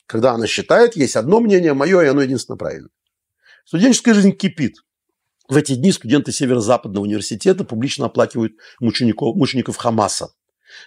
Когда 0.07 0.33
она 0.33 0.47
считает, 0.47 0.97
есть 0.97 1.17
одно 1.17 1.41
мнение, 1.41 1.75
мое, 1.75 2.03
и 2.03 2.07
оно 2.07 2.23
единственно 2.23 2.57
правильно. 2.57 2.89
Студенческая 3.65 4.15
жизнь 4.15 4.33
кипит. 4.33 4.77
В 5.49 5.57
эти 5.57 5.75
дни 5.75 5.93
студенты 5.93 6.33
Северо-Западного 6.33 7.05
университета 7.05 7.65
публично 7.65 8.07
оплакивают 8.07 8.53
мучеников, 8.81 9.37
мучеников 9.37 9.77
Хамаса. 9.77 10.29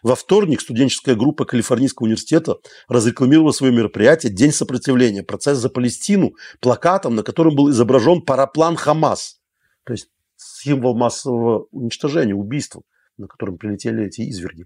Во 0.04 0.16
вторник 0.16 0.62
студенческая 0.62 1.16
группа 1.16 1.46
Калифорнийского 1.46 2.06
университета 2.06 2.58
разрекламировала 2.88 3.52
свое 3.52 3.74
мероприятие 3.74 4.32
«День 4.32 4.52
сопротивления. 4.52 5.24
Процесс 5.24 5.58
за 5.58 5.70
Палестину» 5.70 6.34
плакатом, 6.60 7.16
на 7.16 7.24
котором 7.24 7.56
был 7.56 7.72
изображен 7.72 8.22
параплан 8.22 8.76
Хамас. 8.76 9.40
То 9.86 9.94
есть 9.94 10.10
символ 10.36 10.96
массового 10.96 11.68
уничтожения, 11.72 12.36
убийства 12.36 12.84
на 13.22 13.28
котором 13.28 13.58
прилетели 13.58 14.06
эти 14.06 14.22
изверги. 14.22 14.66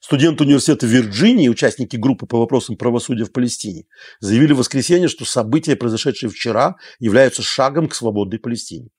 Студенты 0.00 0.44
университета 0.44 0.86
Вирджинии, 0.86 1.48
участники 1.48 1.96
группы 1.96 2.26
по 2.26 2.38
вопросам 2.38 2.76
правосудия 2.76 3.24
в 3.24 3.32
Палестине, 3.32 3.86
заявили 4.20 4.52
в 4.52 4.58
воскресенье, 4.58 5.08
что 5.08 5.24
события, 5.24 5.74
произошедшие 5.74 6.30
вчера, 6.30 6.76
являются 6.98 7.42
шагом 7.42 7.88
к 7.88 7.94
свободной 7.94 8.38
Палестине. 8.38 8.90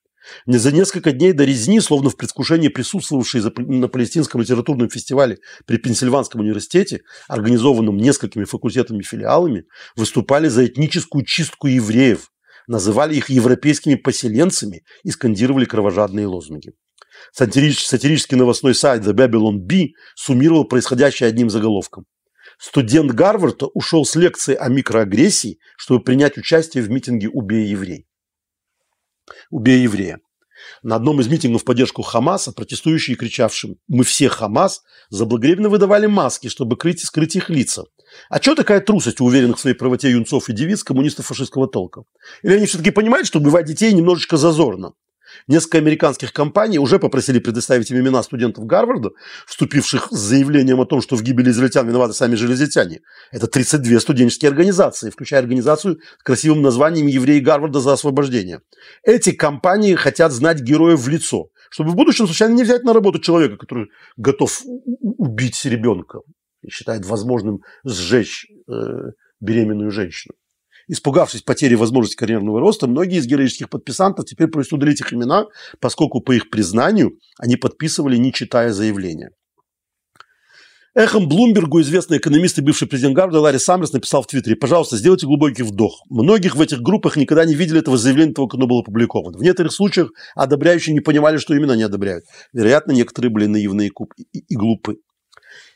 Не 0.45 0.57
за 0.57 0.71
несколько 0.71 1.11
дней 1.11 1.34
до 1.34 1.45
резни, 1.45 1.79
словно 1.79 2.09
в 2.09 2.17
предвкушении 2.17 2.67
присутствовавшие 2.67 3.43
на 3.57 3.88
Палестинском 3.88 4.41
литературном 4.41 4.89
фестивале 4.89 5.39
при 5.65 5.77
Пенсильванском 5.77 6.41
университете, 6.41 7.01
организованном 7.27 7.97
несколькими 7.97 8.43
факультетами 8.43 8.99
и 8.99 9.03
филиалами, 9.03 9.65
выступали 9.95 10.47
за 10.47 10.65
этническую 10.65 11.25
чистку 11.25 11.67
евреев, 11.67 12.32
называли 12.67 13.15
их 13.15 13.29
европейскими 13.29 13.95
поселенцами 13.95 14.84
и 15.03 15.11
скандировали 15.11 15.65
кровожадные 15.65 16.27
лозунги. 16.27 16.73
Сатирический, 17.32 17.88
сатирический 17.88 18.38
новостной 18.38 18.76
сайт 18.76 19.03
The 19.03 19.13
Babylon 19.13 19.57
Bee 19.59 19.89
суммировал 20.15 20.65
происходящее 20.65 21.30
одним 21.30 21.49
заголовком. 21.49 22.05
Студент 22.59 23.11
Гарварда 23.11 23.67
ушел 23.67 24.05
с 24.05 24.15
лекции 24.15 24.55
о 24.55 24.69
микроагрессии, 24.69 25.57
чтобы 25.78 26.03
принять 26.03 26.38
участие 26.38 26.84
в 26.84 26.89
митинге 26.89 27.30
«Убей 27.30 27.67
еврей». 27.67 28.05
«Убей 29.49 29.82
еврея». 29.82 30.19
На 30.84 30.95
одном 30.95 31.19
из 31.22 31.28
митингов 31.28 31.63
в 31.63 31.65
поддержку 31.65 32.03
Хамаса 32.03 32.51
протестующие, 32.51 33.17
кричавшим 33.17 33.78
«Мы 33.88 34.03
все 34.03 34.30
Хамас!» 34.30 34.82
заблаговременно 35.09 35.69
выдавали 35.69 36.05
маски, 36.05 36.49
чтобы 36.49 36.78
крыть 36.78 37.01
и 37.01 37.05
скрыть 37.05 37.36
их 37.36 37.49
лица. 37.49 37.86
А 38.30 38.41
что 38.41 38.55
такая 38.55 38.80
трусость 38.82 39.22
у 39.22 39.26
уверенных 39.26 39.57
в 39.57 39.61
своей 39.61 39.76
правоте 39.76 40.11
юнцов 40.11 40.49
и 40.49 40.53
девиц 40.53 40.84
коммунистов 40.84 41.28
фашистского 41.28 41.67
толка? 41.67 42.03
Или 42.43 42.53
они 42.55 42.65
все-таки 42.65 42.91
понимают, 42.91 43.28
что 43.28 43.39
убивать 43.39 43.65
детей 43.65 43.91
немножечко 43.93 44.38
зазорно? 44.38 44.93
Несколько 45.47 45.77
американских 45.77 46.34
компаний 46.34 46.79
уже 46.79 46.99
попросили 46.99 47.39
предоставить 47.39 47.91
им 47.91 47.99
имена 47.99 48.23
студентов 48.23 48.65
Гарварда, 48.65 49.11
вступивших 49.47 50.07
с 50.11 50.17
заявлением 50.17 50.79
о 50.82 50.86
том, 50.86 51.01
что 51.01 51.15
в 51.15 51.23
гибели 51.23 51.49
израильтян 51.49 51.88
виноваты 51.88 52.13
сами 52.13 52.36
железятяне. 52.36 53.01
Это 53.32 53.47
32 53.47 53.99
студенческие 53.99 54.49
организации, 54.49 55.09
включая 55.09 55.41
организацию 55.41 55.99
с 56.19 56.23
красивым 56.23 56.61
названием 56.61 57.07
«Евреи 57.07 57.39
Гарварда 57.39 57.79
за 57.79 57.93
освобождение». 57.93 58.61
Эти 59.03 59.32
компании 59.32 59.95
хотят 59.95 60.32
знать 60.32 60.61
героев 60.61 60.99
в 60.99 61.07
лицо, 61.07 61.47
чтобы 61.69 61.91
в 61.91 61.95
будущем 61.95 62.25
случайно 62.25 62.53
не 62.53 62.63
взять 62.63 62.84
на 62.84 62.93
работу 62.93 63.19
человека, 63.19 63.57
который 63.57 63.88
готов 64.17 64.61
убить 64.65 65.63
ребенка 65.65 66.19
и 66.61 66.69
считает 66.69 67.05
возможным 67.05 67.61
сжечь 67.84 68.45
э, 68.67 68.73
беременную 69.39 69.91
женщину. 69.91 70.36
Испугавшись 70.88 71.41
потери 71.41 71.75
возможности 71.75 72.17
карьерного 72.17 72.59
роста, 72.59 72.88
многие 72.88 73.19
из 73.19 73.27
героических 73.27 73.69
подписантов 73.69 74.25
теперь 74.25 74.47
просят 74.47 74.73
удалить 74.73 75.01
их 75.01 75.13
имена, 75.13 75.45
поскольку, 75.79 76.21
по 76.21 76.32
их 76.32 76.49
признанию, 76.49 77.17
они 77.38 77.55
подписывали, 77.55 78.17
не 78.17 78.34
читая 78.34 78.71
заявления. 78.71 79.32
Эхом 80.93 81.29
Блумбергу 81.29 81.79
известный 81.79 82.17
экономист 82.17 82.57
и 82.57 82.61
бывший 82.61 82.86
президент 82.86 83.15
Гарварда 83.15 83.39
Ларри 83.39 83.59
Саммерс 83.59 83.93
написал 83.93 84.23
в 84.23 84.27
Твиттере, 84.27 84.57
пожалуйста, 84.57 84.97
сделайте 84.97 85.25
глубокий 85.25 85.63
вдох. 85.63 86.03
Многих 86.09 86.57
в 86.57 86.61
этих 86.61 86.82
группах 86.82 87.15
никогда 87.15 87.45
не 87.45 87.55
видели 87.55 87.79
этого 87.79 87.97
заявления, 87.97 88.34
как 88.34 88.55
оно 88.55 88.67
было 88.67 88.82
опубликовано. 88.82 89.38
В 89.38 89.41
некоторых 89.41 89.71
случаях 89.71 90.11
одобряющие 90.36 90.93
не 90.93 90.99
понимали, 90.99 91.38
что 91.38 91.55
именно 91.55 91.73
они 91.73 91.84
одобряют. 91.84 92.25
Вероятно, 92.51 92.91
некоторые 92.91 93.32
были 93.32 93.45
наивны 93.45 93.88
и, 93.88 93.91
и, 94.34 94.39
и 94.39 94.55
глупы. 94.57 94.97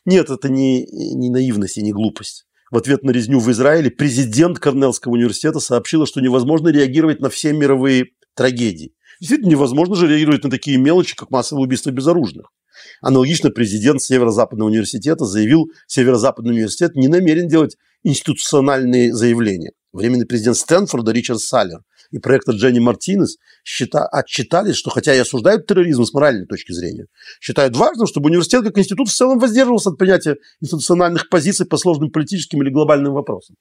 Нет, 0.04 0.30
это 0.30 0.50
не, 0.50 0.86
не 0.86 1.30
наивность 1.30 1.78
и 1.78 1.82
не 1.82 1.94
глупость. 1.94 2.46
В 2.76 2.78
ответ 2.78 3.04
на 3.04 3.12
резню 3.12 3.40
в 3.40 3.50
Израиле 3.54 3.90
президент 3.90 4.60
Корнеллского 4.60 5.14
университета 5.14 5.62
сообщила, 5.62 6.06
что 6.06 6.20
невозможно 6.20 6.68
реагировать 6.68 7.22
на 7.22 7.30
все 7.30 7.54
мировые 7.54 8.08
трагедии. 8.36 8.92
Действительно, 9.22 9.52
невозможно 9.52 9.96
же 9.96 10.10
реагировать 10.10 10.44
на 10.44 10.50
такие 10.50 10.78
мелочи, 10.78 11.16
как 11.16 11.32
массовое 11.32 11.64
убийство 11.64 11.92
безоружных. 11.92 12.52
Аналогично 13.02 13.50
президент 13.50 14.02
Северо-Западного 14.02 14.68
университета 14.68 15.24
заявил, 15.24 15.68
Северо-Западный 15.88 16.52
университет 16.52 16.98
не 16.98 17.08
намерен 17.08 17.48
делать 17.48 17.78
институциональные 18.04 19.14
заявления. 19.14 19.72
Временный 19.94 20.26
президент 20.26 20.58
Стэнфорда 20.58 21.14
Ричард 21.14 21.40
Саллер 21.40 21.80
и 22.12 22.20
проекта 22.20 22.52
Дженни 22.52 22.80
Мартинес 22.80 23.38
счита, 23.64 24.06
отчитались, 24.08 24.76
что 24.76 24.90
хотя 24.90 25.16
и 25.16 25.20
осуждают 25.20 25.68
терроризм 25.68 26.04
с 26.04 26.14
моральной 26.14 26.46
точки 26.46 26.72
зрения, 26.72 27.08
считают 27.40 27.76
важным, 27.76 28.08
чтобы 28.08 28.30
университет 28.30 28.64
как 28.64 28.78
институт 28.78 29.10
в 29.10 29.14
целом 29.14 29.40
воздерживался 29.40 29.90
от 29.90 29.98
принятия 29.98 30.38
институциональных 30.62 31.30
позиций 31.30 31.66
по 31.66 31.78
сложным 31.78 32.12
политическим 32.12 32.62
или 32.62 32.70
глобальным 32.70 33.14
вопросам. 33.14 33.56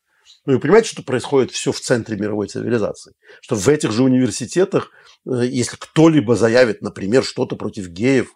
Ну, 0.46 0.54
вы 0.54 0.60
понимаете, 0.60 0.90
что 0.90 1.02
происходит 1.02 1.50
все 1.50 1.72
в 1.72 1.80
центре 1.80 2.16
мировой 2.16 2.48
цивилизации? 2.48 3.12
Что 3.40 3.56
в 3.56 3.68
этих 3.68 3.92
же 3.92 4.02
университетах, 4.02 4.90
э, 5.26 5.46
если 5.46 5.76
кто-либо 5.76 6.36
заявит, 6.36 6.82
например, 6.82 7.24
что-то 7.24 7.56
против 7.56 7.88
геев, 7.88 8.28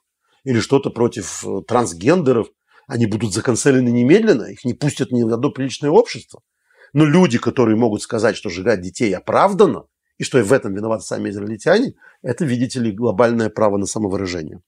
или 0.45 0.61
что-то 0.61 0.91
против 0.91 1.45
э, 1.47 1.63
трансгендеров, 1.67 2.49
они 2.87 3.07
будут 3.07 3.35
заканцелены 3.35 3.91
немедленно, 3.91 4.45
их 4.45 4.65
не 4.65 4.73
пустят 4.73 5.13
ни 5.13 5.23
в 5.23 5.33
одно 5.33 5.51
приличное 5.51 5.91
общество. 5.91 6.41
Но 6.95 7.05
люди, 7.05 7.39
которые 7.39 7.77
могут 7.77 8.03
сказать, 8.03 8.37
что 8.37 8.49
сжигать 8.49 8.81
детей 8.81 9.15
оправдано, 9.15 9.85
и 10.19 10.25
что 10.25 10.43
в 10.43 10.53
этом 10.53 10.75
виноваты 10.75 11.05
сами 11.05 11.31
израильтяне, 11.31 11.95
это, 12.23 12.45
видите 12.45 12.81
ли, 12.81 12.93
глобальное 12.93 13.49
право 13.49 13.79
на 13.79 13.87
самовыражение. 13.87 14.61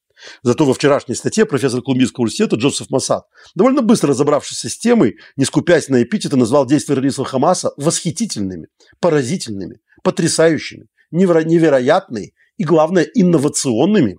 Зато 0.42 0.64
во 0.64 0.74
вчерашней 0.74 1.14
статье 1.14 1.46
профессор 1.46 1.82
Колумбийского 1.82 2.22
университета 2.22 2.56
Джозеф 2.56 2.90
Масад, 2.90 3.24
довольно 3.54 3.82
быстро 3.82 4.10
разобравшись 4.10 4.70
с 4.70 4.78
темой, 4.78 5.16
не 5.36 5.44
скупясь 5.44 5.88
на 5.88 6.02
эпитеты, 6.02 6.36
назвал 6.36 6.66
действия 6.66 6.94
террористов 6.94 7.28
Хамаса 7.28 7.72
восхитительными, 7.76 8.68
поразительными, 9.00 9.80
потрясающими, 10.02 10.86
невероятными 11.10 12.32
и, 12.56 12.64
главное, 12.64 13.04
инновационными 13.14 14.18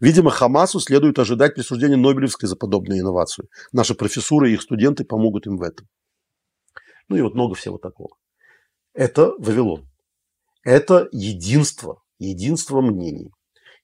Видимо, 0.00 0.30
Хамасу 0.30 0.80
следует 0.80 1.18
ожидать 1.18 1.54
присуждения 1.54 1.96
Нобелевской 1.96 2.48
за 2.48 2.56
подобную 2.56 3.00
инновацию. 3.00 3.48
Наши 3.70 3.94
профессуры 3.94 4.50
и 4.50 4.54
их 4.54 4.62
студенты 4.62 5.04
помогут 5.04 5.46
им 5.46 5.58
в 5.58 5.62
этом. 5.62 5.86
Ну 7.08 7.16
и 7.16 7.20
вот 7.20 7.34
много 7.34 7.54
всего 7.54 7.76
такого. 7.76 8.16
Это 8.94 9.32
Вавилон. 9.38 9.89
Это 10.62 11.08
единство, 11.12 12.02
единство 12.18 12.80
мнений. 12.80 13.30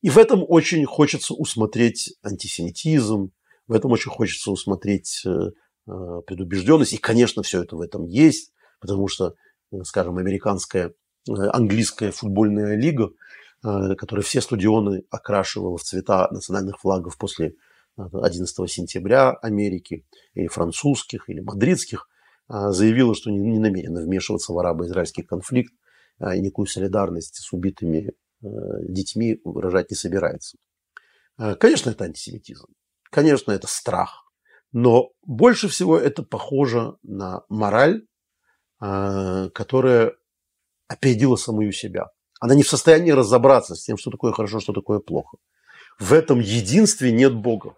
И 0.02 0.10
в 0.10 0.18
этом 0.18 0.44
очень 0.46 0.84
хочется 0.84 1.34
усмотреть 1.34 2.14
антисемитизм, 2.22 3.30
в 3.66 3.72
этом 3.72 3.92
очень 3.92 4.10
хочется 4.10 4.50
усмотреть 4.50 5.22
э, 5.26 5.30
э, 5.30 5.92
предубежденность. 6.26 6.92
И, 6.92 6.98
конечно, 6.98 7.42
все 7.42 7.62
это 7.62 7.76
в 7.76 7.80
этом 7.80 8.04
есть, 8.04 8.52
потому 8.80 9.08
что, 9.08 9.34
э, 9.72 9.82
скажем, 9.84 10.18
американская, 10.18 10.92
английская 11.28 12.10
футбольная 12.10 12.76
лига– 12.76 13.10
которая 13.62 14.22
все 14.22 14.40
стадионы 14.40 15.02
окрашивала 15.10 15.76
в 15.76 15.82
цвета 15.82 16.28
национальных 16.30 16.78
флагов 16.78 17.16
после 17.18 17.54
11 17.96 18.58
э, 18.58 18.66
сентября 18.68 19.30
Америки, 19.30 20.04
или 20.34 20.46
французских, 20.46 21.28
или 21.28 21.40
мадридских, 21.40 22.06
заявила, 22.48 23.14
что 23.14 23.30
не 23.30 23.58
намерена 23.58 24.02
вмешиваться 24.02 24.52
в 24.52 24.58
арабо-израильский 24.58 25.22
конфликт 25.22 25.72
никакую 26.18 26.66
солидарность 26.66 27.36
с 27.36 27.52
убитыми 27.52 28.12
детьми 28.40 29.40
выражать 29.44 29.90
не 29.90 29.96
собирается. 29.96 30.58
Конечно, 31.58 31.90
это 31.90 32.04
антисемитизм. 32.04 32.66
Конечно, 33.10 33.52
это 33.52 33.66
страх. 33.66 34.24
Но 34.72 35.10
больше 35.22 35.68
всего 35.68 35.98
это 35.98 36.22
похоже 36.22 36.96
на 37.02 37.42
мораль, 37.48 38.06
которая 38.78 40.14
опередила 40.88 41.36
самую 41.36 41.72
себя. 41.72 42.06
Она 42.40 42.54
не 42.54 42.62
в 42.62 42.68
состоянии 42.68 43.10
разобраться 43.10 43.74
с 43.74 43.82
тем, 43.82 43.96
что 43.96 44.10
такое 44.10 44.32
хорошо, 44.32 44.60
что 44.60 44.72
такое 44.72 44.98
плохо. 44.98 45.38
В 45.98 46.12
этом 46.12 46.40
единстве 46.40 47.10
нет 47.10 47.34
Бога. 47.34 47.76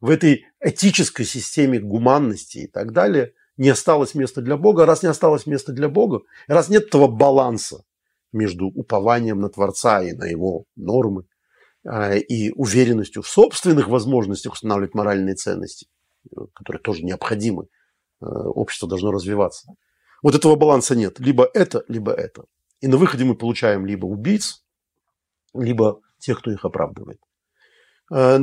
В 0.00 0.10
этой 0.10 0.46
этической 0.60 1.24
системе 1.26 1.80
гуманности 1.80 2.58
и 2.58 2.66
так 2.68 2.92
далее 2.92 3.34
не 3.58 3.68
осталось 3.68 4.14
места 4.14 4.40
для 4.40 4.56
Бога. 4.56 4.86
Раз 4.86 5.02
не 5.02 5.10
осталось 5.10 5.46
места 5.46 5.72
для 5.72 5.88
Бога, 5.88 6.22
раз 6.46 6.70
нет 6.70 6.86
этого 6.86 7.08
баланса 7.08 7.84
между 8.32 8.66
упованием 8.66 9.40
на 9.40 9.50
Творца 9.50 10.02
и 10.02 10.12
на 10.12 10.24
его 10.24 10.64
нормы 10.76 11.24
а, 11.84 12.14
и 12.14 12.50
уверенностью 12.52 13.22
в 13.22 13.28
собственных 13.28 13.88
возможностях 13.88 14.54
устанавливать 14.54 14.94
моральные 14.94 15.34
ценности, 15.34 15.86
которые 16.54 16.80
тоже 16.80 17.04
необходимы, 17.04 17.66
а, 18.20 18.26
общество 18.48 18.88
должно 18.88 19.10
развиваться. 19.10 19.72
Вот 20.22 20.34
этого 20.34 20.56
баланса 20.56 20.96
нет. 20.96 21.20
Либо 21.20 21.48
это, 21.52 21.84
либо 21.88 22.12
это. 22.12 22.44
И 22.80 22.86
на 22.86 22.96
выходе 22.96 23.24
мы 23.24 23.34
получаем 23.34 23.86
либо 23.86 24.06
убийц, 24.06 24.64
либо 25.54 26.00
тех, 26.18 26.38
кто 26.38 26.50
их 26.50 26.64
оправдывает. 26.64 27.20
Э, 28.12 28.38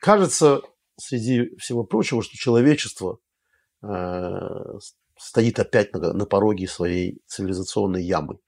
кажется, 0.00 0.62
среди 0.96 1.54
всего 1.56 1.84
прочего, 1.84 2.22
что 2.22 2.36
человечество 2.36 3.14
э, 3.14 3.27
стоит 5.16 5.58
опять 5.58 5.92
на, 5.92 6.12
на 6.12 6.26
пороге 6.26 6.66
своей 6.66 7.20
цивилизационной 7.26 8.02
ямы. 8.02 8.38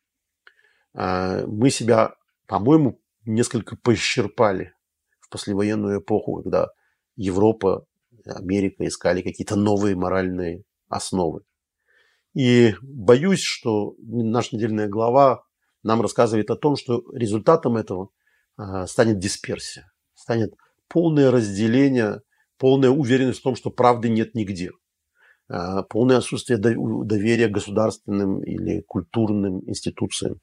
Э, 0.95 1.45
мы 1.47 1.71
себя, 1.71 2.15
по-моему, 2.47 3.01
несколько 3.25 3.77
поисчерпали 3.77 4.73
в 5.21 5.29
послевоенную 5.29 6.01
эпоху, 6.01 6.43
когда 6.43 6.69
Европа, 7.17 7.87
Америка 8.25 8.87
искали 8.87 9.23
какие-то 9.23 9.57
новые 9.57 9.97
моральные 9.97 10.65
основы. 10.89 11.43
И 12.35 12.75
боюсь, 12.83 13.43
что 13.43 13.95
наша 13.99 14.55
недельная 14.55 14.89
глава 14.89 15.45
нам 15.83 16.03
рассказывает 16.03 16.51
о 16.51 16.57
том, 16.57 16.77
что 16.77 17.03
результатом 17.13 17.77
этого 17.77 18.11
а, 18.57 18.87
станет 18.87 19.19
дисперсия, 19.19 19.91
станет 20.15 20.55
полное 20.89 21.31
разделение, 21.31 22.23
полная 22.59 22.91
уверенность 22.91 23.41
в 23.41 23.43
том, 23.43 23.57
что 23.57 23.71
правды 23.71 24.09
нет 24.11 24.35
нигде, 24.35 24.71
полное 25.89 26.19
отсутствие 26.19 26.59
доверия 26.59 27.49
государственным 27.49 28.43
или 28.43 28.83
культурным 28.83 29.69
институциям, 29.69 30.41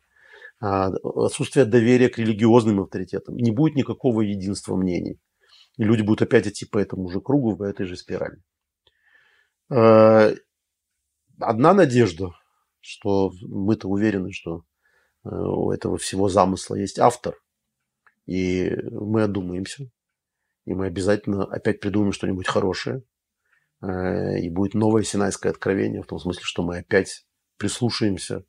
а, 0.59 0.87
отсутствие 0.87 1.65
доверия 1.65 2.09
к 2.09 2.17
религиозным 2.17 2.81
авторитетам. 2.81 3.35
Не 3.35 3.51
будет 3.51 3.75
никакого 3.75 4.21
единства 4.21 4.75
мнений. 4.75 5.19
И 5.77 5.83
люди 5.83 6.01
будут 6.01 6.23
опять 6.23 6.47
идти 6.47 6.65
по 6.65 6.77
этому 6.77 7.09
же 7.09 7.21
кругу, 7.21 7.55
по 7.55 7.63
этой 7.63 7.85
же 7.85 7.95
спирали 7.95 8.37
одна 11.39 11.73
надежда, 11.73 12.31
что 12.79 13.31
мы-то 13.41 13.87
уверены, 13.87 14.31
что 14.31 14.63
э, 15.23 15.29
у 15.29 15.71
этого 15.71 15.97
всего 15.97 16.29
замысла 16.29 16.75
есть 16.75 16.99
автор. 16.99 17.35
И 18.25 18.75
мы 18.91 19.23
одумаемся. 19.23 19.89
И 20.65 20.73
мы 20.73 20.87
обязательно 20.87 21.45
опять 21.45 21.79
придумаем 21.79 22.11
что-нибудь 22.11 22.47
хорошее. 22.47 23.03
Э, 23.81 24.39
и 24.39 24.49
будет 24.49 24.73
новое 24.73 25.03
Синайское 25.03 25.51
откровение, 25.51 26.01
в 26.01 26.07
том 26.07 26.19
смысле, 26.19 26.41
что 26.43 26.63
мы 26.63 26.79
опять 26.79 27.25
прислушаемся 27.57 28.43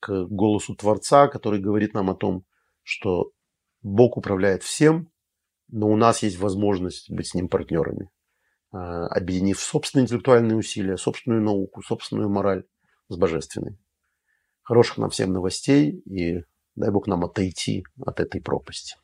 к 0.00 0.26
голосу 0.26 0.74
Творца, 0.74 1.28
который 1.28 1.60
говорит 1.60 1.94
нам 1.94 2.10
о 2.10 2.14
том, 2.14 2.44
что 2.82 3.32
Бог 3.82 4.16
управляет 4.16 4.62
всем, 4.62 5.10
но 5.68 5.88
у 5.88 5.96
нас 5.96 6.22
есть 6.22 6.38
возможность 6.38 7.10
быть 7.10 7.28
с 7.28 7.34
Ним 7.34 7.48
партнерами. 7.48 8.10
А, 8.72 9.06
объединив 9.06 9.60
собственные 9.60 10.04
интеллектуальные 10.04 10.56
усилия, 10.56 10.96
собственную 10.96 11.42
науку, 11.42 11.82
собственную 11.82 12.28
мораль 12.28 12.64
с 13.08 13.16
божественной. 13.16 13.78
Хороших 14.62 14.98
нам 14.98 15.10
всем 15.10 15.32
новостей 15.32 16.02
и 16.06 16.42
дай 16.74 16.90
Бог 16.90 17.06
нам 17.06 17.24
отойти 17.24 17.84
от 18.04 18.20
этой 18.20 18.40
пропасти. 18.40 18.96